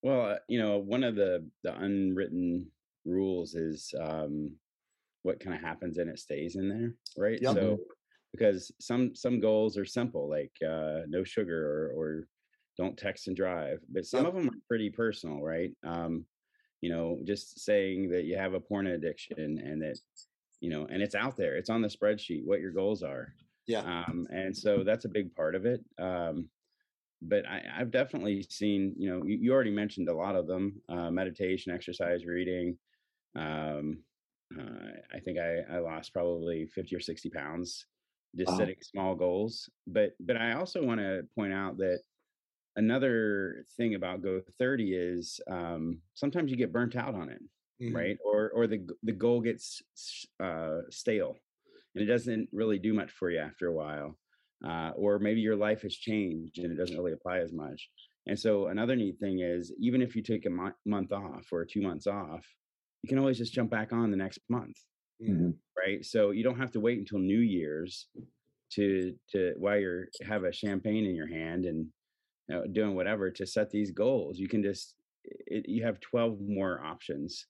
Well, 0.02 0.32
uh, 0.32 0.36
you 0.48 0.60
know, 0.60 0.80
one 0.80 1.04
of 1.04 1.16
the 1.16 1.48
the 1.64 1.76
unwritten 1.76 2.72
rules 3.06 3.56
is 3.56 3.94
um, 4.02 4.52
what 5.24 5.40
kind 5.40 5.56
of 5.56 5.62
happens 5.62 5.98
and 5.98 6.10
it 6.10 6.20
stays 6.20 6.56
in 6.56 6.70
there, 6.70 6.94
right? 7.18 7.42
Yep. 7.42 7.56
So 7.56 7.80
because 8.32 8.72
some 8.80 9.16
some 9.16 9.40
goals 9.40 9.78
are 9.78 9.86
simple, 9.86 10.30
like 10.30 10.52
uh, 10.68 11.02
no 11.08 11.24
sugar 11.24 11.66
or, 11.66 12.00
or 12.00 12.28
don't 12.78 12.98
text 12.98 13.28
and 13.28 13.36
drive, 13.36 13.80
but 13.90 14.06
some 14.06 14.26
yep. 14.26 14.30
of 14.30 14.36
them 14.36 14.50
are 14.50 14.60
pretty 14.68 14.90
personal, 14.90 15.42
right? 15.42 15.72
Um, 15.86 16.26
you 16.82 16.90
know, 16.90 17.20
just 17.24 17.60
saying 17.62 18.10
that 18.10 18.26
you 18.26 18.38
have 18.38 18.54
a 18.54 18.60
porn 18.60 18.88
addiction 18.88 19.38
and 19.40 19.82
that 19.82 19.98
you 20.62 20.70
know, 20.70 20.88
and 20.90 21.02
it's 21.02 21.16
out 21.16 21.38
there, 21.38 21.56
it's 21.56 21.70
on 21.70 21.82
the 21.82 21.88
spreadsheet 21.88 22.46
what 22.46 22.62
your 22.62 22.72
goals 22.72 23.04
are. 23.04 23.34
Yeah. 23.68 23.80
Um, 23.80 24.28
and 24.32 24.56
so 24.56 24.84
that's 24.84 25.06
a 25.06 25.10
big 25.10 25.36
part 25.36 25.56
of 25.56 25.66
it. 25.66 25.84
Um, 26.00 26.50
but 27.22 27.46
I, 27.48 27.62
have 27.76 27.92
definitely 27.92 28.46
seen, 28.50 28.94
you 28.98 29.10
know, 29.10 29.26
you, 29.26 29.38
you, 29.42 29.54
already 29.54 29.72
mentioned 29.72 30.10
a 30.10 30.16
lot 30.16 30.36
of 30.36 30.48
them: 30.48 30.82
uh, 30.90 31.10
meditation, 31.10 31.74
exercise, 31.74 32.26
reading, 32.26 32.78
um, 33.36 34.00
uh, 34.58 34.92
I 35.14 35.20
think 35.20 35.40
I, 35.40 35.76
I 35.76 35.80
lost 35.80 36.14
probably 36.14 36.68
50 36.68 36.96
or 36.96 37.00
60 37.00 37.30
pounds 37.30 37.86
just 38.36 38.52
wow. 38.52 38.58
setting 38.58 38.76
small 38.82 39.16
goals. 39.16 39.70
But 39.88 40.12
but 40.20 40.38
I 40.38 40.54
also 40.54 40.84
want 40.84 41.00
to 41.00 41.26
point 41.36 41.54
out 41.54 41.78
that 41.78 42.00
another 42.76 43.66
thing 43.78 43.96
about 43.96 44.22
Go 44.22 44.42
30 44.60 44.94
is 44.94 45.40
um, 45.50 46.00
sometimes 46.14 46.52
you 46.52 46.58
get 46.58 46.74
burnt 46.74 46.96
out 46.96 47.16
on 47.16 47.30
it, 47.30 47.42
mm-hmm. 47.82 47.96
right? 47.96 48.18
Or 48.26 48.50
or 48.50 48.68
the 48.68 48.88
the 49.04 49.14
goal 49.14 49.42
gets 49.42 49.82
uh, 50.42 50.82
stale 50.90 51.36
and 51.96 52.04
it 52.04 52.08
doesn't 52.08 52.50
really 52.52 52.78
do 52.78 52.94
much 52.94 53.12
for 53.12 53.30
you 53.32 53.40
after 53.40 53.68
a 53.68 53.74
while. 53.74 54.18
Uh, 54.66 54.92
or 54.96 55.20
maybe 55.20 55.42
your 55.42 55.56
life 55.56 55.82
has 55.82 55.96
changed 55.96 56.60
and 56.60 56.72
it 56.72 56.76
doesn't 56.76 56.98
really 56.98 57.14
apply 57.14 57.40
as 57.40 57.54
much. 57.54 57.90
And 58.28 58.40
so 58.40 58.68
another 58.68 58.96
neat 58.96 59.20
thing 59.20 59.40
is 59.40 59.74
even 59.80 60.02
if 60.02 60.16
you 60.16 60.24
take 60.24 60.46
a 60.46 60.50
mo- 60.50 60.74
month 60.86 61.12
off 61.12 61.48
or 61.52 61.66
two 61.66 61.82
months 61.82 62.08
off, 62.08 62.46
you 63.04 63.10
can 63.10 63.20
always 63.20 63.38
just 63.38 63.54
jump 63.54 63.70
back 63.70 63.94
on 63.94 64.12
the 64.12 64.18
next 64.18 64.40
month. 64.50 64.78
Mm-hmm. 65.22 65.52
Right. 65.78 66.04
So 66.04 66.32
you 66.32 66.44
don't 66.44 66.60
have 66.60 66.72
to 66.72 66.80
wait 66.80 67.00
until 67.00 67.20
New 67.20 67.40
Year's 67.40 68.08
to 68.74 69.14
to 69.32 69.54
while 69.58 69.78
you're 69.78 70.08
have 70.24 70.44
a 70.44 70.52
champagne 70.52 71.06
in 71.06 71.16
your 71.16 71.28
hand 71.28 71.66
and 71.66 71.88
you 72.48 72.56
know, 72.56 72.66
doing 72.68 72.96
whatever 72.96 73.30
to 73.32 73.46
set 73.46 73.70
these 73.70 73.92
goals. 73.92 74.40
You 74.40 74.48
can 74.48 74.64
just 74.64 74.96
it, 75.24 75.68
you 75.68 75.84
have 75.84 76.00
12 76.00 76.40
more 76.48 76.84
options 76.84 77.48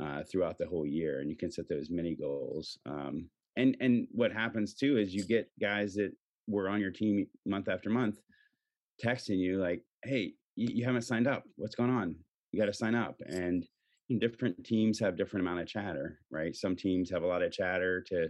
uh, 0.00 0.22
throughout 0.30 0.58
the 0.58 0.66
whole 0.66 0.86
year, 0.86 1.20
and 1.20 1.30
you 1.30 1.36
can 1.36 1.50
set 1.50 1.68
those 1.68 1.90
mini 1.90 2.14
goals. 2.14 2.78
Um, 2.86 3.28
and 3.56 3.76
and 3.80 4.06
what 4.12 4.32
happens 4.32 4.74
too 4.74 4.98
is 4.98 5.14
you 5.14 5.24
get 5.24 5.50
guys 5.60 5.94
that 5.94 6.12
were 6.46 6.68
on 6.68 6.80
your 6.80 6.90
team 6.90 7.26
month 7.46 7.68
after 7.68 7.90
month 7.90 8.18
texting 9.04 9.38
you 9.38 9.60
like, 9.60 9.82
"Hey, 10.04 10.34
you, 10.56 10.68
you 10.74 10.84
haven't 10.84 11.02
signed 11.02 11.26
up. 11.26 11.44
What's 11.56 11.74
going 11.74 11.90
on? 11.90 12.14
You 12.52 12.60
got 12.60 12.66
to 12.66 12.74
sign 12.74 12.94
up." 12.94 13.16
And 13.26 13.66
different 14.18 14.64
teams 14.64 14.98
have 14.98 15.16
different 15.16 15.46
amount 15.46 15.60
of 15.60 15.66
chatter, 15.66 16.18
right? 16.30 16.54
Some 16.54 16.76
teams 16.76 17.10
have 17.10 17.22
a 17.22 17.26
lot 17.26 17.42
of 17.42 17.52
chatter 17.52 18.02
to 18.08 18.28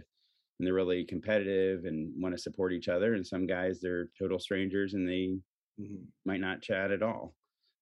and 0.61 0.67
they're 0.67 0.75
really 0.75 1.03
competitive 1.03 1.85
and 1.85 2.13
want 2.21 2.35
to 2.35 2.41
support 2.41 2.71
each 2.71 2.87
other 2.87 3.15
and 3.15 3.25
some 3.25 3.47
guys 3.47 3.79
they're 3.81 4.09
total 4.17 4.37
strangers 4.37 4.93
and 4.93 5.07
they 5.07 5.35
mm-hmm. 5.81 6.03
might 6.23 6.39
not 6.39 6.61
chat 6.61 6.91
at 6.91 7.01
all 7.01 7.33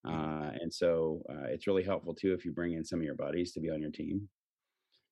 uh, 0.07 0.51
and 0.61 0.73
so 0.73 1.21
uh, 1.29 1.47
it's 1.47 1.67
really 1.67 1.83
helpful 1.83 2.15
too 2.15 2.33
if 2.33 2.45
you 2.45 2.53
bring 2.53 2.73
in 2.73 2.85
some 2.85 2.99
of 2.99 3.03
your 3.03 3.15
buddies 3.15 3.51
to 3.51 3.59
be 3.59 3.69
on 3.69 3.81
your 3.81 3.91
team 3.91 4.29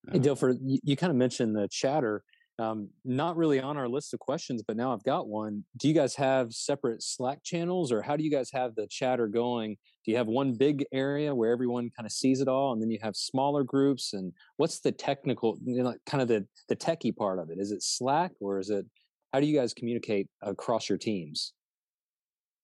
uh, 0.08 0.12
hey 0.12 0.18
dilfer 0.18 0.56
you, 0.62 0.78
you 0.82 0.96
kind 0.96 1.10
of 1.10 1.16
mentioned 1.16 1.54
the 1.54 1.68
chatter 1.70 2.22
um, 2.58 2.88
not 3.04 3.36
really 3.36 3.60
on 3.60 3.76
our 3.76 3.88
list 3.88 4.12
of 4.12 4.20
questions, 4.20 4.62
but 4.66 4.76
now 4.76 4.92
I've 4.92 5.04
got 5.04 5.28
one. 5.28 5.64
Do 5.76 5.86
you 5.86 5.94
guys 5.94 6.16
have 6.16 6.52
separate 6.52 7.02
Slack 7.02 7.42
channels, 7.44 7.92
or 7.92 8.02
how 8.02 8.16
do 8.16 8.24
you 8.24 8.30
guys 8.30 8.50
have 8.52 8.74
the 8.74 8.86
chatter 8.88 9.28
going? 9.28 9.76
Do 10.04 10.10
you 10.10 10.16
have 10.16 10.26
one 10.26 10.54
big 10.54 10.84
area 10.92 11.34
where 11.34 11.52
everyone 11.52 11.90
kind 11.96 12.06
of 12.06 12.12
sees 12.12 12.40
it 12.40 12.48
all, 12.48 12.72
and 12.72 12.82
then 12.82 12.90
you 12.90 12.98
have 13.00 13.14
smaller 13.14 13.62
groups? 13.62 14.12
And 14.12 14.32
what's 14.56 14.80
the 14.80 14.90
technical, 14.90 15.58
you 15.64 15.82
know, 15.82 15.94
kind 16.06 16.20
of 16.20 16.28
the 16.28 16.46
the 16.68 16.76
techie 16.76 17.16
part 17.16 17.38
of 17.38 17.50
it? 17.50 17.58
Is 17.58 17.70
it 17.70 17.82
Slack, 17.82 18.32
or 18.40 18.58
is 18.58 18.70
it? 18.70 18.86
How 19.32 19.40
do 19.40 19.46
you 19.46 19.56
guys 19.56 19.74
communicate 19.74 20.26
across 20.42 20.88
your 20.88 20.98
teams? 20.98 21.52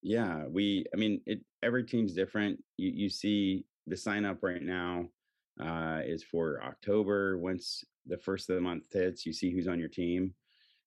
Yeah, 0.03 0.45
we. 0.49 0.87
I 0.93 0.97
mean, 0.97 1.21
it. 1.25 1.41
Every 1.63 1.85
team's 1.85 2.15
different. 2.15 2.63
You 2.79 2.91
you 2.91 3.09
see 3.09 3.65
the 3.87 3.97
sign 3.97 4.25
up 4.25 4.39
right 4.43 4.63
now 4.63 5.07
uh, 5.61 6.01
is 6.05 6.25
for 6.25 6.63
October. 6.65 7.39
Once 7.39 7.85
the 8.07 8.19
first 8.19 8.51
of 8.51 8.57
the 8.57 8.61
month 8.61 8.85
hits, 8.93 9.25
you 9.27 9.33
see 9.33 9.51
who's 9.51 9.69
on 9.69 9.79
your 9.79 9.89
team, 9.89 10.35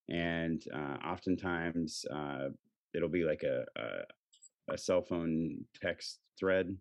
and 0.10 0.64
uh, 0.74 0.98
oftentimes 1.06 2.06
uh, 2.14 2.50
it'll 2.94 3.10
be 3.10 3.24
like 3.24 3.44
a, 3.44 3.66
a, 3.78 4.74
a 4.74 4.78
cell 4.78 5.02
phone 5.02 5.66
text 5.82 6.20
thread, 6.40 6.76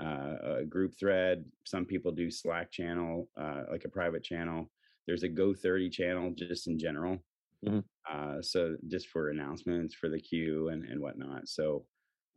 uh, 0.00 0.58
a 0.60 0.64
group 0.64 0.94
thread. 0.98 1.44
Some 1.64 1.84
people 1.84 2.12
do 2.12 2.30
Slack 2.30 2.70
channel, 2.70 3.28
uh, 3.38 3.62
like 3.70 3.84
a 3.84 3.90
private 3.90 4.22
channel. 4.22 4.70
There's 5.06 5.22
a 5.22 5.28
Go 5.28 5.54
30 5.54 5.90
channel 5.90 6.32
just 6.36 6.68
in 6.68 6.78
general. 6.78 7.18
Mm-hmm. 7.66 7.80
Uh, 8.10 8.40
so 8.40 8.76
just 8.88 9.08
for 9.08 9.30
announcements 9.30 9.94
for 9.94 10.08
the 10.08 10.20
queue 10.20 10.68
and, 10.68 10.84
and 10.84 11.00
whatnot. 11.00 11.48
So 11.48 11.84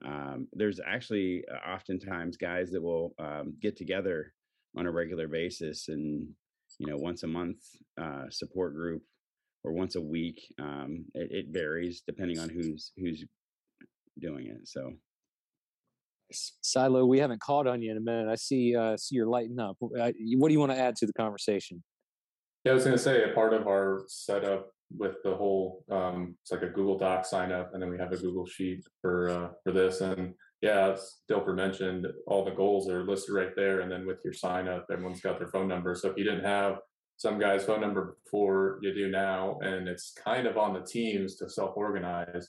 um, 0.06 0.48
there's 0.52 0.80
actually 0.86 1.46
oftentimes 1.68 2.36
guys 2.36 2.72
that 2.72 2.82
will 2.82 3.14
um, 3.20 3.54
get 3.62 3.78
together 3.78 4.34
on 4.76 4.86
a 4.86 4.92
regular 4.92 5.28
basis 5.28 5.88
and 5.88 6.28
you 6.80 6.88
know 6.88 6.98
once 6.98 7.24
a 7.24 7.28
month 7.28 7.58
uh, 8.02 8.26
support 8.30 8.74
group 8.74 9.02
or 9.64 9.72
once 9.72 9.96
a 9.96 10.02
week 10.02 10.42
um, 10.60 11.06
it, 11.14 11.28
it, 11.32 11.46
varies 11.50 12.04
depending 12.06 12.40
on 12.40 12.50
who's 12.50 12.92
who's 12.98 13.24
doing 14.20 14.48
it 14.48 14.68
so. 14.68 14.92
Silo 16.32 17.06
we 17.06 17.20
haven't 17.20 17.42
called 17.42 17.68
on 17.68 17.82
you 17.82 17.92
in 17.92 17.98
a 17.98 18.02
minute 18.02 18.28
i 18.28 18.34
see 18.36 18.76
uh 18.76 18.98
see 18.98 19.16
you're 19.16 19.28
lighting 19.28 19.60
up 19.60 19.76
what 19.80 20.14
do 20.16 20.54
you 20.54 20.60
want 20.60 20.72
to 20.72 20.78
add 20.78 20.96
to 20.96 21.06
the 21.06 21.14
conversation? 21.14 21.84
Yeah 22.64 22.72
i 22.72 22.76
was 22.76 22.86
going 22.86 22.98
to 22.98 23.04
say 23.04 23.30
a 23.30 23.36
part 23.36 23.54
of 23.54 23.68
our 23.68 24.04
setup 24.08 24.72
with 24.98 25.18
the 25.24 25.36
whole 25.36 25.84
um 25.92 26.36
it's 26.42 26.52
like 26.52 26.64
a 26.64 26.70
google 26.70 26.98
doc 26.98 27.26
sign 27.26 27.52
up 27.52 27.72
and 27.74 27.84
then 27.84 27.90
we 27.90 28.00
have 28.00 28.14
a 28.14 28.18
google 28.18 28.48
sheet 28.48 28.84
for 29.02 29.30
uh 29.30 29.50
for 29.64 29.72
this 29.72 30.02
and 30.02 30.34
yeah, 30.64 30.94
as 30.94 31.18
Dilfer 31.30 31.54
mentioned, 31.54 32.08
all 32.26 32.46
the 32.46 32.52
goals 32.52 32.88
are 32.88 33.04
listed 33.04 33.36
right 33.36 33.54
there. 33.54 33.82
And 33.82 33.92
then 33.92 34.08
with 34.08 34.20
your 34.24 34.32
sign 34.32 34.70
up, 34.70 34.86
everyone's 34.90 35.20
got 35.20 35.38
their 35.38 35.50
phone 35.50 35.68
number. 35.68 35.94
So 35.94 36.10
if 36.10 36.18
you 36.18 36.24
didn't 36.24 36.46
have 36.46 36.78
some 37.18 37.38
guy's 37.38 37.66
phone 37.66 37.82
number 37.82 38.16
before 38.24 38.80
you 38.82 38.94
do 38.94 39.12
now, 39.12 39.60
and 39.62 39.90
it's 39.90 40.14
kind 40.14 40.48
of 40.48 40.58
on 40.58 40.74
the 40.74 40.80
teams 40.80 41.36
to 41.36 41.50
self-organize. 41.50 42.48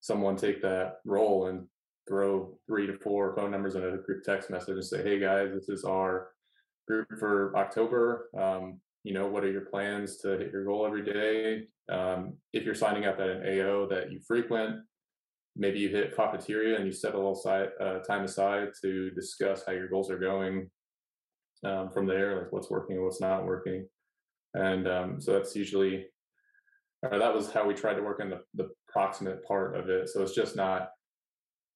Someone 0.00 0.36
take 0.36 0.62
that 0.62 0.98
role 1.04 1.48
and 1.48 1.66
throw 2.08 2.56
three 2.68 2.86
to 2.86 2.96
four 2.98 3.34
phone 3.34 3.50
numbers 3.50 3.74
in 3.74 3.82
a 3.82 3.98
group 3.98 4.22
text 4.22 4.48
message 4.48 4.76
and 4.76 4.84
say, 4.84 5.02
"Hey 5.02 5.18
guys, 5.18 5.52
this 5.52 5.68
is 5.68 5.84
our 5.84 6.30
group 6.86 7.08
for 7.18 7.56
October. 7.56 8.30
Um, 8.38 8.80
you 9.02 9.12
know, 9.12 9.26
what 9.26 9.42
are 9.42 9.50
your 9.50 9.66
plans 9.66 10.18
to 10.18 10.38
hit 10.38 10.52
your 10.52 10.64
goal 10.64 10.86
every 10.86 11.02
day? 11.02 11.66
Um, 11.92 12.36
if 12.52 12.64
you're 12.64 12.74
signing 12.76 13.06
up 13.06 13.18
at 13.18 13.28
an 13.28 13.42
AO 13.42 13.88
that 13.88 14.12
you 14.12 14.20
frequent, 14.26 14.82
maybe 15.60 15.78
you 15.78 15.90
hit 15.90 16.16
Coffeeteria 16.16 16.76
and 16.76 16.86
you 16.86 16.92
set 16.92 17.14
a 17.14 17.18
little 17.18 17.36
side, 17.36 17.68
uh, 17.80 17.98
time 17.98 18.24
aside 18.24 18.68
to 18.80 19.10
discuss 19.10 19.62
how 19.64 19.72
your 19.72 19.88
goals 19.88 20.10
are 20.10 20.18
going 20.18 20.70
um, 21.64 21.90
from 21.90 22.06
there, 22.06 22.38
like 22.38 22.50
what's 22.50 22.70
working 22.70 22.96
and 22.96 23.04
what's 23.04 23.20
not 23.20 23.44
working. 23.44 23.86
And 24.54 24.88
um, 24.88 25.20
so 25.20 25.34
that's 25.34 25.54
usually, 25.54 26.06
or 27.02 27.18
that 27.18 27.34
was 27.34 27.52
how 27.52 27.66
we 27.66 27.74
tried 27.74 27.94
to 27.94 28.02
work 28.02 28.20
on 28.20 28.30
the, 28.30 28.40
the 28.54 28.70
proximate 28.88 29.44
part 29.44 29.76
of 29.76 29.90
it. 29.90 30.08
So 30.08 30.22
it's 30.22 30.34
just 30.34 30.56
not 30.56 30.88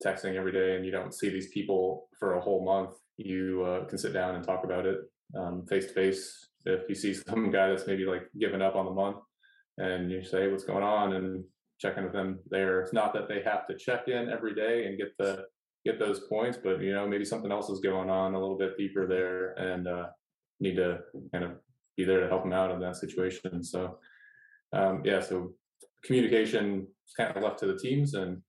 texting 0.04 0.34
every 0.34 0.52
day 0.52 0.76
and 0.76 0.84
you 0.86 0.90
don't 0.90 1.14
see 1.14 1.28
these 1.28 1.50
people 1.50 2.08
for 2.18 2.34
a 2.34 2.40
whole 2.40 2.64
month. 2.64 2.96
You 3.18 3.64
uh, 3.64 3.84
can 3.84 3.98
sit 3.98 4.14
down 4.14 4.34
and 4.34 4.42
talk 4.42 4.64
about 4.64 4.86
it 4.86 4.98
face 5.68 5.86
to 5.86 5.92
face. 5.92 6.48
If 6.64 6.88
you 6.88 6.94
see 6.94 7.12
some 7.12 7.50
guy 7.50 7.68
that's 7.68 7.86
maybe 7.86 8.06
like 8.06 8.22
giving 8.40 8.62
up 8.62 8.76
on 8.76 8.86
the 8.86 8.92
month 8.92 9.18
and 9.76 10.10
you 10.10 10.24
say, 10.24 10.48
what's 10.48 10.64
going 10.64 10.82
on? 10.82 11.12
And 11.12 11.44
checking 11.84 12.04
with 12.04 12.12
them 12.12 12.38
there. 12.50 12.80
It's 12.80 12.92
not 12.94 13.12
that 13.12 13.28
they 13.28 13.42
have 13.42 13.66
to 13.66 13.76
check 13.76 14.08
in 14.08 14.30
every 14.30 14.54
day 14.54 14.86
and 14.86 14.98
get 14.98 15.16
the 15.18 15.44
get 15.84 15.98
those 15.98 16.20
points, 16.20 16.58
but 16.62 16.80
you 16.80 16.94
know 16.94 17.06
maybe 17.06 17.24
something 17.26 17.52
else 17.52 17.68
is 17.68 17.80
going 17.80 18.08
on 18.08 18.34
a 18.34 18.40
little 18.40 18.56
bit 18.56 18.78
deeper 18.78 19.06
there, 19.06 19.52
and 19.52 19.86
uh, 19.86 20.06
need 20.60 20.76
to 20.76 21.00
kind 21.32 21.44
of 21.44 21.52
be 21.96 22.04
there 22.04 22.20
to 22.20 22.28
help 22.28 22.42
them 22.42 22.54
out 22.54 22.70
in 22.70 22.80
that 22.80 22.96
situation. 22.96 23.62
So 23.62 23.98
um, 24.72 25.02
yeah, 25.04 25.20
so 25.20 25.52
communication 26.04 26.86
is 27.06 27.14
kind 27.16 27.36
of 27.36 27.42
left 27.42 27.58
to 27.60 27.66
the 27.66 27.78
teams, 27.78 28.14
and 28.14 28.40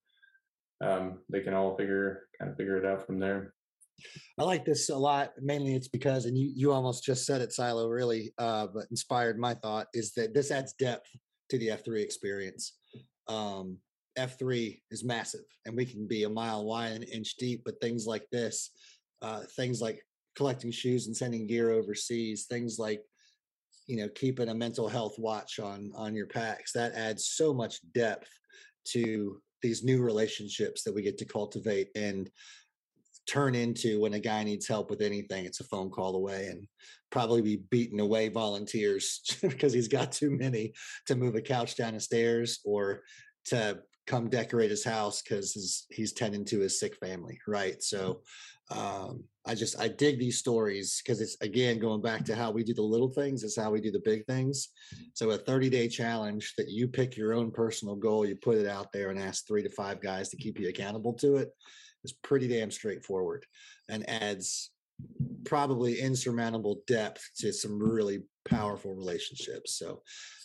um, 0.82 1.18
they 1.30 1.40
can 1.40 1.52
all 1.52 1.76
figure 1.76 2.28
kind 2.38 2.50
of 2.50 2.56
figure 2.56 2.78
it 2.78 2.86
out 2.86 3.06
from 3.06 3.18
there. 3.18 3.52
I 4.38 4.44
like 4.44 4.64
this 4.64 4.88
a 4.88 4.96
lot. 4.96 5.32
Mainly, 5.40 5.74
it's 5.74 5.88
because, 5.88 6.24
and 6.24 6.38
you 6.38 6.50
you 6.54 6.72
almost 6.72 7.04
just 7.04 7.26
said 7.26 7.42
it, 7.42 7.52
Silo. 7.52 7.88
Really, 7.88 8.32
uh, 8.38 8.68
but 8.72 8.86
inspired 8.90 9.38
my 9.38 9.54
thought 9.54 9.88
is 9.92 10.12
that 10.14 10.32
this 10.32 10.50
adds 10.50 10.72
depth 10.78 11.10
to 11.50 11.58
the 11.58 11.70
F 11.70 11.84
three 11.84 12.02
experience 12.02 12.72
um, 13.28 13.78
F3 14.18 14.80
is 14.90 15.04
massive 15.04 15.44
and 15.64 15.76
we 15.76 15.84
can 15.84 16.06
be 16.06 16.24
a 16.24 16.28
mile 16.28 16.64
wide 16.64 16.92
and 16.92 17.04
an 17.04 17.10
inch 17.10 17.36
deep, 17.36 17.62
but 17.64 17.80
things 17.80 18.06
like 18.06 18.26
this, 18.32 18.70
uh, 19.22 19.42
things 19.56 19.80
like 19.80 20.00
collecting 20.36 20.70
shoes 20.70 21.06
and 21.06 21.16
sending 21.16 21.46
gear 21.46 21.70
overseas, 21.70 22.46
things 22.46 22.78
like, 22.78 23.02
you 23.86 23.96
know, 23.96 24.08
keeping 24.14 24.48
a 24.48 24.54
mental 24.54 24.88
health 24.88 25.16
watch 25.18 25.58
on, 25.58 25.92
on 25.94 26.14
your 26.14 26.26
packs, 26.26 26.72
that 26.72 26.94
adds 26.94 27.28
so 27.28 27.54
much 27.54 27.78
depth 27.92 28.28
to 28.84 29.40
these 29.62 29.84
new 29.84 30.02
relationships 30.02 30.82
that 30.82 30.94
we 30.94 31.02
get 31.02 31.18
to 31.18 31.24
cultivate 31.24 31.88
and 31.94 32.30
turn 33.26 33.54
into 33.54 34.00
when 34.00 34.14
a 34.14 34.20
guy 34.20 34.44
needs 34.44 34.68
help 34.68 34.88
with 34.90 35.00
anything 35.00 35.44
it's 35.44 35.60
a 35.60 35.64
phone 35.64 35.90
call 35.90 36.16
away 36.16 36.46
and 36.46 36.66
probably 37.10 37.42
be 37.42 37.56
beating 37.70 38.00
away 38.00 38.28
volunteers 38.28 39.20
because 39.42 39.72
he's 39.72 39.88
got 39.88 40.12
too 40.12 40.30
many 40.30 40.72
to 41.06 41.16
move 41.16 41.34
a 41.34 41.40
couch 41.40 41.76
down 41.76 41.94
the 41.94 42.00
stairs 42.00 42.60
or 42.64 43.02
to 43.44 43.78
come 44.06 44.28
decorate 44.28 44.70
his 44.70 44.84
house 44.84 45.22
because 45.22 45.86
he's 45.90 46.12
tending 46.12 46.44
to 46.44 46.60
his 46.60 46.78
sick 46.78 46.96
family 46.96 47.38
right? 47.46 47.82
So 47.82 48.20
um, 48.68 49.22
i 49.46 49.54
just 49.54 49.78
i 49.78 49.86
dig 49.86 50.18
these 50.18 50.40
stories 50.40 51.00
because 51.00 51.20
it's 51.20 51.36
again 51.40 51.78
going 51.78 52.02
back 52.02 52.24
to 52.24 52.34
how 52.34 52.50
we 52.50 52.64
do 52.64 52.74
the 52.74 52.82
little 52.82 53.08
things 53.08 53.44
is 53.44 53.54
how 53.54 53.70
we 53.70 53.80
do 53.80 53.92
the 53.92 54.02
big 54.04 54.26
things. 54.26 54.70
So 55.14 55.30
a 55.30 55.38
30 55.38 55.70
day 55.70 55.88
challenge 55.88 56.54
that 56.58 56.68
you 56.68 56.88
pick 56.88 57.16
your 57.16 57.32
own 57.32 57.50
personal 57.52 57.94
goal 57.94 58.26
you 58.26 58.34
put 58.34 58.58
it 58.58 58.66
out 58.66 58.92
there 58.92 59.10
and 59.10 59.20
ask 59.20 59.46
three 59.46 59.62
to 59.62 59.70
five 59.70 60.00
guys 60.00 60.28
to 60.30 60.36
keep 60.36 60.58
you 60.58 60.68
accountable 60.68 61.12
to 61.14 61.36
it 61.36 61.50
is 62.06 62.12
pretty 62.12 62.48
damn 62.48 62.70
straightforward 62.70 63.44
and 63.88 64.08
adds 64.08 64.70
probably 65.44 66.00
insurmountable 66.00 66.80
depth 66.86 67.28
to 67.38 67.52
some 67.52 67.78
really 67.78 68.22
powerful 68.48 68.94
relationships. 68.94 69.78
So 69.78 70.02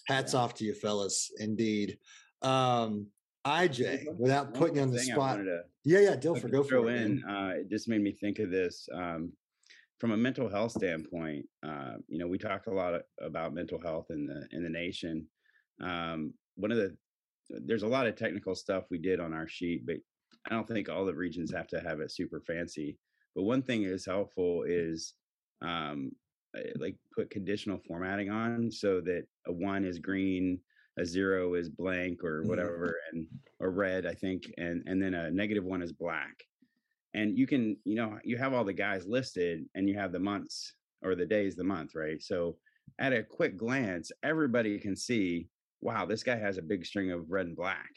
hats 0.08 0.34
off 0.34 0.54
to 0.56 0.66
you 0.66 0.74
fellas, 0.74 1.32
indeed. 1.40 1.98
Um 2.42 3.08
IJ, 3.46 4.06
without 4.18 4.54
putting 4.54 4.76
you 4.76 4.82
on 4.84 4.92
the 4.92 5.00
spot. 5.00 5.38
To, 5.38 5.62
yeah, 5.84 6.00
yeah, 6.00 6.16
Dilfer, 6.16 6.52
go 6.52 6.64
for 6.64 6.88
it. 6.90 7.02
in. 7.02 7.24
Uh, 7.24 7.54
it 7.56 7.70
just 7.72 7.90
made 7.90 8.02
me 8.02 8.12
think 8.12 8.38
of 8.38 8.52
this. 8.52 8.88
Um, 8.94 9.32
from 10.00 10.12
a 10.12 10.18
mental 10.18 10.48
health 10.48 10.74
standpoint, 10.74 11.46
uh, 11.66 11.94
you 12.08 12.20
know, 12.20 12.28
we 12.28 12.38
talk 12.38 12.68
a 12.68 12.72
lot 12.72 13.02
about 13.20 13.56
mental 13.56 13.80
health 13.82 14.08
in 14.12 14.28
the 14.28 14.48
in 14.52 14.64
the 14.64 14.70
nation. 14.70 15.26
Um, 15.82 16.34
one 16.56 16.72
of 16.72 16.78
the 16.78 16.96
there's 17.50 17.84
a 17.84 17.88
lot 17.88 18.08
of 18.08 18.16
technical 18.16 18.56
stuff 18.56 18.86
we 18.90 18.98
did 18.98 19.20
on 19.20 19.34
our 19.34 19.48
sheet, 19.48 19.86
but 19.86 19.98
I 20.50 20.54
don't 20.54 20.68
think 20.68 20.90
all 20.90 21.06
the 21.06 21.14
regions 21.14 21.52
have 21.54 21.68
to 21.68 21.80
have 21.80 22.00
it 22.00 22.12
super 22.12 22.42
fancy. 22.42 22.98
But 23.36 23.44
one 23.44 23.62
thing 23.62 23.84
is 23.84 24.06
helpful 24.06 24.64
is 24.68 25.14
um, 25.62 26.12
eh, 26.56 26.72
like 26.78 26.96
put 27.16 27.30
conditional 27.30 27.80
formatting 27.88 28.30
on 28.30 28.72
so 28.72 29.02
that 29.02 29.26
a 29.48 29.52
one 29.52 29.86
is 29.86 30.00
green, 30.00 30.60
a 31.00 31.06
zero 31.06 31.54
is 31.54 31.70
blank 31.70 32.24
or 32.24 32.44
whatever, 32.44 32.96
and 33.12 33.26
or 33.60 33.72
red, 33.72 34.06
I 34.06 34.14
think, 34.14 34.52
and 34.58 34.84
and 34.86 35.02
then 35.02 35.14
a 35.14 35.32
negative 35.32 35.64
one 35.64 35.82
is 35.82 35.94
black. 35.94 36.34
And 37.14 37.38
you 37.38 37.46
can, 37.46 37.78
you 37.84 37.96
know, 37.96 38.18
you 38.24 38.38
have 38.38 38.54
all 38.54 38.64
the 38.64 38.74
guys 38.74 39.06
listed, 39.06 39.66
and 39.76 39.88
you 39.88 39.98
have 39.98 40.12
the 40.12 40.20
months 40.20 40.74
or 41.04 41.16
the 41.16 41.26
days, 41.26 41.56
the 41.56 41.64
month, 41.64 41.96
right? 41.96 42.22
So 42.22 42.58
at 43.00 43.14
a 43.14 43.24
quick 43.24 43.58
glance, 43.58 44.12
everybody 44.24 44.78
can 44.80 44.96
see, 44.96 45.48
wow, 45.82 46.06
this 46.06 46.24
guy 46.24 46.36
has 46.36 46.58
a 46.58 46.62
big 46.62 46.86
string 46.86 47.12
of 47.12 47.30
red 47.30 47.48
and 47.48 47.56
black. 47.56 47.90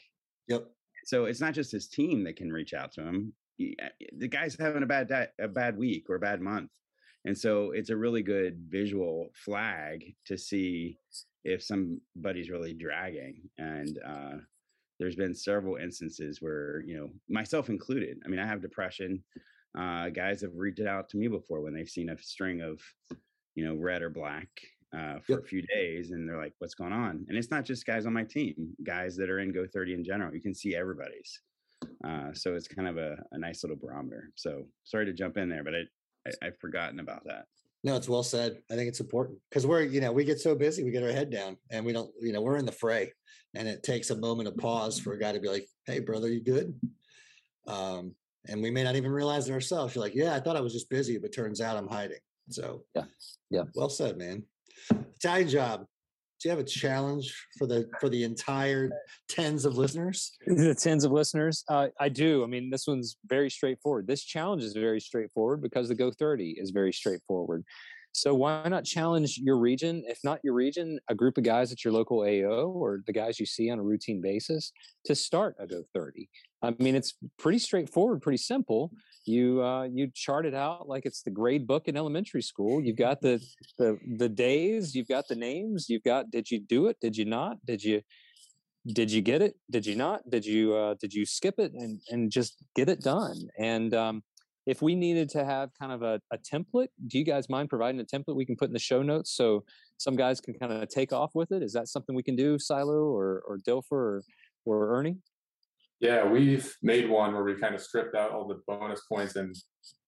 Yep. 0.47 0.67
So 1.05 1.25
it's 1.25 1.39
not 1.39 1.53
just 1.53 1.71
his 1.71 1.87
team 1.87 2.23
that 2.23 2.35
can 2.35 2.51
reach 2.51 2.73
out 2.73 2.91
to 2.93 3.01
him. 3.01 3.33
Eh, 3.61 3.73
the 4.17 4.27
guy's 4.27 4.57
having 4.59 4.83
a 4.83 4.87
bad 4.87 5.07
di- 5.07 5.29
a 5.39 5.47
bad 5.47 5.77
week 5.77 6.09
or 6.09 6.15
a 6.15 6.19
bad 6.19 6.41
month, 6.41 6.71
and 7.23 7.37
so 7.37 7.71
it's 7.71 7.91
a 7.91 7.95
really 7.95 8.21
good 8.21 8.57
visual 8.67 9.29
flag 9.33 10.03
to 10.25 10.37
see 10.37 10.97
if 11.45 11.63
somebody's 11.63 12.49
really 12.49 12.73
dragging. 12.73 13.49
And 13.57 13.99
uh, 14.05 14.37
there's 14.99 15.15
been 15.15 15.35
several 15.35 15.77
instances 15.77 16.41
where 16.41 16.83
you 16.85 16.97
know 16.97 17.09
myself 17.29 17.69
included. 17.69 18.17
I 18.25 18.27
mean, 18.27 18.39
I 18.39 18.47
have 18.47 18.61
depression. 18.61 19.23
Uh, 19.77 20.09
guys 20.09 20.41
have 20.41 20.55
reached 20.55 20.81
out 20.81 21.09
to 21.09 21.17
me 21.17 21.27
before 21.27 21.61
when 21.61 21.73
they've 21.73 21.87
seen 21.87 22.09
a 22.09 22.17
string 22.17 22.61
of 22.61 22.81
you 23.53 23.63
know 23.63 23.75
red 23.75 24.01
or 24.01 24.09
black 24.09 24.49
uh, 24.95 25.19
for 25.19 25.33
yep. 25.33 25.39
a 25.39 25.43
few 25.43 25.61
days 25.61 26.11
and 26.11 26.27
they're 26.27 26.37
like 26.37 26.53
what's 26.59 26.75
going 26.75 26.93
on? 26.93 27.25
And 27.27 27.37
it's 27.37 27.51
not 27.51 27.65
just 27.65 27.85
guys 27.85 28.05
on 28.05 28.13
my 28.13 28.23
team 28.23 28.75
guys 28.83 29.15
that 29.17 29.29
are 29.29 29.39
in 29.39 29.51
go 29.51 29.65
30 29.65 29.93
in 29.93 30.03
general 30.03 30.33
you 30.33 30.41
can 30.41 30.53
see 30.53 30.75
everybody's 30.75 31.41
uh, 32.03 32.33
so 32.33 32.55
it's 32.55 32.67
kind 32.67 32.87
of 32.87 32.97
a, 32.97 33.17
a, 33.31 33.37
nice 33.37 33.63
little 33.63 33.77
barometer 33.77 34.31
so 34.35 34.63
sorry 34.83 35.05
to 35.05 35.13
jump 35.13 35.37
in 35.37 35.49
there 35.49 35.63
but 35.63 35.73
I, 35.75 35.81
I 36.27 36.47
i've 36.47 36.57
forgotten 36.57 36.99
about 36.99 37.23
that. 37.25 37.45
No 37.83 37.95
it's 37.95 38.09
well 38.09 38.23
said 38.23 38.57
i 38.71 38.75
think 38.75 38.87
it's 38.87 39.01
important 39.01 39.37
because 39.49 39.67
we're 39.67 39.81
you 39.81 40.01
know 40.01 40.11
we 40.11 40.23
get 40.23 40.39
so 40.39 40.55
busy 40.55 40.83
we 40.83 40.91
get 40.91 41.03
our 41.03 41.11
head 41.11 41.29
down 41.29 41.57
and 41.69 41.85
we 41.85 41.93
don't 41.93 42.09
you 42.19 42.33
know 42.33 42.41
we're 42.41 42.57
in 42.57 42.65
the 42.65 42.71
fray 42.71 43.11
and 43.55 43.67
it 43.67 43.83
takes 43.83 44.09
a 44.09 44.17
moment 44.17 44.47
of 44.47 44.57
pause 44.57 44.99
for 44.99 45.13
a 45.13 45.19
guy 45.19 45.31
to 45.31 45.39
be 45.39 45.49
like 45.49 45.67
hey 45.85 45.99
brother 45.99 46.29
you 46.29 46.41
good? 46.43 46.73
Um 47.67 48.15
and 48.47 48.61
we 48.61 48.71
may 48.71 48.83
not 48.83 48.95
even 48.95 49.11
realize 49.11 49.49
it 49.49 49.53
ourselves 49.53 49.95
you're 49.95 50.03
like 50.03 50.15
yeah 50.15 50.35
i 50.35 50.39
thought 50.39 50.55
i 50.55 50.61
was 50.61 50.73
just 50.73 50.89
busy 50.89 51.17
but 51.17 51.33
turns 51.33 51.61
out 51.61 51.77
i'm 51.77 51.87
hiding 51.87 52.19
so 52.49 52.83
yeah 52.95 53.03
yeah. 53.49 53.63
well 53.75 53.89
said 53.89 54.17
man 54.17 54.43
Italian 55.15 55.49
job. 55.49 55.85
Do 56.41 56.49
you 56.49 56.55
have 56.55 56.59
a 56.59 56.67
challenge 56.67 57.33
for 57.57 57.65
the 57.65 57.89
for 57.99 58.09
the 58.09 58.23
entire 58.23 58.91
tens 59.29 59.65
of 59.65 59.77
listeners? 59.77 60.31
The 60.45 60.75
tens 60.75 61.05
of 61.05 61.11
listeners, 61.11 61.63
uh, 61.69 61.87
I 61.99 62.09
do. 62.09 62.43
I 62.43 62.47
mean, 62.47 62.69
this 62.69 62.87
one's 62.87 63.17
very 63.25 63.49
straightforward. 63.49 64.05
This 64.05 64.23
challenge 64.23 64.61
is 64.61 64.73
very 64.73 64.99
straightforward 64.99 65.61
because 65.61 65.87
the 65.87 65.95
Go 65.95 66.11
Thirty 66.11 66.51
is 66.59 66.71
very 66.71 66.91
straightforward. 66.91 67.63
So 68.15 68.33
why 68.33 68.65
not 68.69 68.85
challenge 68.85 69.37
your 69.37 69.57
region? 69.57 70.01
If 70.07 70.19
not 70.23 70.39
your 70.41 70.53
region, 70.53 70.99
a 71.09 71.15
group 71.15 71.37
of 71.37 71.43
guys 71.43 71.73
at 71.73 71.83
your 71.83 71.91
local 71.91 72.21
AO 72.21 72.71
or 72.71 73.01
the 73.05 73.11
guys 73.11 73.41
you 73.41 73.45
see 73.45 73.69
on 73.69 73.77
a 73.77 73.83
routine 73.83 74.21
basis 74.21 74.71
to 75.03 75.13
start 75.13 75.57
a 75.59 75.67
Go 75.67 75.83
30. 75.93 76.29
I 76.61 76.73
mean, 76.79 76.95
it's 76.95 77.15
pretty 77.37 77.59
straightforward, 77.59 78.21
pretty 78.21 78.37
simple. 78.37 78.91
You 79.25 79.61
uh, 79.61 79.83
you 79.91 80.09
chart 80.15 80.45
it 80.45 80.53
out 80.53 80.87
like 80.87 81.05
it's 81.05 81.23
the 81.23 81.29
grade 81.29 81.67
book 81.67 81.89
in 81.89 81.97
elementary 81.97 82.41
school. 82.41 82.81
You've 82.81 82.95
got 82.95 83.19
the 83.19 83.43
the 83.77 83.99
the 84.17 84.29
days, 84.29 84.95
you've 84.95 85.09
got 85.09 85.27
the 85.27 85.35
names, 85.35 85.89
you've 85.89 86.03
got 86.03 86.31
did 86.31 86.49
you 86.49 86.61
do 86.61 86.87
it? 86.87 86.97
Did 87.01 87.17
you 87.17 87.25
not? 87.25 87.57
Did 87.65 87.83
you 87.83 88.01
did 88.87 89.11
you 89.11 89.21
get 89.21 89.41
it? 89.41 89.55
Did 89.69 89.85
you 89.85 89.95
not? 89.95 90.21
Did 90.29 90.45
you 90.45 90.73
uh, 90.73 90.95
did 91.01 91.13
you 91.13 91.25
skip 91.25 91.55
it? 91.57 91.73
And 91.73 91.99
and 92.09 92.31
just 92.31 92.63
get 92.75 92.87
it 92.87 93.01
done. 93.01 93.49
And 93.59 93.93
um, 93.93 94.23
if 94.65 94.81
we 94.81 94.95
needed 94.95 95.29
to 95.29 95.45
have 95.45 95.69
kind 95.79 95.91
of 95.91 96.01
a, 96.01 96.19
a 96.31 96.37
template, 96.37 96.87
do 97.07 97.19
you 97.19 97.23
guys 97.23 97.49
mind 97.49 97.69
providing 97.69 98.01
a 98.01 98.03
template 98.03 98.35
we 98.35 98.45
can 98.45 98.55
put 98.55 98.67
in 98.67 98.73
the 98.73 98.79
show 98.79 99.01
notes 99.01 99.31
so 99.31 99.63
some 99.97 100.15
guys 100.15 100.41
can 100.41 100.53
kind 100.55 100.71
of 100.71 100.87
take 100.89 101.13
off 101.13 101.31
with 101.35 101.51
it? 101.51 101.61
Is 101.61 101.73
that 101.73 101.87
something 101.87 102.15
we 102.15 102.23
can 102.23 102.35
do, 102.35 102.57
Silo 102.57 103.05
or 103.05 103.43
or 103.47 103.57
Dilfer 103.57 103.91
or, 103.91 104.21
or 104.65 104.97
Ernie? 104.97 105.17
Yeah, 105.99 106.27
we've 106.27 106.75
made 106.81 107.09
one 107.09 107.33
where 107.33 107.43
we 107.43 107.55
kind 107.55 107.75
of 107.75 107.81
stripped 107.81 108.15
out 108.15 108.31
all 108.31 108.47
the 108.47 108.61
bonus 108.67 109.01
points 109.07 109.35
and 109.37 109.55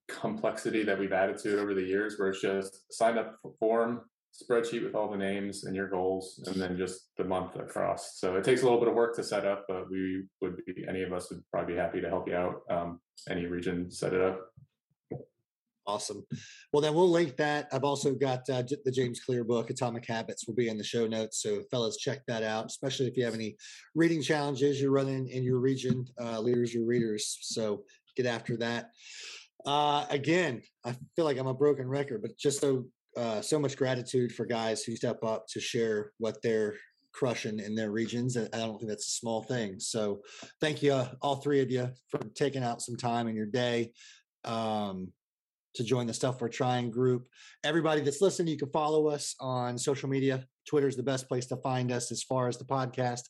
complexity 0.07 0.83
that 0.83 0.99
we've 0.99 1.13
added 1.13 1.37
to 1.39 1.57
it 1.57 1.61
over 1.61 1.73
the 1.73 1.81
years, 1.81 2.15
where 2.17 2.29
it's 2.29 2.41
just 2.41 2.91
sign 2.91 3.17
up 3.17 3.37
form, 3.59 4.01
spreadsheet 4.41 4.83
with 4.83 4.95
all 4.95 5.09
the 5.09 5.17
names 5.17 5.63
and 5.63 5.75
your 5.75 5.89
goals, 5.89 6.43
and 6.47 6.61
then 6.61 6.77
just 6.77 7.09
the 7.17 7.23
month 7.23 7.55
across. 7.55 8.19
So 8.19 8.35
it 8.35 8.43
takes 8.43 8.61
a 8.61 8.65
little 8.65 8.79
bit 8.79 8.87
of 8.89 8.95
work 8.95 9.15
to 9.15 9.23
set 9.23 9.45
up, 9.45 9.65
but 9.67 9.89
we 9.89 10.25
would 10.41 10.57
be 10.65 10.85
any 10.87 11.03
of 11.03 11.13
us 11.13 11.29
would 11.29 11.43
probably 11.51 11.73
be 11.73 11.79
happy 11.79 12.01
to 12.01 12.09
help 12.09 12.27
you 12.27 12.35
out. 12.35 12.61
Um, 12.69 12.99
any 13.29 13.45
region 13.45 13.89
set 13.89 14.13
it 14.13 14.21
up. 14.21 14.51
Awesome. 15.87 16.25
Well, 16.73 16.81
then 16.81 16.93
we'll 16.93 17.09
link 17.09 17.37
that. 17.37 17.69
I've 17.71 17.85
also 17.85 18.13
got 18.13 18.41
uh, 18.49 18.61
the 18.83 18.91
James 18.91 19.21
Clear 19.21 19.45
book, 19.45 19.69
Atomic 19.69 20.05
Habits, 20.05 20.45
will 20.45 20.53
be 20.53 20.67
in 20.67 20.77
the 20.77 20.83
show 20.83 21.07
notes. 21.07 21.41
So, 21.41 21.63
fellas, 21.71 21.95
check 21.95 22.25
that 22.27 22.43
out, 22.43 22.65
especially 22.65 23.07
if 23.07 23.15
you 23.15 23.23
have 23.23 23.33
any 23.33 23.55
reading 23.95 24.21
challenges 24.21 24.81
you're 24.81 24.91
running 24.91 25.29
in 25.29 25.43
your 25.43 25.59
region, 25.59 26.05
uh, 26.19 26.41
leaders 26.41 26.73
your 26.73 26.85
readers. 26.85 27.37
So, 27.41 27.83
get 28.17 28.25
after 28.25 28.57
that. 28.57 28.89
Uh, 29.65 30.05
again, 30.09 30.61
I 30.85 30.93
feel 31.15 31.23
like 31.23 31.37
I'm 31.37 31.47
a 31.47 31.53
broken 31.53 31.87
record, 31.87 32.21
but 32.21 32.37
just 32.37 32.59
so 32.59 32.85
uh, 33.17 33.41
so 33.41 33.59
much 33.59 33.75
gratitude 33.75 34.31
for 34.31 34.45
guys 34.45 34.83
who 34.83 34.95
step 34.95 35.23
up 35.23 35.47
to 35.49 35.59
share 35.59 36.11
what 36.19 36.41
they're 36.41 36.75
crushing 37.13 37.59
in 37.59 37.73
their 37.73 37.91
regions. 37.91 38.35
And 38.35 38.47
I 38.53 38.59
don't 38.59 38.77
think 38.77 38.89
that's 38.89 39.07
a 39.07 39.19
small 39.19 39.43
thing. 39.43 39.79
So, 39.79 40.21
thank 40.61 40.83
you, 40.83 40.93
uh, 40.93 41.09
all 41.21 41.37
three 41.37 41.61
of 41.61 41.71
you, 41.71 41.89
for 42.09 42.19
taking 42.35 42.63
out 42.63 42.81
some 42.81 42.95
time 42.95 43.27
in 43.27 43.35
your 43.35 43.47
day. 43.47 43.91
Um, 44.45 45.11
to 45.77 45.83
join 45.83 46.07
the 46.07 46.13
Stuff 46.13 46.41
We're 46.41 46.49
Trying 46.49 46.91
group. 46.91 47.27
Everybody 47.63 48.01
that's 48.01 48.21
listening, 48.21 48.49
you 48.49 48.57
can 48.57 48.69
follow 48.71 49.07
us 49.07 49.35
on 49.39 49.77
social 49.77 50.09
media. 50.09 50.45
Twitter 50.67 50.87
is 50.87 50.97
the 50.97 51.03
best 51.03 51.27
place 51.27 51.45
to 51.47 51.57
find 51.57 51.91
us 51.91 52.11
as 52.11 52.23
far 52.23 52.47
as 52.47 52.57
the 52.57 52.65
podcast 52.65 53.21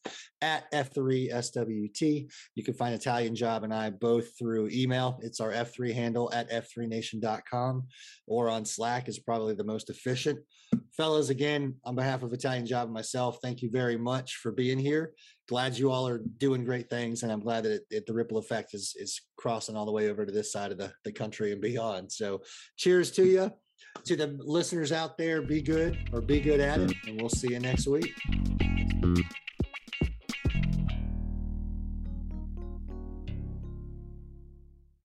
at 0.42 0.72
F3SWT. 0.72 2.28
You 2.56 2.64
can 2.64 2.74
find 2.74 2.96
Italian 2.96 3.36
Job 3.36 3.64
and 3.64 3.74
I 3.74 3.92
both 3.92 4.38
through 4.38 4.70
email. 4.72 5.20
It's 5.22 5.40
our 5.40 5.52
F3 5.52 5.94
handle 5.94 6.32
at 6.34 6.50
F3Nation.com 6.50 7.84
or 8.26 8.50
on 8.50 8.66
Slack 8.66 9.08
is 9.08 9.20
probably 9.20 9.54
the 9.54 9.64
most 9.64 9.90
efficient. 9.90 10.40
Fellas, 10.98 11.30
again, 11.30 11.76
on 11.84 11.96
behalf 11.96 12.24
of 12.24 12.34
Italian 12.34 12.66
Job 12.66 12.86
and 12.86 12.94
myself, 12.94 13.38
thank 13.44 13.62
you 13.62 13.70
very 13.70 13.98
much 13.98 14.38
for 14.38 14.52
being 14.52 14.80
here. 14.80 15.14
Glad 15.48 15.78
you 15.78 15.92
all 15.92 16.08
are 16.08 16.24
doing 16.40 16.66
great 16.66 16.90
things, 16.90 17.22
and 17.22 17.32
I'm 17.32 17.40
glad 17.40 17.66
that 17.66 17.72
it, 17.72 17.82
it, 17.92 18.06
the 18.08 18.14
ripple 18.14 18.40
effect 18.40 18.74
is 18.74 18.96
is 18.98 19.22
crossing 19.38 19.76
all 19.76 19.86
the 19.86 19.92
way 19.92 20.10
over 20.10 20.26
to 20.26 20.32
this 20.32 20.52
side 20.52 20.72
of 20.72 20.80
the, 20.80 20.92
the 21.06 21.12
country 21.12 21.52
and 21.52 21.62
beyond. 21.62 22.12
So, 22.12 22.42
cheers 22.78 23.12
to 23.12 23.26
you. 23.26 23.52
To 24.06 24.16
the 24.16 24.38
listeners 24.40 24.92
out 24.92 25.18
there, 25.18 25.42
be 25.42 25.62
good 25.62 25.98
or 26.12 26.20
be 26.20 26.40
good 26.40 26.60
at 26.60 26.80
it, 26.80 26.94
and 27.06 27.22
we'll 27.22 27.30
see 27.30 27.52
you 27.52 27.60
next 27.60 27.88
week. 27.88 28.12